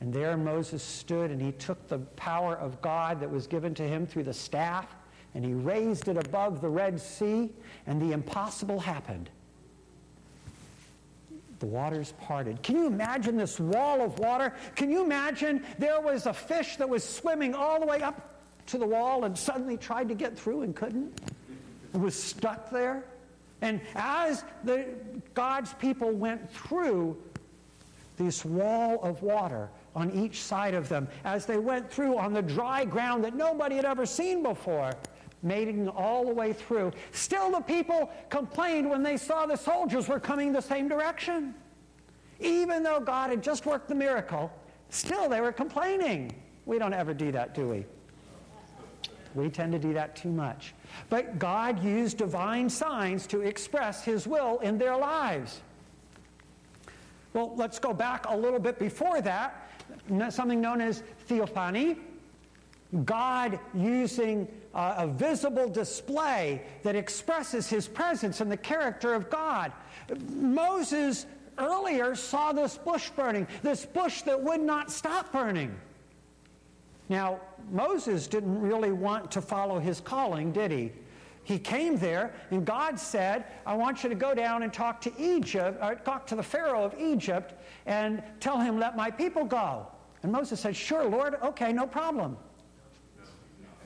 And 0.00 0.12
there 0.12 0.36
Moses 0.36 0.84
stood 0.84 1.32
and 1.32 1.42
he 1.42 1.50
took 1.50 1.88
the 1.88 1.98
power 1.98 2.54
of 2.54 2.80
God 2.80 3.18
that 3.20 3.28
was 3.28 3.48
given 3.48 3.74
to 3.74 3.82
him 3.82 4.06
through 4.06 4.22
the 4.22 4.32
staff 4.32 4.86
and 5.34 5.44
he 5.44 5.52
raised 5.52 6.06
it 6.06 6.16
above 6.16 6.60
the 6.60 6.68
Red 6.68 7.00
Sea, 7.00 7.50
and 7.86 8.02
the 8.02 8.12
impossible 8.12 8.80
happened. 8.80 9.30
The 11.60 11.66
waters 11.66 12.14
parted. 12.20 12.62
Can 12.62 12.76
you 12.76 12.86
imagine 12.86 13.36
this 13.36 13.60
wall 13.60 14.00
of 14.00 14.18
water? 14.18 14.54
Can 14.74 14.90
you 14.90 15.04
imagine 15.04 15.64
there 15.78 16.00
was 16.00 16.26
a 16.26 16.32
fish 16.32 16.76
that 16.76 16.88
was 16.88 17.04
swimming 17.04 17.54
all 17.54 17.78
the 17.78 17.86
way 17.86 18.02
up 18.02 18.40
to 18.66 18.78
the 18.78 18.86
wall 18.86 19.24
and 19.24 19.36
suddenly 19.36 19.76
tried 19.76 20.08
to 20.08 20.14
get 20.14 20.38
through 20.38 20.62
and 20.62 20.74
couldn't? 20.74 21.20
It 21.94 22.00
was 22.00 22.20
stuck 22.20 22.70
there. 22.70 23.04
And 23.60 23.80
as 23.94 24.44
the, 24.64 24.86
God's 25.34 25.74
people 25.74 26.10
went 26.10 26.50
through 26.50 27.16
this 28.16 28.44
wall 28.44 28.98
of 29.02 29.22
water, 29.22 29.68
on 29.94 30.10
each 30.12 30.42
side 30.42 30.74
of 30.74 30.88
them 30.88 31.08
as 31.24 31.46
they 31.46 31.58
went 31.58 31.90
through 31.90 32.16
on 32.18 32.32
the 32.32 32.42
dry 32.42 32.84
ground 32.84 33.24
that 33.24 33.34
nobody 33.34 33.76
had 33.76 33.84
ever 33.84 34.06
seen 34.06 34.42
before, 34.42 34.92
making 35.42 35.88
all 35.88 36.24
the 36.26 36.34
way 36.34 36.52
through. 36.52 36.92
Still, 37.12 37.50
the 37.50 37.60
people 37.60 38.10
complained 38.28 38.88
when 38.88 39.02
they 39.02 39.16
saw 39.16 39.46
the 39.46 39.56
soldiers 39.56 40.08
were 40.08 40.20
coming 40.20 40.52
the 40.52 40.60
same 40.60 40.88
direction. 40.88 41.54
Even 42.40 42.82
though 42.82 43.00
God 43.00 43.30
had 43.30 43.42
just 43.42 43.66
worked 43.66 43.88
the 43.88 43.94
miracle, 43.94 44.52
still 44.88 45.28
they 45.28 45.40
were 45.40 45.52
complaining. 45.52 46.32
We 46.66 46.78
don't 46.78 46.94
ever 46.94 47.14
do 47.14 47.32
that, 47.32 47.54
do 47.54 47.68
we? 47.68 47.84
We 49.34 49.48
tend 49.48 49.72
to 49.72 49.78
do 49.78 49.92
that 49.94 50.16
too 50.16 50.30
much. 50.30 50.74
But 51.08 51.38
God 51.38 51.82
used 51.82 52.18
divine 52.18 52.68
signs 52.68 53.26
to 53.28 53.42
express 53.42 54.04
His 54.04 54.26
will 54.26 54.58
in 54.58 54.76
their 54.76 54.96
lives. 54.96 55.60
Well, 57.32 57.54
let's 57.56 57.78
go 57.78 57.94
back 57.94 58.26
a 58.28 58.36
little 58.36 58.58
bit 58.58 58.78
before 58.78 59.20
that 59.20 59.70
something 60.30 60.60
known 60.60 60.80
as 60.80 61.02
theophany, 61.26 61.96
God 63.04 63.58
using 63.74 64.48
uh, 64.74 64.94
a 64.98 65.06
visible 65.06 65.68
display 65.68 66.62
that 66.82 66.96
expresses 66.96 67.68
his 67.68 67.88
presence 67.88 68.40
and 68.40 68.50
the 68.50 68.56
character 68.56 69.14
of 69.14 69.28
God. 69.30 69.72
Moses 70.30 71.26
earlier 71.58 72.14
saw 72.14 72.52
this 72.52 72.78
bush 72.78 73.10
burning, 73.10 73.46
this 73.62 73.84
bush 73.84 74.22
that 74.22 74.40
would 74.40 74.60
not 74.60 74.90
stop 74.90 75.32
burning. 75.32 75.74
Now, 77.08 77.40
Moses 77.70 78.26
didn't 78.26 78.60
really 78.60 78.92
want 78.92 79.30
to 79.32 79.42
follow 79.42 79.78
his 79.78 80.00
calling, 80.00 80.52
did 80.52 80.70
he? 80.70 80.92
He 81.42 81.58
came 81.58 81.96
there, 81.96 82.32
and 82.50 82.64
God 82.64 82.98
said, 82.98 83.44
I 83.66 83.74
want 83.74 84.04
you 84.04 84.08
to 84.08 84.14
go 84.14 84.34
down 84.34 84.62
and 84.62 84.72
talk 84.72 85.00
to 85.02 85.12
Egypt, 85.18 85.78
or 85.82 85.96
talk 85.96 86.26
to 86.28 86.36
the 86.36 86.42
Pharaoh 86.42 86.84
of 86.84 86.94
Egypt, 86.98 87.54
and 87.86 88.22
tell 88.38 88.60
him, 88.60 88.78
let 88.78 88.96
my 88.96 89.10
people 89.10 89.44
go. 89.44 89.88
And 90.22 90.30
Moses 90.30 90.60
said, 90.60 90.76
Sure, 90.76 91.04
Lord, 91.04 91.36
okay, 91.42 91.72
no 91.72 91.86
problem. 91.86 92.36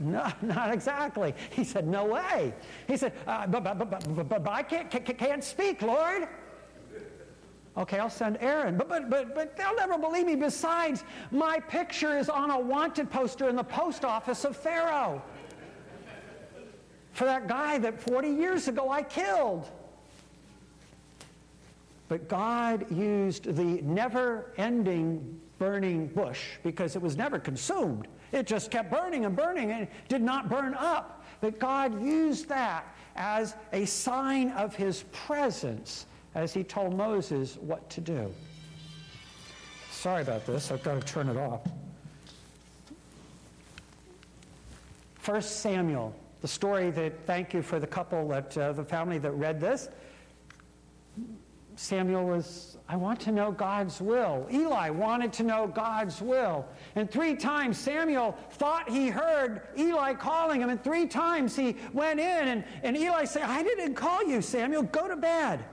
No, 0.01 0.31
not 0.43 0.73
exactly. 0.73 1.35
He 1.51 1.65
said, 1.65 1.87
No 1.87 2.05
way. 2.05 2.55
He 2.87 2.97
said, 2.97 3.13
uh, 3.27 3.47
but, 3.47 3.63
but, 3.63 3.79
but, 3.79 4.29
but, 4.29 4.49
I 4.49 4.63
can't, 4.63 4.91
can't 4.91 5.45
speak, 5.45 5.83
Lord. 5.83 6.29
Okay, 7.77 7.99
I'll 7.99 8.11
send 8.11 8.39
Aaron. 8.41 8.77
But, 8.77 8.89
but, 8.89 9.11
but, 9.11 9.35
but 9.35 9.57
they'll 9.57 9.75
never 9.75 9.99
believe 9.99 10.27
me. 10.27 10.37
Besides, 10.37 11.03
my 11.33 11.59
picture 11.59 12.17
is 12.17 12.29
on 12.29 12.51
a 12.51 12.59
wanted 12.59 13.11
poster 13.11 13.49
in 13.49 13.57
the 13.57 13.65
post 13.65 14.05
office 14.05 14.45
of 14.45 14.57
Pharaoh 14.57 15.21
for 17.13 17.25
that 17.25 17.49
guy 17.49 17.79
that 17.79 18.01
40 18.01 18.29
years 18.29 18.69
ago 18.69 18.91
I 18.91 19.03
killed. 19.03 19.69
But 22.09 22.29
God 22.29 22.91
used 22.91 23.45
the 23.57 23.83
never 23.83 24.53
ending 24.57 25.41
burning 25.59 26.09
bush 26.09 26.59
because 26.63 26.97
it 26.97 27.03
was 27.03 27.17
never 27.17 27.39
consumed. 27.39 28.07
It 28.33 28.47
just 28.47 28.71
kept 28.71 28.91
burning 28.91 29.25
and 29.25 29.37
burning 29.37 29.71
and 29.71 29.89
did 30.09 30.23
not 30.23 30.49
burn 30.49 30.75
up. 30.75 31.25
But 31.41 31.59
God 31.59 32.03
used 32.03 32.49
that 32.49 32.85
as 33.17 33.55
a 33.73 33.85
sign 33.85 34.51
of 34.53 34.75
his 34.75 35.05
presence 35.13 36.07
as 36.35 36.53
he 36.53 36.65
told 36.65 36.97
Moses 36.97 37.57
what 37.57 37.89
to 37.91 38.01
do. 38.01 38.33
Sorry 39.91 40.23
about 40.23 40.47
this, 40.47 40.71
I've 40.71 40.83
got 40.83 41.01
to 41.01 41.07
turn 41.07 41.29
it 41.29 41.37
off. 41.37 41.63
First 45.15 45.61
Samuel, 45.61 46.15
the 46.43 46.49
story 46.49 46.91
that, 46.91 47.25
thank 47.25 47.55
you 47.55 47.63
for 47.63 47.79
the 47.79 47.87
couple 47.87 48.29
that, 48.29 48.59
uh, 48.59 48.73
the 48.73 48.85
family 48.85 49.17
that 49.19 49.31
read 49.33 49.59
this. 49.59 49.89
Samuel 51.77 52.25
was, 52.25 52.77
I 52.89 52.97
want 52.97 53.21
to 53.21 53.33
know 53.33 53.51
God's 53.51 54.01
will. 54.01 54.47
Eli 54.53 54.91
wanted 54.91 55.33
to 55.35 55.43
know 55.43 55.67
God's 55.67 56.21
will. 56.21 56.67
And 56.95 57.11
three 57.11 57.35
times 57.35 57.79
Samuel 57.79 58.37
thought 58.53 58.89
he 58.89 59.09
heard 59.09 59.63
Eli 59.77 60.15
calling 60.15 60.61
him, 60.61 60.71
and 60.71 60.83
three 60.83 61.07
times 61.07 61.57
he 61.57 61.77
went 61.93 62.21
in, 62.21 62.49
and, 62.49 62.65
and 62.83 62.97
Eli 62.97 63.25
said, 63.25 63.43
I 63.43 63.63
didn't 63.63 63.95
call 63.95 64.25
you, 64.25 64.41
Samuel, 64.41 64.85
go 64.85 65.09
to 65.09 65.17
bed. 65.17 65.65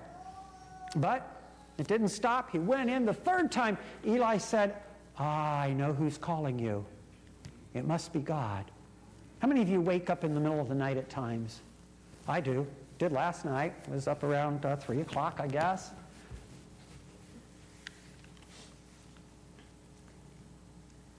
But 0.95 1.27
it 1.77 1.87
didn't 1.87 2.09
stop. 2.09 2.51
He 2.51 2.59
went 2.59 2.89
in. 2.89 3.05
The 3.05 3.13
third 3.13 3.51
time, 3.51 3.77
Eli 4.05 4.37
said, 4.37 4.75
ah, 5.17 5.59
I 5.59 5.73
know 5.73 5.93
who's 5.93 6.17
calling 6.17 6.59
you. 6.59 6.85
It 7.73 7.85
must 7.85 8.11
be 8.11 8.19
God. 8.19 8.65
How 9.39 9.47
many 9.47 9.61
of 9.61 9.69
you 9.69 9.81
wake 9.81 10.09
up 10.09 10.23
in 10.23 10.33
the 10.33 10.39
middle 10.39 10.59
of 10.59 10.67
the 10.67 10.75
night 10.75 10.97
at 10.97 11.09
times? 11.09 11.61
I 12.27 12.41
do. 12.41 12.67
Did 13.01 13.13
last 13.13 13.45
night. 13.45 13.73
Was 13.89 14.07
up 14.07 14.21
around 14.21 14.63
uh, 14.63 14.75
3 14.75 15.01
o'clock, 15.01 15.39
I 15.39 15.47
guess. 15.47 15.89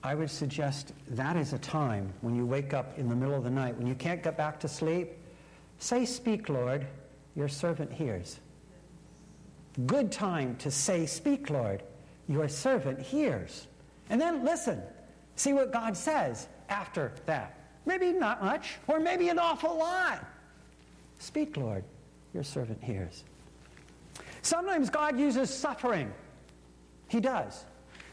I 0.04 0.14
would 0.14 0.30
suggest 0.30 0.92
that 1.08 1.34
is 1.34 1.52
a 1.52 1.58
time 1.58 2.12
when 2.20 2.36
you 2.36 2.46
wake 2.46 2.72
up 2.72 2.96
in 3.00 3.08
the 3.08 3.16
middle 3.16 3.34
of 3.34 3.42
the 3.42 3.50
night, 3.50 3.76
when 3.76 3.88
you 3.88 3.96
can't 3.96 4.22
get 4.22 4.36
back 4.36 4.60
to 4.60 4.68
sleep, 4.68 5.10
say, 5.80 6.04
Speak, 6.04 6.48
Lord, 6.48 6.86
your 7.34 7.48
servant 7.48 7.92
hears. 7.92 8.38
Good 9.84 10.12
time 10.12 10.54
to 10.58 10.70
say, 10.70 11.04
Speak, 11.04 11.50
Lord, 11.50 11.82
your 12.28 12.46
servant 12.46 13.00
hears. 13.00 13.66
And 14.08 14.20
then 14.20 14.44
listen, 14.44 14.80
see 15.34 15.52
what 15.52 15.72
God 15.72 15.96
says 15.96 16.46
after 16.68 17.10
that. 17.26 17.58
Maybe 17.86 18.12
not 18.12 18.40
much, 18.40 18.78
or 18.86 19.00
maybe 19.00 19.30
an 19.30 19.40
awful 19.40 19.76
lot. 19.76 20.24
Speak, 21.22 21.56
Lord, 21.56 21.84
your 22.34 22.42
servant 22.42 22.82
hears. 22.82 23.22
Sometimes 24.42 24.90
God 24.90 25.20
uses 25.20 25.50
suffering. 25.54 26.12
He 27.06 27.20
does. 27.20 27.64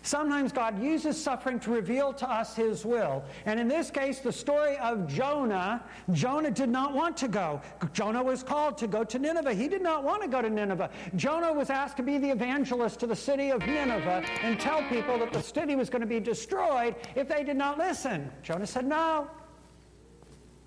Sometimes 0.04 0.52
God 0.52 0.80
uses 0.82 1.22
suffering 1.22 1.60
to 1.62 1.72
reveal 1.72 2.14
to 2.14 2.30
us 2.30 2.56
his 2.56 2.86
will. 2.86 3.24
And 3.48 3.60
in 3.60 3.68
this 3.68 3.90
case, 3.90 4.20
the 4.20 4.32
story 4.32 4.78
of 4.78 5.08
Jonah, 5.08 5.84
Jonah 6.12 6.52
did 6.52 6.70
not 6.70 6.94
want 6.94 7.18
to 7.18 7.28
go. 7.28 7.60
Jonah 7.94 8.22
was 8.22 8.44
called 8.44 8.78
to 8.78 8.88
go 8.88 9.04
to 9.04 9.18
Nineveh. 9.18 9.56
He 9.56 9.68
did 9.68 9.82
not 9.82 10.04
want 10.04 10.22
to 10.22 10.28
go 10.28 10.44
to 10.44 10.50
Nineveh. 10.50 10.92
Jonah 11.16 11.52
was 11.52 11.72
asked 11.72 11.98
to 11.98 12.04
be 12.04 12.20
the 12.20 12.30
evangelist 12.30 13.00
to 13.00 13.08
the 13.08 13.16
city 13.16 13.50
of 13.50 13.66
Nineveh 13.66 14.24
and 14.44 14.60
tell 14.60 14.84
people 14.84 15.18
that 15.18 15.34
the 15.34 15.42
city 15.42 15.76
was 15.76 15.90
going 15.90 16.02
to 16.02 16.08
be 16.08 16.20
destroyed 16.20 16.96
if 17.16 17.28
they 17.28 17.44
did 17.44 17.58
not 17.58 17.80
listen. 17.80 18.32
Jonah 18.44 18.68
said 18.68 18.86
no. 18.86 19.28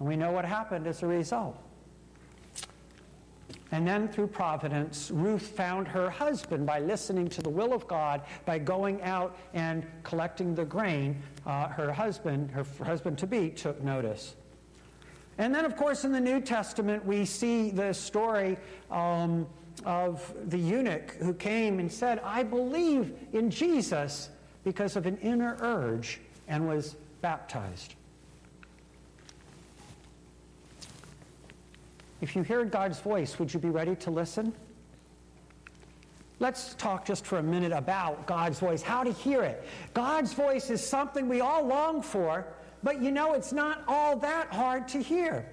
And 0.01 0.09
we 0.09 0.17
know 0.17 0.33
what 0.33 0.45
happened 0.45 0.89
as 0.89 1.05
a 1.05 1.07
result. 1.07 1.57
And 3.73 3.89
then 3.89 4.07
through 4.07 4.27
providence, 4.29 5.11
Ruth 5.11 5.47
found 5.47 5.89
her 5.89 6.11
husband 6.11 6.67
by 6.67 6.79
listening 6.79 7.29
to 7.29 7.43
the 7.43 7.49
will 7.49 7.73
of 7.73 7.89
God, 7.89 8.21
by 8.45 8.59
going 8.59 9.01
out 9.01 9.37
and 9.55 9.87
collecting 10.03 10.55
the 10.55 10.67
grain. 10.67 11.23
Uh, 11.47 11.69
her 11.69 11.91
husband, 11.91 12.51
her 12.51 12.67
husband 12.85 13.17
to 13.19 13.27
be, 13.27 13.49
took 13.49 13.83
notice. 13.83 14.37
And 15.39 15.55
then, 15.55 15.65
of 15.65 15.75
course, 15.77 16.05
in 16.05 16.13
the 16.13 16.21
New 16.21 16.41
Testament, 16.43 17.03
we 17.05 17.25
see 17.25 17.71
the 17.71 17.95
story 17.95 18.59
um, 18.91 19.47
of 19.87 20.35
the 20.51 20.59
eunuch 20.59 21.13
who 21.13 21.33
came 21.33 21.79
and 21.79 21.91
said, 21.91 22.21
I 22.23 22.43
believe 22.43 23.15
in 23.33 23.51
Jesus 23.51 24.29
because 24.65 24.97
of 24.97 25.07
an 25.07 25.17
inner 25.19 25.57
urge 25.61 26.21
and 26.47 26.69
was 26.69 26.97
baptized. 27.23 27.95
If 32.23 32.37
you 32.37 32.45
heard 32.45 32.71
God's 32.71 33.01
voice, 33.01 33.39
would 33.41 33.53
you 33.53 33.59
be 33.59 33.69
ready 33.69 33.97
to 33.97 34.11
listen? 34.11 34.55
Let's 36.39 36.75
talk 36.75 37.05
just 37.05 37.27
for 37.27 37.39
a 37.39 37.43
minute 37.43 37.73
about 37.73 38.27
God's 38.29 38.61
voice, 38.61 38.81
how 38.81 39.03
to 39.03 39.13
hear 39.13 39.43
it. 39.43 39.65
God's 39.93 40.33
voice 40.33 40.71
is 40.71 40.85
something 40.87 41.29
we 41.29 41.41
all 41.41 41.67
long 41.67 42.01
for, 42.01 42.47
but 42.85 43.03
you 43.03 43.11
know 43.11 43.35
it's 43.35 43.53
not 43.53 43.83
all 43.89 44.17
that 44.19 44.53
hard 44.53 44.87
to 44.89 45.03
hear. 45.03 45.47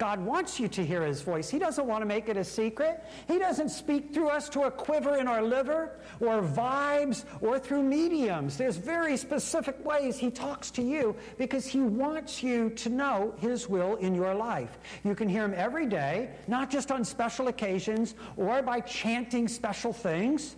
God 0.00 0.18
wants 0.24 0.58
you 0.58 0.66
to 0.68 0.82
hear 0.84 1.04
his 1.04 1.20
voice. 1.20 1.50
He 1.50 1.58
doesn't 1.58 1.86
want 1.86 2.00
to 2.00 2.06
make 2.06 2.30
it 2.30 2.38
a 2.38 2.42
secret. 2.42 3.04
He 3.28 3.38
doesn't 3.38 3.68
speak 3.68 4.14
through 4.14 4.30
us 4.30 4.48
to 4.48 4.62
a 4.62 4.70
quiver 4.70 5.18
in 5.18 5.28
our 5.28 5.42
liver 5.42 5.90
or 6.20 6.40
vibes 6.40 7.26
or 7.42 7.58
through 7.58 7.82
mediums. 7.82 8.56
There's 8.56 8.78
very 8.78 9.18
specific 9.18 9.84
ways 9.84 10.16
he 10.16 10.30
talks 10.30 10.70
to 10.70 10.82
you 10.82 11.14
because 11.36 11.66
he 11.66 11.80
wants 11.80 12.42
you 12.42 12.70
to 12.70 12.88
know 12.88 13.34
his 13.40 13.68
will 13.68 13.96
in 13.96 14.14
your 14.14 14.34
life. 14.34 14.78
You 15.04 15.14
can 15.14 15.28
hear 15.28 15.44
him 15.44 15.52
every 15.54 15.84
day, 15.84 16.30
not 16.48 16.70
just 16.70 16.90
on 16.90 17.04
special 17.04 17.48
occasions 17.48 18.14
or 18.38 18.62
by 18.62 18.80
chanting 18.80 19.48
special 19.48 19.92
things. 19.92 20.56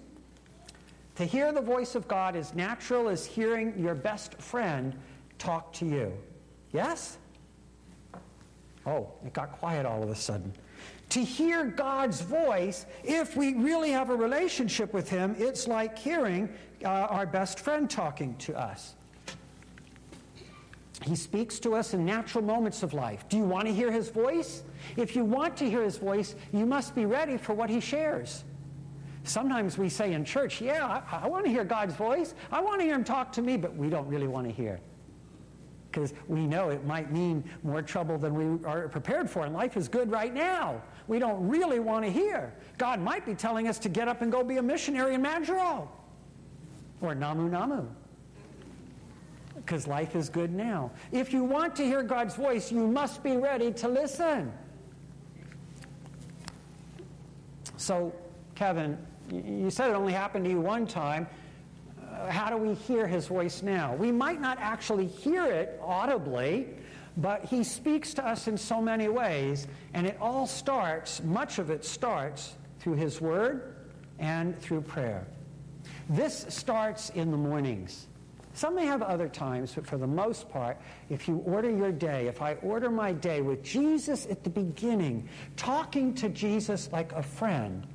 To 1.17 1.25
hear 1.25 1.51
the 1.51 1.61
voice 1.61 1.97
of 1.97 2.07
God 2.07 2.37
is 2.37 2.55
natural 2.55 3.09
as 3.09 3.27
hearing 3.27 3.77
your 3.77 3.97
best 3.97 4.35
friend 4.35 4.95
talk 5.39 5.73
to 5.75 5.85
you. 5.85 6.13
Yes? 6.73 7.19
Oh, 8.87 9.09
it 9.25 9.33
got 9.33 9.53
quiet 9.53 9.87
all 9.87 10.03
of 10.03 10.11
a 10.11 10.15
sudden. 10.15 10.53
To 11.11 11.23
hear 11.23 11.65
God's 11.65 12.21
voice, 12.21 12.87
if 13.05 13.37
we 13.37 13.55
really 13.55 13.91
have 13.91 14.11
a 14.11 14.17
relationship 14.17 14.93
with 14.93 15.09
Him, 15.09 15.37
it's 15.39 15.69
like 15.69 15.99
hearing 15.99 16.49
uh, 16.85 16.89
our 16.89 17.27
best 17.27 17.61
friend 17.61 17.89
talking 17.89 18.35
to 18.37 18.59
us. 18.59 18.95
He 21.05 21.17
speaks 21.17 21.59
to 21.61 21.75
us 21.75 21.95
in 21.95 22.05
natural 22.05 22.45
moments 22.45 22.83
of 22.83 22.95
life. 22.95 23.29
Do 23.29 23.37
you 23.37 23.45
want 23.45 23.67
to 23.67 23.75
hear 23.75 23.91
His 23.91 24.09
voice? 24.09 24.63
If 24.97 25.15
you 25.15 25.25
want 25.25 25.57
to 25.59 25.69
hear 25.69 25.83
His 25.83 25.99
voice, 25.99 26.35
you 26.53 26.65
must 26.65 26.95
be 26.95 27.07
ready 27.07 27.37
for 27.37 27.55
what 27.55 27.69
He 27.69 27.81
shares. 27.81 28.45
Sometimes 29.25 29.79
we 29.79 29.89
say 29.89 30.15
in 30.15 30.25
church, 30.25 30.61
Yeah, 30.61 31.03
I, 31.11 31.25
I 31.25 31.29
want 31.29 31.45
to 31.45 31.51
hear 31.51 31.65
God's 31.65 31.95
voice. 31.95 32.35
I 32.51 32.61
want 32.61 32.81
to 32.81 32.87
hear 32.87 32.95
Him 32.95 33.05
talk 33.05 33.33
to 33.33 33.43
me, 33.43 33.57
but 33.57 33.77
we 33.77 33.91
don't 33.91 34.09
really 34.09 34.29
want 34.29 34.47
to 34.47 34.53
hear 34.53 34.81
because 35.93 36.15
we 36.27 36.47
know 36.47 36.71
it 36.71 36.85
might 36.87 37.13
mean 37.13 37.45
more 37.63 37.83
trouble 37.83 38.17
than 38.17 38.35
we 38.35 38.65
are 38.65 38.89
prepared 38.89 39.29
for. 39.29 39.45
And 39.45 39.55
life 39.55 39.77
is 39.77 39.89
good 39.89 40.11
right 40.11 40.33
now. 40.33 40.83
We 41.07 41.19
don't 41.19 41.47
really 41.47 41.81
want 41.81 42.05
to 42.05 42.11
hear. 42.11 42.55
God 42.79 43.01
might 43.01 43.27
be 43.27 43.35
telling 43.35 43.69
us 43.69 43.79
to 43.81 43.89
get 43.89 44.09
up 44.09 44.23
and 44.23 44.33
go 44.33 44.43
be 44.43 44.57
a 44.57 44.63
missionary 44.63 45.15
in 45.15 45.23
Majuro 45.23 45.89
or 47.01 47.15
Namu 47.15 47.49
Namu 47.49 47.87
because 49.57 49.87
life 49.87 50.17
is 50.17 50.29
good 50.29 50.53
now. 50.53 50.91
If 51.13 51.33
you 51.33 51.45
want 51.45 51.77
to 51.77 51.85
hear 51.85 52.03
God's 52.03 52.35
voice, 52.35 52.73
you 52.73 52.87
must 52.89 53.23
be 53.23 53.37
ready 53.37 53.73
to 53.75 53.89
listen. 53.89 54.53
So, 57.77 58.13
Kevin, 58.55 58.99
you 59.31 59.71
said 59.71 59.91
it 59.91 59.95
only 59.95 60.13
happened 60.13 60.45
to 60.47 60.51
you 60.51 60.61
one 60.61 60.87
time 60.87 61.29
how 62.29 62.51
do 62.51 62.57
we 62.57 62.75
hear 62.75 63.07
his 63.07 63.27
voice 63.27 63.63
now? 63.63 63.95
We 63.95 64.13
might 64.13 64.41
not 64.41 64.59
actually 64.61 65.07
hear 65.07 65.47
it 65.47 65.81
audibly, 65.83 66.69
but 67.17 67.45
he 67.45 67.63
speaks 67.65 68.15
to 68.15 68.27
us 68.27 68.49
in 68.49 68.57
so 68.57 68.81
many 68.81 69.09
ways, 69.09 69.67
and 69.95 70.07
it 70.07 70.17
all 70.21 70.47
starts, 70.47 71.23
much 71.23 71.59
of 71.59 71.71
it 71.71 71.85
starts, 71.85 72.55
through 72.79 72.95
his 72.95 73.21
word 73.21 73.77
and 74.19 74.59
through 74.59 74.81
prayer. 74.81 75.27
This 76.09 76.47
starts 76.49 77.11
in 77.11 77.31
the 77.31 77.37
mornings. 77.37 78.09
Some 78.55 78.75
may 78.75 78.87
have 78.87 79.03
other 79.03 79.29
times, 79.29 79.73
but 79.75 79.87
for 79.87 79.97
the 79.97 80.07
most 80.07 80.51
part, 80.51 80.79
if 81.09 81.27
you 81.27 81.39
order 81.47 81.71
your 81.71 81.93
day, 81.93 82.27
if 82.27 82.43
I 82.43 82.55
order 82.57 82.91
my 82.91 83.13
day 83.13 83.41
with 83.41 83.63
Jesus 83.63 84.27
at 84.27 84.45
the 84.45 84.51
beginning, 84.51 85.29
talking 85.57 86.13
to 86.15 86.29
Jesus 86.29 86.91
like 86.93 87.13
a 87.13 87.23
friend, 87.23 87.87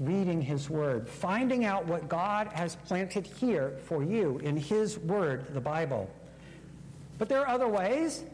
reading 0.00 0.40
His 0.40 0.68
Word, 0.68 1.08
finding 1.08 1.64
out 1.64 1.86
what 1.86 2.08
God 2.08 2.48
has 2.48 2.74
planted 2.74 3.26
here 3.26 3.76
for 3.84 4.02
you 4.02 4.38
in 4.38 4.56
His 4.56 4.98
Word, 4.98 5.52
the 5.54 5.60
Bible. 5.60 6.10
But 7.18 7.28
there 7.28 7.40
are 7.40 7.48
other 7.48 7.68
ways. 7.68 8.24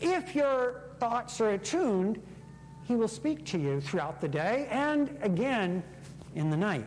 If 0.00 0.34
your 0.34 0.82
thoughts 0.98 1.40
are 1.40 1.50
attuned, 1.50 2.20
He 2.82 2.96
will 2.96 3.08
speak 3.08 3.46
to 3.46 3.58
you 3.58 3.80
throughout 3.80 4.20
the 4.20 4.28
day 4.28 4.66
and 4.70 5.16
again 5.22 5.82
in 6.34 6.50
the 6.50 6.56
night. 6.56 6.86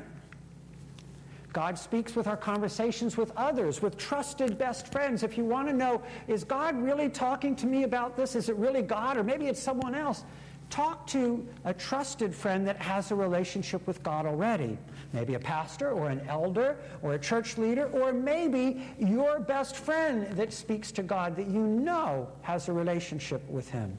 God 1.54 1.80
speaks 1.80 2.18
with 2.18 2.28
our 2.28 2.36
conversations 2.36 3.16
with 3.16 3.32
others, 3.38 3.82
with 3.82 3.98
trusted 3.98 4.58
best 4.58 4.92
friends. 4.92 5.24
If 5.24 5.38
you 5.38 5.46
want 5.46 5.70
to 5.70 5.74
know, 5.74 6.02
is 6.28 6.44
God 6.44 6.78
really 6.78 7.08
talking 7.08 7.56
to 7.56 7.66
me 7.66 7.84
about 7.84 8.18
this? 8.18 8.36
Is 8.36 8.50
it 8.50 8.58
really 8.58 8.82
God? 8.82 9.16
Or 9.16 9.24
maybe 9.24 9.48
it's 9.48 9.64
someone 9.64 9.96
else. 9.96 10.26
Talk 10.70 11.08
to 11.08 11.48
a 11.64 11.74
trusted 11.74 12.34
friend 12.34 12.68
that 12.68 12.78
has 12.78 13.12
a 13.12 13.16
relationship 13.16 13.86
with 13.88 14.02
God 14.04 14.26
already. 14.26 14.78
Maybe 15.14 15.36
a 15.36 15.40
pastor 15.40 15.92
or 15.92 16.10
an 16.10 16.22
elder 16.28 16.78
or 17.02 17.14
a 17.14 17.20
church 17.20 17.58
leader, 17.58 17.86
or 17.88 18.12
maybe 18.12 18.86
your 19.00 19.40
best 19.40 19.76
friend 19.76 20.28
that 20.36 20.52
speaks 20.52 20.92
to 20.94 21.04
God 21.04 21.36
that 21.38 21.48
you 21.48 21.62
know 21.62 22.28
has 22.42 22.68
a 22.68 22.74
relationship 22.74 23.48
with 23.50 23.70
Him. 23.70 23.98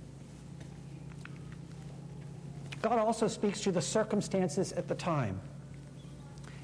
God 2.83 2.99
also 2.99 3.27
speaks 3.27 3.61
to 3.63 3.73
the 3.73 3.83
circumstances 3.83 4.73
at 4.73 4.87
the 4.87 4.95
time. 4.95 5.41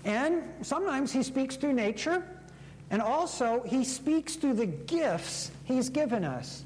And 0.05 0.43
sometimes 0.63 1.13
He 1.13 1.23
speaks 1.23 1.57
through 1.57 1.73
nature, 1.73 2.23
and 2.91 3.01
also 3.01 3.63
He 3.67 3.85
speaks 3.85 4.37
through 4.37 4.55
the 4.55 4.67
gifts 4.67 5.53
He's 5.65 5.89
given 5.89 6.25
us. 6.25 6.65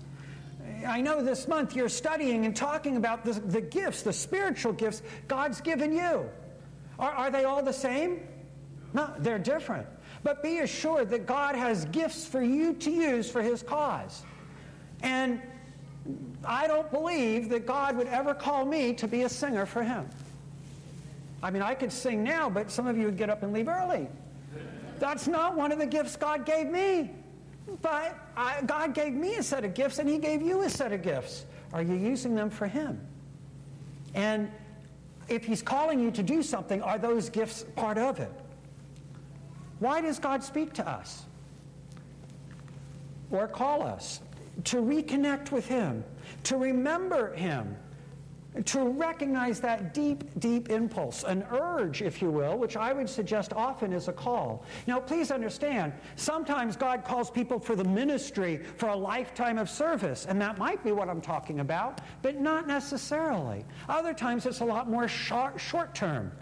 I 0.87 1.01
know 1.01 1.23
this 1.23 1.49
month 1.49 1.75
you're 1.75 1.89
studying 1.89 2.47
and 2.47 2.55
talking 2.55 2.97
about 2.97 3.25
the, 3.25 3.33
the 3.33 3.61
gifts, 3.61 4.03
the 4.03 4.13
spiritual 4.13 4.73
gifts 4.73 5.03
God's 5.29 5.61
given 5.61 5.93
you. 5.93 6.29
Are, 6.99 7.11
are 7.11 7.31
they 7.31 7.45
all 7.45 7.63
the 7.63 7.73
same? 7.73 8.27
No, 8.93 9.13
they're 9.19 9.39
different. 9.39 9.87
But 10.23 10.43
be 10.43 10.61
assured 10.61 11.11
that 11.11 11.27
God 11.27 11.55
has 11.55 11.85
gifts 11.87 12.27
for 12.27 12.43
you 12.43 12.75
to 12.75 12.91
use 12.91 13.31
for 13.31 13.43
His 13.43 13.63
cause. 13.63 14.23
And 15.03 15.41
I 16.45 16.67
don't 16.67 16.91
believe 16.91 17.49
that 17.51 17.67
God 17.67 17.97
would 17.97 18.07
ever 18.09 18.35
call 18.35 18.65
me 18.65 18.95
to 18.95 19.09
be 19.09 19.23
a 19.23 19.29
singer 19.29 19.67
for 19.67 19.83
Him. 19.83 20.09
I 21.43 21.51
mean, 21.51 21.63
I 21.63 21.75
could 21.75 21.93
sing 21.93 22.25
now, 22.25 22.49
but 22.49 22.71
some 22.71 22.87
of 22.87 22.97
you 22.97 23.05
would 23.05 23.19
get 23.19 23.29
up 23.29 23.43
and 23.43 23.53
leave 23.53 23.69
early. 23.69 24.09
That's 24.99 25.27
not 25.29 25.55
one 25.55 25.73
of 25.73 25.79
the 25.79 25.87
gifts 25.87 26.17
God 26.17 26.47
gave 26.47 26.69
me. 26.69 27.11
But 27.83 28.19
I, 28.37 28.63
God 28.63 28.95
gave 28.95 29.13
me 29.13 29.37
a 29.37 29.43
set 29.43 29.65
of 29.65 29.75
gifts 29.75 29.99
and 29.99 30.09
He 30.09 30.19
gave 30.19 30.43
you 30.43 30.63
a 30.63 30.71
set 30.71 30.93
of 30.93 31.03
gifts. 31.03 31.47
Are 31.73 31.83
you 31.83 31.95
using 31.95 32.35
them 32.35 32.51
for 32.51 32.67
Him? 32.67 33.01
And 34.15 34.51
if 35.29 35.45
He's 35.45 35.63
calling 35.63 36.01
you 36.01 36.11
to 36.13 36.23
do 36.23 36.43
something, 36.43 36.81
are 36.83 36.99
those 36.99 37.29
gifts 37.29 37.65
part 37.75 37.99
of 37.99 38.21
it? 38.21 38.33
Why 39.79 40.01
does 40.01 40.19
God 40.19 40.43
speak 40.43 40.73
to 40.75 40.89
us? 40.89 41.27
or 43.31 43.49
call 43.49 43.83
us 43.83 44.21
to 44.65 44.77
reconnect 44.79 45.51
with 45.51 45.67
Him, 45.67 46.05
to 46.45 46.57
remember 46.57 47.35
Him, 47.35 47.77
to 48.65 48.81
recognize 48.81 49.61
that 49.61 49.93
deep, 49.93 50.25
deep 50.39 50.71
impulse, 50.71 51.25
an 51.25 51.45
urge, 51.51 52.03
if 52.03 52.23
you 52.23 52.31
will, 52.31 52.57
which 52.57 52.77
I 52.77 52.93
would 52.93 53.09
suggest 53.09 53.53
often 53.53 53.93
is 53.93 54.09
a 54.09 54.13
call. 54.13 54.65
Now, 54.87 54.99
please 54.99 55.31
understand, 55.31 55.93
sometimes 56.17 56.77
God 56.77 57.05
calls 57.05 57.31
people 57.31 57.59
for 57.59 57.77
the 57.77 57.85
ministry 57.85 58.63
for 58.77 58.89
a 58.89 58.97
lifetime 58.97 59.59
of 59.59 59.69
service, 59.69 60.27
and 60.27 60.41
that 60.41 60.59
might 60.59 60.83
be 60.83 60.93
what 60.93 61.09
I'm 61.09 61.21
talking 61.21 61.61
about, 61.61 62.01
but 62.23 62.41
not 62.41 62.67
necessarily. 62.67 63.65
Other 63.89 64.15
times 64.15 64.47
it's 64.47 64.61
a 64.61 64.65
lot 64.65 64.89
more 64.89 65.09
short, 65.09 65.61
short 65.61 65.95
term. 65.95 66.33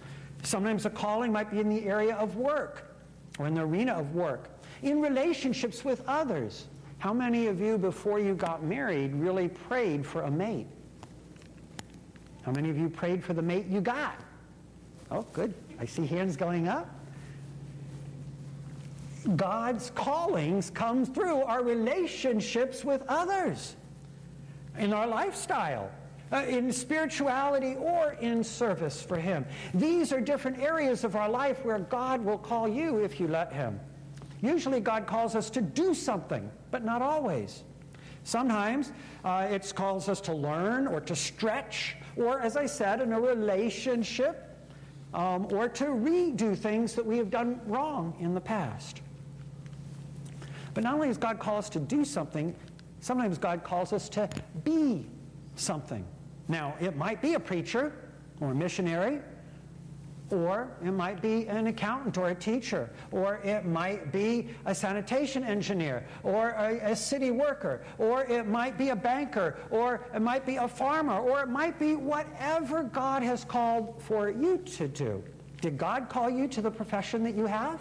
Sometimes 0.42 0.86
a 0.86 0.90
calling 0.90 1.32
might 1.32 1.50
be 1.50 1.60
in 1.60 1.68
the 1.68 1.84
area 1.86 2.14
of 2.16 2.36
work 2.36 2.94
or 3.38 3.46
in 3.46 3.54
the 3.54 3.62
arena 3.62 3.92
of 3.94 4.14
work, 4.14 4.50
in 4.82 5.00
relationships 5.00 5.84
with 5.84 6.02
others. 6.06 6.66
How 6.98 7.12
many 7.12 7.48
of 7.48 7.60
you, 7.60 7.76
before 7.76 8.20
you 8.20 8.34
got 8.34 8.62
married, 8.62 9.14
really 9.14 9.48
prayed 9.48 10.06
for 10.06 10.22
a 10.22 10.30
mate? 10.30 10.68
How 12.44 12.52
many 12.52 12.68
of 12.70 12.78
you 12.78 12.90
prayed 12.90 13.24
for 13.24 13.32
the 13.32 13.42
mate 13.42 13.66
you 13.66 13.80
got? 13.80 14.20
Oh, 15.10 15.26
good. 15.32 15.54
I 15.80 15.86
see 15.86 16.06
hands 16.06 16.36
going 16.36 16.68
up. 16.68 16.88
God's 19.36 19.90
callings 19.94 20.70
come 20.70 21.06
through 21.06 21.42
our 21.42 21.62
relationships 21.62 22.84
with 22.84 23.02
others, 23.08 23.76
in 24.78 24.92
our 24.92 25.06
lifestyle, 25.06 25.90
uh, 26.30 26.44
in 26.46 26.70
spirituality, 26.70 27.76
or 27.76 28.16
in 28.20 28.44
service 28.44 29.00
for 29.02 29.16
Him. 29.16 29.46
These 29.72 30.12
are 30.12 30.20
different 30.20 30.58
areas 30.58 31.04
of 31.04 31.16
our 31.16 31.28
life 31.30 31.64
where 31.64 31.78
God 31.78 32.22
will 32.22 32.36
call 32.36 32.68
you 32.68 32.98
if 32.98 33.18
you 33.18 33.28
let 33.28 33.52
Him. 33.52 33.80
Usually, 34.42 34.80
God 34.80 35.06
calls 35.06 35.34
us 35.34 35.48
to 35.50 35.62
do 35.62 35.94
something, 35.94 36.50
but 36.70 36.84
not 36.84 37.00
always. 37.00 37.64
Sometimes 38.24 38.92
uh, 39.24 39.46
it 39.50 39.72
calls 39.74 40.10
us 40.10 40.20
to 40.22 40.34
learn 40.34 40.86
or 40.86 41.00
to 41.00 41.16
stretch 41.16 41.96
or, 42.16 42.40
as 42.40 42.56
I 42.56 42.66
said, 42.66 43.00
in 43.00 43.12
a 43.12 43.20
relationship, 43.20 44.50
um, 45.12 45.46
or 45.52 45.68
to 45.68 45.84
redo 45.84 46.56
things 46.56 46.94
that 46.94 47.04
we 47.06 47.18
have 47.18 47.30
done 47.30 47.60
wrong 47.66 48.16
in 48.20 48.34
the 48.34 48.40
past. 48.40 49.00
But 50.74 50.84
not 50.84 50.94
only 50.94 51.08
does 51.08 51.18
God 51.18 51.38
call 51.38 51.58
us 51.58 51.68
to 51.70 51.80
do 51.80 52.04
something, 52.04 52.54
sometimes 53.00 53.38
God 53.38 53.62
calls 53.62 53.92
us 53.92 54.08
to 54.10 54.28
be 54.64 55.06
something. 55.54 56.04
Now, 56.48 56.74
it 56.80 56.96
might 56.96 57.22
be 57.22 57.34
a 57.34 57.40
preacher 57.40 57.92
or 58.40 58.50
a 58.50 58.54
missionary 58.54 59.20
or 60.34 60.68
it 60.82 60.90
might 60.90 61.22
be 61.22 61.46
an 61.46 61.66
accountant 61.68 62.18
or 62.18 62.28
a 62.28 62.34
teacher, 62.34 62.90
or 63.10 63.36
it 63.44 63.64
might 63.64 64.12
be 64.12 64.48
a 64.66 64.74
sanitation 64.74 65.44
engineer, 65.44 66.04
or 66.22 66.50
a, 66.50 66.92
a, 66.92 66.96
city 66.96 67.30
worker, 67.30 67.82
or 67.98 68.24
it 68.24 68.46
might 68.46 68.76
be 68.76 68.90
a 68.90 68.96
banker, 68.96 69.56
or 69.70 70.06
it 70.14 70.20
might 70.20 70.44
be 70.44 70.56
a 70.56 70.68
farmer, 70.68 71.18
or 71.18 71.42
it 71.42 71.48
might 71.48 71.78
be 71.78 71.94
whatever 71.94 72.82
God 72.82 73.22
has 73.22 73.44
called 73.44 74.02
for 74.02 74.30
you 74.30 74.58
to 74.58 74.88
do. 74.88 75.22
Did 75.60 75.78
God 75.78 76.08
call 76.08 76.28
you 76.28 76.48
to 76.48 76.60
the 76.60 76.70
profession 76.70 77.22
that 77.24 77.34
you 77.34 77.46
have? 77.46 77.80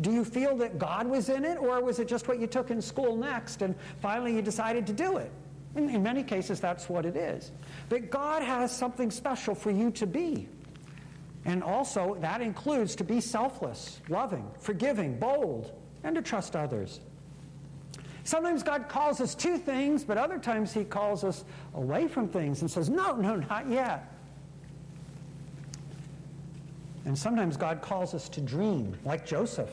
Do 0.00 0.10
you 0.10 0.24
feel 0.24 0.56
that 0.56 0.78
God 0.78 1.06
was 1.06 1.28
in 1.28 1.44
it, 1.44 1.58
or 1.58 1.80
was 1.80 1.98
it 1.98 2.08
just 2.08 2.26
what 2.28 2.40
you 2.40 2.46
took 2.46 2.70
in 2.70 2.82
school 2.82 3.16
next 3.16 3.62
and 3.62 3.74
finally 4.00 4.34
you 4.34 4.42
decided 4.42 4.86
to 4.88 4.92
do 4.92 5.18
it? 5.18 5.30
In, 5.76 5.88
in 5.88 6.02
many 6.02 6.22
cases, 6.22 6.60
that's 6.60 6.88
what 6.88 7.06
it 7.06 7.16
is. 7.16 7.52
But 7.88 8.10
God 8.10 8.42
has 8.42 8.76
something 8.76 9.10
special 9.10 9.54
for 9.54 9.70
you 9.70 9.90
to 9.92 10.06
be. 10.06 10.48
And 11.44 11.62
also, 11.62 12.16
that 12.20 12.40
includes 12.40 12.94
to 12.96 13.04
be 13.04 13.20
selfless, 13.20 14.00
loving, 14.08 14.48
forgiving, 14.58 15.18
bold, 15.18 15.72
and 16.04 16.14
to 16.14 16.22
trust 16.22 16.54
others. 16.54 17.00
Sometimes 18.24 18.62
God 18.62 18.88
calls 18.88 19.20
us 19.20 19.34
to 19.36 19.58
things, 19.58 20.04
but 20.04 20.16
other 20.16 20.38
times 20.38 20.72
He 20.72 20.84
calls 20.84 21.24
us 21.24 21.44
away 21.74 22.06
from 22.06 22.28
things 22.28 22.60
and 22.60 22.70
says, 22.70 22.88
No, 22.88 23.16
no, 23.16 23.36
not 23.36 23.68
yet. 23.68 24.08
And 27.04 27.18
sometimes 27.18 27.56
God 27.56 27.82
calls 27.82 28.14
us 28.14 28.28
to 28.30 28.40
dream, 28.40 28.96
like 29.04 29.26
Joseph, 29.26 29.70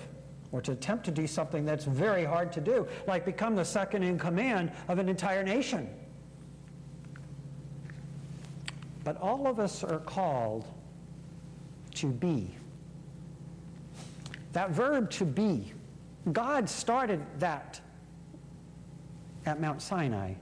or 0.52 0.62
to 0.62 0.72
attempt 0.72 1.06
to 1.06 1.12
do 1.12 1.28
something 1.28 1.64
that's 1.64 1.86
very 1.86 2.26
hard 2.26 2.52
to 2.54 2.62
do, 2.62 2.88
like 3.06 3.24
become 3.24 3.56
the 3.56 3.64
second 3.64 4.02
in 4.02 4.18
command 4.18 4.72
of 4.88 4.98
an 4.98 5.08
entire 5.08 5.44
nation. 5.44 5.88
But 9.04 9.22
all 9.22 9.46
of 9.48 9.60
us 9.60 9.84
are 9.84 10.00
called 10.00 10.66
to 12.00 12.08
be. 12.08 12.50
That 14.54 14.72
verb 14.72 15.10
to 15.12 15.26
be, 15.26 15.72
God 16.32 16.70
started 16.70 17.22
that 17.40 17.80
at 19.46 19.62
Mount 19.62 19.82
Sinai. 19.82 20.34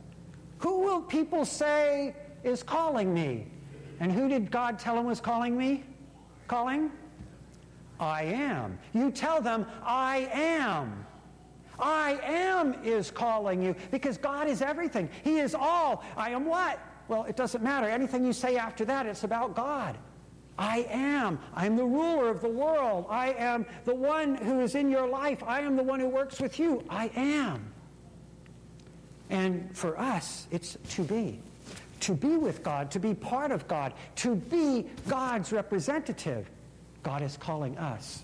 Who 0.60 0.80
will 0.80 1.01
people 1.01 1.45
say 1.45 2.16
is 2.43 2.64
calling 2.64 3.14
me? 3.14 3.47
And 3.99 4.12
who 4.12 4.28
did 4.28 4.51
God 4.51 4.80
tell 4.80 4.97
him 4.97 5.05
was 5.05 5.20
calling 5.20 5.58
me? 5.58 5.84
Calling? 6.47 6.91
I 7.99 8.24
am. 8.24 8.78
You 8.93 9.12
tell 9.12 9.41
them, 9.41 9.66
I 9.84 10.30
am. 10.32 11.05
I 11.80 12.20
am 12.24 12.76
is 12.84 13.12
calling 13.12 13.62
you 13.62 13.76
because 13.91 14.18
God 14.18 14.47
is 14.47 14.62
everything. 14.62 15.10
He 15.24 15.39
is 15.39 15.53
all. 15.53 16.03
I 16.16 16.32
am 16.32 16.45
what? 16.45 16.80
Well, 17.08 17.24
it 17.26 17.36
doesn't 17.36 17.64
matter. 17.64 17.88
Anything 17.88 18.26
you 18.26 18.34
say 18.34 18.58
after 18.58 18.86
that, 18.86 19.05
it's 19.05 19.24
about 19.24 19.55
God. 19.55 19.97
I 20.58 20.88
am. 20.89 21.39
I'm 21.53 21.76
the 21.76 21.86
ruler 21.86 22.30
of 22.30 22.41
the 22.41 22.49
world. 22.49 23.05
I 23.10 23.34
am 23.34 23.66
the 23.86 23.93
one 23.93 24.36
who 24.36 24.62
is 24.62 24.76
in 24.76 24.89
your 24.89 25.08
life. 25.08 25.43
I 25.45 25.62
am 25.62 25.76
the 25.76 25.84
one 25.84 25.99
who 25.99 26.10
works 26.10 26.39
with 26.39 26.60
you. 26.60 26.84
I 26.89 27.12
am. 27.16 27.72
And 29.30 29.76
for 29.76 29.99
us, 29.99 30.47
it's 30.51 30.78
to 30.91 31.03
be. 31.03 31.39
To 32.01 32.14
be 32.14 32.38
with 32.38 32.64
God, 32.64 32.91
to 32.91 32.99
be 32.99 33.14
part 33.14 33.51
of 33.51 33.68
God, 33.68 33.93
to 34.18 34.36
be 34.36 34.86
God's 35.08 35.51
representative. 35.51 36.49
God 37.03 37.22
is 37.22 37.38
calling 37.38 37.78
us. 37.78 38.24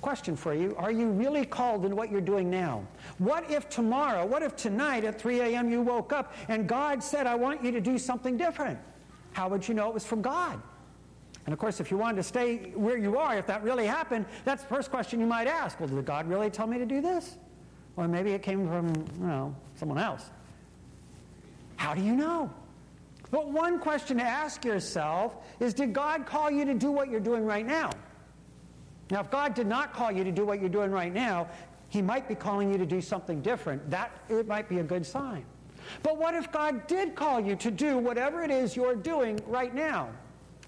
Question 0.00 0.36
for 0.36 0.54
you 0.54 0.76
Are 0.76 0.92
you 0.92 1.08
really 1.08 1.44
called 1.44 1.84
in 1.84 1.96
what 1.96 2.10
you're 2.10 2.20
doing 2.20 2.50
now? 2.50 2.86
What 3.18 3.50
if 3.50 3.68
tomorrow, 3.68 4.24
what 4.24 4.42
if 4.42 4.54
tonight 4.54 5.04
at 5.04 5.20
3 5.20 5.40
a.m. 5.40 5.70
you 5.70 5.82
woke 5.82 6.12
up 6.12 6.34
and 6.48 6.68
God 6.68 7.02
said, 7.02 7.26
I 7.26 7.34
want 7.34 7.64
you 7.64 7.72
to 7.72 7.80
do 7.80 7.98
something 7.98 8.36
different? 8.36 8.78
How 9.38 9.48
would 9.48 9.68
you 9.68 9.72
know 9.72 9.86
it 9.86 9.94
was 9.94 10.04
from 10.04 10.20
God? 10.20 10.60
And 11.46 11.52
of 11.52 11.60
course, 11.60 11.78
if 11.78 11.92
you 11.92 11.96
wanted 11.96 12.16
to 12.16 12.24
stay 12.24 12.72
where 12.74 12.98
you 12.98 13.18
are, 13.18 13.36
if 13.36 13.46
that 13.46 13.62
really 13.62 13.86
happened, 13.86 14.26
that's 14.44 14.64
the 14.64 14.68
first 14.68 14.90
question 14.90 15.20
you 15.20 15.26
might 15.26 15.46
ask. 15.46 15.78
Well, 15.78 15.88
did 15.88 16.04
God 16.04 16.28
really 16.28 16.50
tell 16.50 16.66
me 16.66 16.76
to 16.76 16.84
do 16.84 17.00
this? 17.00 17.38
Or 17.96 18.08
maybe 18.08 18.32
it 18.32 18.42
came 18.42 18.66
from, 18.66 18.88
you 19.20 19.26
know, 19.28 19.54
someone 19.76 19.98
else. 19.98 20.28
How 21.76 21.94
do 21.94 22.02
you 22.02 22.16
know? 22.16 22.52
But 23.30 23.48
one 23.48 23.78
question 23.78 24.16
to 24.16 24.24
ask 24.24 24.64
yourself 24.64 25.36
is 25.60 25.72
Did 25.72 25.92
God 25.92 26.26
call 26.26 26.50
you 26.50 26.64
to 26.64 26.74
do 26.74 26.90
what 26.90 27.08
you're 27.08 27.20
doing 27.20 27.44
right 27.44 27.64
now? 27.64 27.92
Now, 29.08 29.20
if 29.20 29.30
God 29.30 29.54
did 29.54 29.68
not 29.68 29.92
call 29.92 30.10
you 30.10 30.24
to 30.24 30.32
do 30.32 30.44
what 30.44 30.58
you're 30.58 30.68
doing 30.68 30.90
right 30.90 31.14
now, 31.14 31.46
He 31.90 32.02
might 32.02 32.26
be 32.26 32.34
calling 32.34 32.72
you 32.72 32.78
to 32.78 32.86
do 32.86 33.00
something 33.00 33.40
different. 33.40 33.88
That 33.88 34.10
it 34.28 34.48
might 34.48 34.68
be 34.68 34.80
a 34.80 34.84
good 34.84 35.06
sign. 35.06 35.44
But 36.02 36.18
what 36.18 36.34
if 36.34 36.50
God 36.52 36.86
did 36.86 37.14
call 37.14 37.40
you 37.40 37.56
to 37.56 37.70
do 37.70 37.98
whatever 37.98 38.42
it 38.42 38.50
is 38.50 38.76
you're 38.76 38.96
doing 38.96 39.40
right 39.46 39.74
now? 39.74 40.10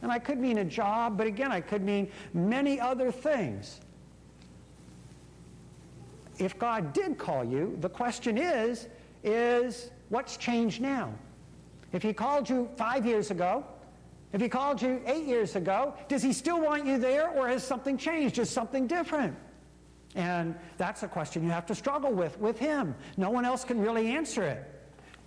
And 0.02 0.10
I 0.10 0.18
could 0.18 0.38
mean 0.38 0.58
a 0.58 0.64
job, 0.64 1.18
but 1.18 1.26
again, 1.26 1.52
I 1.52 1.60
could 1.60 1.82
mean 1.82 2.10
many 2.32 2.80
other 2.80 3.12
things. 3.12 3.80
If 6.38 6.58
God 6.58 6.92
did 6.92 7.18
call 7.18 7.44
you, 7.44 7.76
the 7.80 7.88
question 7.88 8.38
is, 8.38 8.88
is 9.22 9.90
what's 10.08 10.38
changed 10.38 10.80
now? 10.80 11.12
If 11.92 12.02
he 12.02 12.12
called 12.12 12.48
you 12.48 12.68
five 12.76 13.04
years 13.04 13.30
ago, 13.30 13.64
if 14.32 14.40
he 14.40 14.48
called 14.48 14.80
you 14.80 15.02
eight 15.06 15.26
years 15.26 15.56
ago, 15.56 15.94
does 16.08 16.22
he 16.22 16.32
still 16.32 16.60
want 16.60 16.86
you 16.86 16.98
there 16.98 17.28
or 17.30 17.48
has 17.48 17.66
something 17.66 17.98
changed? 17.98 18.38
Is 18.38 18.48
something 18.48 18.86
different? 18.86 19.36
And 20.14 20.54
that's 20.78 21.02
a 21.02 21.08
question 21.08 21.44
you 21.44 21.50
have 21.50 21.66
to 21.66 21.74
struggle 21.74 22.12
with 22.12 22.38
with 22.38 22.58
him. 22.58 22.94
No 23.16 23.30
one 23.30 23.44
else 23.44 23.64
can 23.64 23.80
really 23.80 24.08
answer 24.08 24.42
it. 24.44 24.80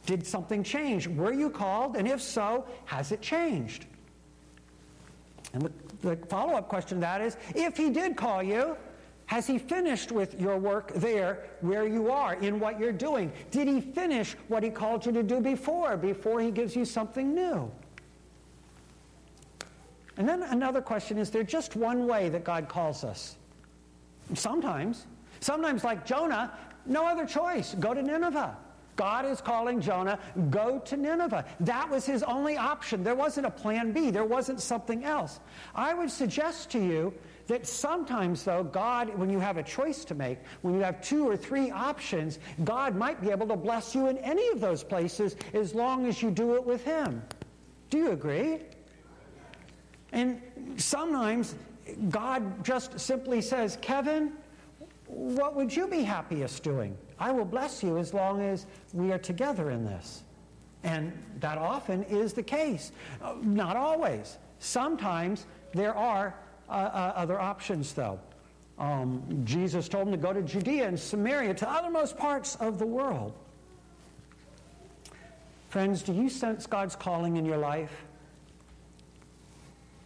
Did 0.06 0.26
something 0.26 0.64
change? 0.64 1.08
Were 1.08 1.34
you 1.34 1.50
called? 1.50 1.96
And 1.96 2.08
if 2.08 2.22
so, 2.22 2.66
has 2.86 3.12
it 3.12 3.22
changed? 3.22 3.86
And 5.54 5.62
the, 5.62 5.72
the 6.02 6.16
follow 6.28 6.56
up 6.56 6.68
question 6.68 6.98
to 6.98 7.02
that 7.02 7.22
is 7.22 7.38
if 7.56 7.78
he 7.78 7.90
did 7.90 8.18
call 8.18 8.44
you, 8.44 8.76
has 9.28 9.48
he 9.48 9.58
finished 9.58 10.12
with 10.12 10.40
your 10.40 10.58
work 10.58 10.94
there 10.96 11.46
where 11.62 11.88
you 11.88 12.12
are, 12.12 12.36
in 12.36 12.60
what 12.60 12.80
you're 12.80 12.92
doing? 12.92 13.32
Did 13.52 13.68
he 13.68 13.80
finish 13.80 14.36
what 14.48 14.64
he 14.64 14.70
called 14.70 15.06
you 15.06 15.12
to 15.14 15.24
do 15.24 15.40
before, 15.40 15.96
before 15.96 16.42
he 16.42 16.52
gives 16.52 16.76
you 16.76 16.84
something 16.84 17.34
new? 17.34 17.72
And 20.18 20.28
then 20.28 20.44
another 20.44 20.82
question 20.82 21.18
is 21.18 21.30
there 21.30 21.44
just 21.44 21.76
one 21.76 22.06
way 22.06 22.30
that 22.30 22.44
God 22.44 22.68
calls 22.68 23.04
us? 23.04 23.38
Sometimes. 24.34 25.08
Sometimes, 25.40 25.84
like 25.84 26.06
Jonah, 26.06 26.54
no 26.86 27.08
other 27.08 27.26
choice. 27.26 27.76
Go 27.80 27.94
to 27.94 28.02
Nineveh. 28.02 28.56
God 28.96 29.26
is 29.26 29.42
calling 29.42 29.82
Jonah, 29.82 30.20
go 30.50 30.80
to 30.80 30.98
Nineveh. 30.98 31.46
That 31.60 31.90
was 31.90 32.06
his 32.06 32.24
only 32.24 32.58
option. 32.58 33.04
There 33.04 33.16
wasn't 33.16 33.48
a 33.48 33.52
plan 33.52 33.92
B, 33.92 34.12
there 34.12 34.26
wasn't 34.26 34.62
something 34.62 35.04
else. 35.04 35.40
I 35.76 35.94
would 35.94 36.12
suggest 36.12 36.70
to 36.72 36.80
you 36.80 37.14
that 37.48 37.68
sometimes, 37.68 38.44
though, 38.44 38.64
God, 38.64 39.14
when 39.18 39.30
you 39.30 39.40
have 39.40 39.58
a 39.58 39.64
choice 39.64 40.06
to 40.06 40.16
make, 40.16 40.40
when 40.62 40.76
you 40.76 40.82
have 40.82 41.02
two 41.02 41.28
or 41.28 41.36
three 41.36 41.72
options, 41.72 42.40
God 42.64 42.96
might 42.96 43.22
be 43.22 43.32
able 43.32 43.48
to 43.48 43.56
bless 43.56 43.94
you 43.94 44.08
in 44.08 44.18
any 44.20 44.48
of 44.50 44.62
those 44.62 44.84
places 44.84 45.36
as 45.54 45.76
long 45.76 46.06
as 46.06 46.22
you 46.22 46.32
do 46.32 46.56
it 46.56 46.64
with 46.64 46.84
Him. 46.86 47.22
Do 47.90 47.98
you 47.98 48.12
agree? 48.12 48.60
And 50.14 50.42
sometimes 50.78 51.56
God 52.10 52.64
just 52.64 53.00
simply 53.00 53.42
says, 53.42 53.78
Kevin, 53.82 54.34
what 55.08 55.56
would 55.56 55.76
you 55.76 55.88
be 55.88 56.02
happiest 56.04 56.64
doing? 56.64 56.98
I 57.24 57.32
will 57.32 57.46
bless 57.46 57.82
you 57.82 57.98
as 57.98 58.14
long 58.14 58.42
as 58.42 58.66
we 58.92 59.14
are 59.14 59.18
together 59.18 59.72
in 59.72 59.86
this. 59.86 60.24
And 60.84 61.14
that 61.40 61.58
often 61.58 62.04
is 62.04 62.34
the 62.34 62.44
case. 62.44 62.92
Uh, 63.22 63.36
not 63.42 63.78
always. 63.78 64.38
Sometimes 64.60 65.46
there 65.72 65.96
are 65.96 66.36
uh, 66.68 66.72
uh, 66.74 67.14
other 67.16 67.40
options, 67.40 67.94
though. 67.94 68.20
Um, 68.78 69.24
Jesus 69.46 69.88
told 69.88 70.08
him 70.08 70.12
to 70.12 70.18
go 70.18 70.34
to 70.34 70.42
Judea 70.42 70.86
and 70.86 71.00
Samaria, 71.00 71.54
to 71.54 71.66
othermost 71.66 72.18
parts 72.18 72.58
of 72.58 72.78
the 72.78 72.86
world. 72.86 73.32
Friends, 75.70 76.04
do 76.04 76.12
you 76.12 76.28
sense 76.28 76.68
God's 76.68 76.98
calling 76.98 77.38
in 77.38 77.46
your 77.46 77.58
life? 77.58 78.04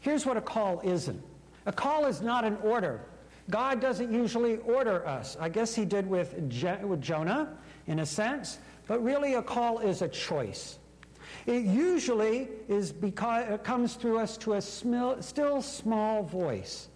Here's 0.02 0.24
what 0.24 0.38
a 0.38 0.42
call 0.42 0.82
isn't 0.84 1.24
a 1.66 1.72
call 1.72 2.06
is 2.06 2.22
not 2.22 2.46
an 2.46 2.58
order. 2.62 3.02
God 3.50 3.80
doesn't 3.80 4.12
usually 4.12 4.58
order 4.58 5.08
us. 5.08 5.38
I 5.40 5.50
guess 5.50 5.74
he 5.74 5.86
did 5.86 6.08
with, 6.08 6.50
Je- 6.50 6.84
with 6.84 7.02
Jonah, 7.02 7.58
in 7.88 8.00
a 8.00 8.06
sense, 8.06 8.60
but 8.88 9.04
really 9.04 9.36
a 9.36 9.42
call 9.42 9.80
is 9.80 10.02
a 10.02 10.08
choice. 10.08 10.80
It 11.46 11.64
usually 11.64 12.50
is 12.68 12.92
because 12.92 13.50
it 13.50 13.64
comes 13.64 13.96
through 13.96 14.20
us 14.20 14.38
to 14.38 14.54
a 14.54 14.62
still 14.62 15.62
small 15.62 16.24
voice 16.24 16.90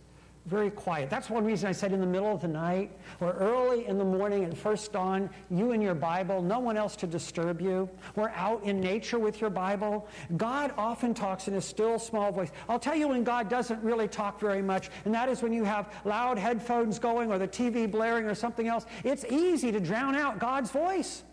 very 0.45 0.71
quiet. 0.71 1.09
That's 1.09 1.29
one 1.29 1.45
reason 1.45 1.69
I 1.69 1.71
said 1.71 1.93
in 1.93 1.99
the 1.99 2.05
middle 2.05 2.33
of 2.33 2.41
the 2.41 2.47
night 2.47 2.91
or 3.19 3.33
early 3.33 3.85
in 3.85 3.97
the 3.97 4.03
morning 4.03 4.43
at 4.43 4.57
first 4.57 4.91
dawn, 4.91 5.29
you 5.51 5.71
and 5.71 5.83
your 5.83 5.93
Bible, 5.93 6.41
no 6.41 6.59
one 6.59 6.77
else 6.77 6.95
to 6.97 7.07
disturb 7.07 7.61
you. 7.61 7.87
We're 8.15 8.29
out 8.29 8.63
in 8.63 8.79
nature 8.79 9.19
with 9.19 9.39
your 9.39 9.51
Bible. 9.51 10.07
God 10.37 10.73
often 10.77 11.13
talks 11.13 11.47
in 11.47 11.53
a 11.55 11.61
still 11.61 11.99
small 11.99 12.31
voice. 12.31 12.51
I'll 12.67 12.79
tell 12.79 12.95
you 12.95 13.09
when 13.09 13.23
God 13.23 13.49
doesn't 13.49 13.83
really 13.83 14.07
talk 14.07 14.39
very 14.39 14.61
much, 14.61 14.89
and 15.05 15.13
that 15.13 15.29
is 15.29 15.43
when 15.43 15.53
you 15.53 15.63
have 15.63 15.93
loud 16.05 16.39
headphones 16.39 16.97
going 16.97 17.31
or 17.31 17.37
the 17.37 17.47
TV 17.47 17.89
blaring 17.89 18.25
or 18.25 18.33
something 18.33 18.67
else. 18.67 18.85
It's 19.03 19.25
easy 19.25 19.71
to 19.71 19.79
drown 19.79 20.15
out 20.15 20.39
God's 20.39 20.71
voice. 20.71 21.23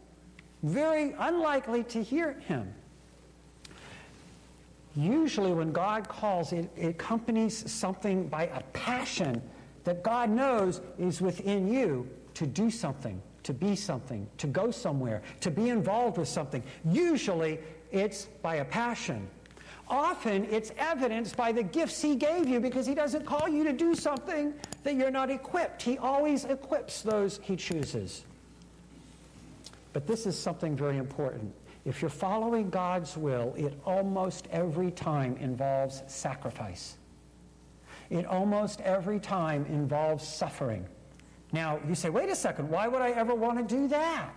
Very 0.62 1.14
unlikely 1.18 1.84
to 1.84 2.02
hear 2.02 2.34
him. 2.40 2.74
Usually, 4.98 5.52
when 5.52 5.70
God 5.70 6.08
calls, 6.08 6.52
it, 6.52 6.68
it 6.76 6.88
accompanies 6.88 7.70
something 7.70 8.26
by 8.26 8.46
a 8.46 8.60
passion 8.72 9.40
that 9.84 10.02
God 10.02 10.28
knows 10.28 10.80
is 10.98 11.20
within 11.20 11.72
you 11.72 12.08
to 12.34 12.48
do 12.48 12.68
something, 12.68 13.22
to 13.44 13.52
be 13.52 13.76
something, 13.76 14.26
to 14.38 14.48
go 14.48 14.72
somewhere, 14.72 15.22
to 15.38 15.52
be 15.52 15.68
involved 15.68 16.18
with 16.18 16.26
something. 16.26 16.64
Usually, 16.84 17.60
it's 17.92 18.24
by 18.42 18.56
a 18.56 18.64
passion. 18.64 19.28
Often, 19.86 20.46
it's 20.46 20.72
evidenced 20.76 21.36
by 21.36 21.52
the 21.52 21.62
gifts 21.62 22.02
He 22.02 22.16
gave 22.16 22.48
you 22.48 22.58
because 22.58 22.84
He 22.84 22.96
doesn't 22.96 23.24
call 23.24 23.48
you 23.48 23.62
to 23.62 23.72
do 23.72 23.94
something 23.94 24.52
that 24.82 24.96
you're 24.96 25.12
not 25.12 25.30
equipped. 25.30 25.80
He 25.80 25.96
always 25.98 26.44
equips 26.44 27.02
those 27.02 27.38
He 27.44 27.54
chooses. 27.54 28.24
But 29.92 30.08
this 30.08 30.26
is 30.26 30.36
something 30.36 30.76
very 30.76 30.98
important. 30.98 31.54
If 31.84 32.02
you're 32.02 32.10
following 32.10 32.70
God's 32.70 33.16
will, 33.16 33.54
it 33.56 33.78
almost 33.84 34.46
every 34.50 34.90
time 34.90 35.36
involves 35.36 36.02
sacrifice. 36.06 36.96
It 38.10 38.26
almost 38.26 38.80
every 38.80 39.20
time 39.20 39.64
involves 39.66 40.26
suffering. 40.26 40.86
Now, 41.52 41.80
you 41.88 41.94
say, 41.94 42.10
wait 42.10 42.28
a 42.28 42.36
second, 42.36 42.68
why 42.68 42.88
would 42.88 43.00
I 43.00 43.10
ever 43.10 43.34
want 43.34 43.58
to 43.58 43.74
do 43.74 43.88
that? 43.88 44.30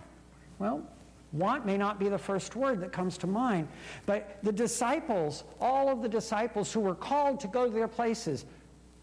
Well, 0.60 0.84
want 1.32 1.66
may 1.66 1.78
not 1.78 2.00
be 2.00 2.10
the 2.10 2.18
first 2.18 2.56
word 2.56 2.82
that 2.82 2.92
comes 2.92 3.18
to 3.20 3.28
mind, 3.28 3.68
but 4.06 4.38
the 4.44 4.52
disciples, 4.52 5.44
all 5.60 5.89
of 5.89 6.02
the 6.02 6.10
disciples 6.10 6.72
who 6.72 6.80
were 6.80 6.96
called 6.96 7.39
to 7.42 7.48
go 7.48 7.66
to 7.66 7.72
their 7.72 7.88
places, 7.88 8.46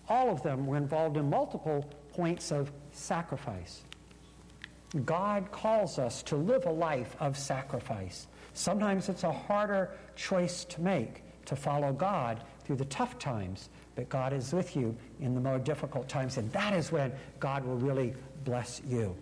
all 0.08 0.30
of 0.30 0.42
them 0.42 0.66
were 0.66 0.76
involved 0.76 1.16
in 1.16 1.28
multiple 1.28 1.88
points 2.12 2.50
of 2.50 2.70
sacrifice. 2.92 3.82
God 5.04 5.50
calls 5.52 5.98
us 5.98 6.22
to 6.24 6.36
live 6.36 6.66
a 6.66 6.72
life 6.72 7.14
of 7.20 7.36
sacrifice. 7.36 8.26
Sometimes 8.54 9.08
it's 9.08 9.24
a 9.24 9.32
harder 9.32 9.90
choice 10.16 10.64
to 10.64 10.80
make 10.80 11.22
to 11.44 11.56
follow 11.56 11.92
God 11.92 12.42
through 12.64 12.76
the 12.76 12.84
tough 12.86 13.18
times, 13.18 13.68
but 13.94 14.08
God 14.08 14.32
is 14.32 14.52
with 14.52 14.76
you 14.76 14.96
in 15.20 15.34
the 15.34 15.40
more 15.40 15.58
difficult 15.58 16.08
times, 16.08 16.36
and 16.36 16.50
that 16.52 16.74
is 16.74 16.92
when 16.92 17.12
God 17.40 17.64
will 17.64 17.76
really 17.76 18.14
bless 18.44 18.82
you. 18.86 19.16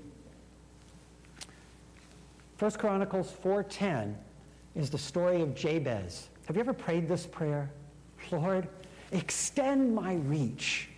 1 2.58 2.78
Chronicles 2.78 3.30
4:10 3.30 4.16
is 4.74 4.90
the 4.90 4.98
story 4.98 5.42
of 5.42 5.54
Jabez. 5.54 6.28
Have 6.46 6.56
you 6.56 6.60
ever 6.60 6.72
prayed 6.72 7.06
this 7.08 7.26
prayer? 7.26 7.70
Lord, 8.30 8.68
extend 9.12 9.94
my 9.94 10.14
reach 10.14 10.88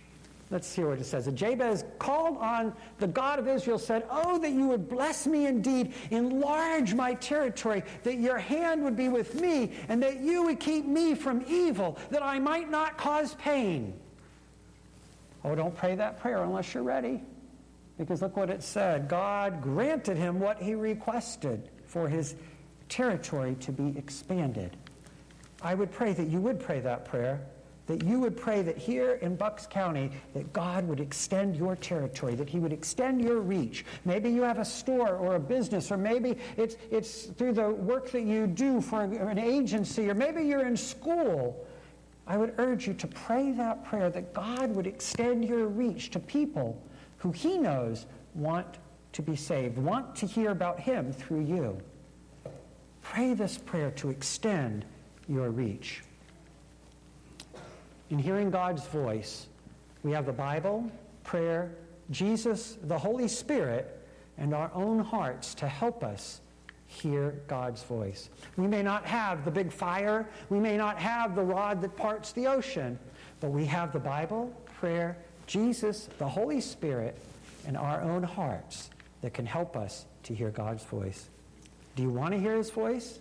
Let's 0.51 0.73
hear 0.73 0.89
what 0.89 0.99
it 0.99 1.05
says. 1.05 1.27
Jabez 1.27 1.83
called 1.99 2.37
on 2.37 2.73
the 2.97 3.05
God 3.05 3.37
of 3.37 3.47
Israel, 3.47 3.77
said, 3.77 4.05
Oh, 4.09 4.39
that 4.39 4.51
you 4.51 4.67
would 4.67 4.89
bless 4.89 5.27
me 5.27 5.45
indeed, 5.45 5.93
enlarge 6.09 6.95
my 6.95 7.13
territory, 7.15 7.83
that 8.03 8.17
your 8.17 8.39
hand 8.39 8.83
would 8.83 8.95
be 8.95 9.09
with 9.09 9.39
me, 9.39 9.73
and 9.89 10.01
that 10.01 10.21
you 10.21 10.43
would 10.43 10.59
keep 10.59 10.85
me 10.85 11.13
from 11.13 11.43
evil, 11.47 11.99
that 12.09 12.23
I 12.23 12.39
might 12.39 12.69
not 12.71 12.97
cause 12.97 13.35
pain. 13.35 13.93
Oh, 15.43 15.53
don't 15.53 15.75
pray 15.75 15.95
that 15.95 16.19
prayer 16.19 16.41
unless 16.41 16.73
you're 16.73 16.83
ready. 16.83 17.21
Because 17.99 18.21
look 18.21 18.35
what 18.35 18.49
it 18.49 18.63
said 18.63 19.07
God 19.07 19.61
granted 19.61 20.17
him 20.17 20.39
what 20.39 20.61
he 20.61 20.73
requested 20.73 21.69
for 21.85 22.09
his 22.09 22.35
territory 22.87 23.55
to 23.59 23.71
be 23.71 23.95
expanded. 23.97 24.75
I 25.61 25.75
would 25.75 25.91
pray 25.91 26.13
that 26.13 26.27
you 26.27 26.39
would 26.41 26.59
pray 26.59 26.79
that 26.79 27.05
prayer 27.05 27.41
that 27.89 28.03
you 28.03 28.19
would 28.19 28.37
pray 28.37 28.61
that 28.61 28.77
here 28.77 29.13
in 29.15 29.35
Bucks 29.35 29.65
County, 29.65 30.11
that 30.35 30.53
God 30.53 30.87
would 30.87 30.99
extend 30.99 31.55
your 31.55 31.75
territory, 31.75 32.35
that 32.35 32.47
He 32.47 32.59
would 32.59 32.71
extend 32.71 33.19
your 33.19 33.39
reach. 33.39 33.83
Maybe 34.05 34.29
you 34.29 34.43
have 34.43 34.59
a 34.59 34.65
store 34.65 35.15
or 35.15 35.35
a 35.35 35.39
business, 35.39 35.91
or 35.91 35.97
maybe 35.97 36.37
it's, 36.55 36.77
it's 36.91 37.23
through 37.23 37.53
the 37.53 37.67
work 37.67 38.11
that 38.11 38.21
you 38.21 38.45
do 38.45 38.79
for 38.79 39.01
an 39.01 39.39
agency, 39.39 40.07
or 40.07 40.13
maybe 40.13 40.43
you're 40.43 40.67
in 40.67 40.77
school. 40.77 41.65
I 42.27 42.37
would 42.37 42.53
urge 42.59 42.85
you 42.85 42.93
to 42.93 43.07
pray 43.07 43.53
that 43.53 43.83
prayer 43.85 44.11
that 44.11 44.35
God 44.35 44.69
would 44.75 44.85
extend 44.85 45.43
your 45.43 45.65
reach 45.65 46.11
to 46.11 46.19
people 46.19 46.79
who 47.17 47.31
He 47.31 47.57
knows 47.57 48.05
want 48.35 48.77
to 49.13 49.23
be 49.23 49.35
saved, 49.35 49.79
want 49.79 50.15
to 50.17 50.27
hear 50.27 50.51
about 50.51 50.79
Him 50.79 51.11
through 51.11 51.41
you. 51.41 51.81
Pray 53.01 53.33
this 53.33 53.57
prayer 53.57 53.89
to 53.91 54.11
extend 54.11 54.85
your 55.27 55.49
reach. 55.49 56.03
In 58.09 58.17
hearing 58.17 58.49
God's 58.49 58.85
voice, 58.87 59.47
we 60.03 60.11
have 60.11 60.25
the 60.25 60.33
Bible, 60.33 60.89
prayer, 61.23 61.71
Jesus, 62.09 62.77
the 62.83 62.97
Holy 62.97 63.27
Spirit, 63.27 63.99
and 64.37 64.53
our 64.53 64.71
own 64.73 64.99
hearts 64.99 65.53
to 65.55 65.67
help 65.67 66.03
us 66.03 66.41
hear 66.87 67.35
God's 67.47 67.83
voice. 67.83 68.29
We 68.57 68.65
may 68.65 68.81
not 68.81 69.05
have 69.05 69.45
the 69.45 69.51
big 69.51 69.71
fire, 69.71 70.27
we 70.49 70.59
may 70.59 70.75
not 70.75 70.97
have 70.97 71.35
the 71.35 71.43
rod 71.43 71.81
that 71.81 71.95
parts 71.95 72.31
the 72.31 72.47
ocean, 72.47 72.97
but 73.41 73.51
we 73.51 73.65
have 73.65 73.93
the 73.93 73.99
Bible, 73.99 74.51
prayer, 74.79 75.15
Jesus, 75.45 76.09
the 76.17 76.27
Holy 76.27 76.61
Spirit, 76.61 77.15
and 77.67 77.77
our 77.77 78.01
own 78.01 78.23
hearts 78.23 78.89
that 79.21 79.33
can 79.33 79.45
help 79.45 79.77
us 79.77 80.05
to 80.23 80.33
hear 80.33 80.49
God's 80.49 80.83
voice. 80.83 81.27
Do 81.95 82.01
you 82.01 82.09
want 82.09 82.33
to 82.33 82.39
hear 82.39 82.55
his 82.55 82.71
voice? 82.71 83.19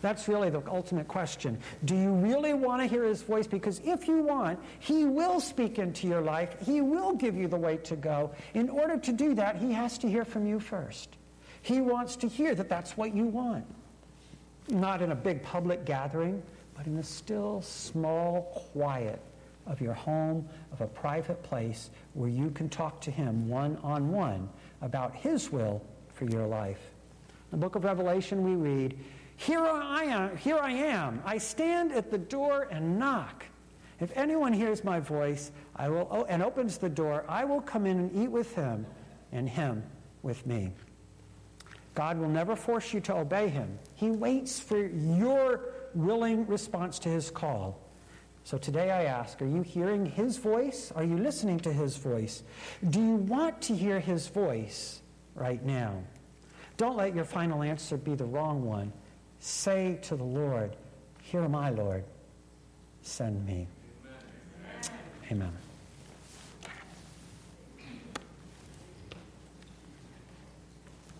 That's 0.00 0.28
really 0.28 0.50
the 0.50 0.62
ultimate 0.68 1.08
question. 1.08 1.58
Do 1.84 1.96
you 1.96 2.12
really 2.12 2.54
want 2.54 2.82
to 2.82 2.86
hear 2.86 3.04
his 3.04 3.22
voice? 3.22 3.46
Because 3.46 3.80
if 3.84 4.06
you 4.06 4.22
want, 4.22 4.60
he 4.78 5.04
will 5.04 5.40
speak 5.40 5.78
into 5.78 6.06
your 6.06 6.20
life. 6.20 6.54
He 6.64 6.80
will 6.80 7.14
give 7.14 7.36
you 7.36 7.48
the 7.48 7.56
way 7.56 7.78
to 7.78 7.96
go. 7.96 8.30
In 8.54 8.70
order 8.70 8.96
to 8.96 9.12
do 9.12 9.34
that, 9.34 9.56
he 9.56 9.72
has 9.72 9.98
to 9.98 10.08
hear 10.08 10.24
from 10.24 10.46
you 10.46 10.60
first. 10.60 11.16
He 11.62 11.80
wants 11.80 12.16
to 12.16 12.28
hear 12.28 12.54
that 12.54 12.68
that's 12.68 12.96
what 12.96 13.14
you 13.14 13.24
want. 13.24 13.64
Not 14.68 15.02
in 15.02 15.12
a 15.12 15.16
big 15.16 15.42
public 15.42 15.84
gathering, 15.84 16.42
but 16.76 16.86
in 16.86 16.96
the 16.96 17.02
still, 17.02 17.62
small 17.62 18.70
quiet 18.72 19.20
of 19.66 19.80
your 19.80 19.94
home, 19.94 20.48
of 20.72 20.80
a 20.80 20.86
private 20.86 21.42
place 21.42 21.90
where 22.14 22.30
you 22.30 22.50
can 22.50 22.68
talk 22.68 23.00
to 23.00 23.10
him 23.10 23.48
one 23.48 23.76
on 23.82 24.10
one 24.10 24.48
about 24.80 25.14
his 25.14 25.50
will 25.50 25.82
for 26.14 26.24
your 26.26 26.46
life. 26.46 26.80
In 27.28 27.58
the 27.58 27.66
book 27.66 27.74
of 27.74 27.84
Revelation, 27.84 28.42
we 28.44 28.54
read, 28.54 28.98
here 29.38 29.64
I 29.64 30.02
am, 30.02 30.36
here 30.36 30.58
I 30.58 30.72
am. 30.72 31.22
I 31.24 31.38
stand 31.38 31.92
at 31.92 32.10
the 32.10 32.18
door 32.18 32.66
and 32.72 32.98
knock. 32.98 33.44
If 34.00 34.10
anyone 34.16 34.52
hears 34.52 34.82
my 34.82 34.98
voice 34.98 35.52
I 35.76 35.88
will, 35.88 36.08
oh, 36.10 36.24
and 36.24 36.42
opens 36.42 36.76
the 36.76 36.88
door, 36.88 37.24
I 37.28 37.44
will 37.44 37.60
come 37.60 37.86
in 37.86 37.98
and 37.98 38.16
eat 38.24 38.30
with 38.30 38.52
him, 38.56 38.84
and 39.30 39.48
him 39.48 39.84
with 40.22 40.44
me. 40.44 40.72
God 41.94 42.18
will 42.18 42.28
never 42.28 42.56
force 42.56 42.92
you 42.92 43.00
to 43.02 43.16
obey 43.16 43.48
him. 43.48 43.78
He 43.94 44.10
waits 44.10 44.58
for 44.58 44.84
your 44.84 45.60
willing 45.94 46.44
response 46.46 46.98
to 47.00 47.08
his 47.08 47.30
call. 47.30 47.78
So 48.42 48.58
today 48.58 48.90
I 48.90 49.04
ask, 49.04 49.40
are 49.40 49.46
you 49.46 49.62
hearing 49.62 50.04
his 50.04 50.36
voice? 50.36 50.90
Are 50.96 51.04
you 51.04 51.16
listening 51.16 51.60
to 51.60 51.72
his 51.72 51.96
voice? 51.96 52.42
Do 52.90 53.00
you 53.00 53.14
want 53.14 53.60
to 53.62 53.76
hear 53.76 54.00
his 54.00 54.26
voice 54.26 55.00
right 55.36 55.64
now? 55.64 56.02
Don't 56.76 56.96
let 56.96 57.14
your 57.14 57.24
final 57.24 57.62
answer 57.62 57.96
be 57.96 58.16
the 58.16 58.24
wrong 58.24 58.64
one. 58.64 58.92
Say 59.40 59.98
to 60.02 60.16
the 60.16 60.24
Lord, 60.24 60.76
Here 61.22 61.42
am 61.42 61.54
I, 61.54 61.70
Lord. 61.70 62.04
Send 63.02 63.44
me. 63.46 63.66
Amen. 65.30 65.52
Amen. 65.52 65.67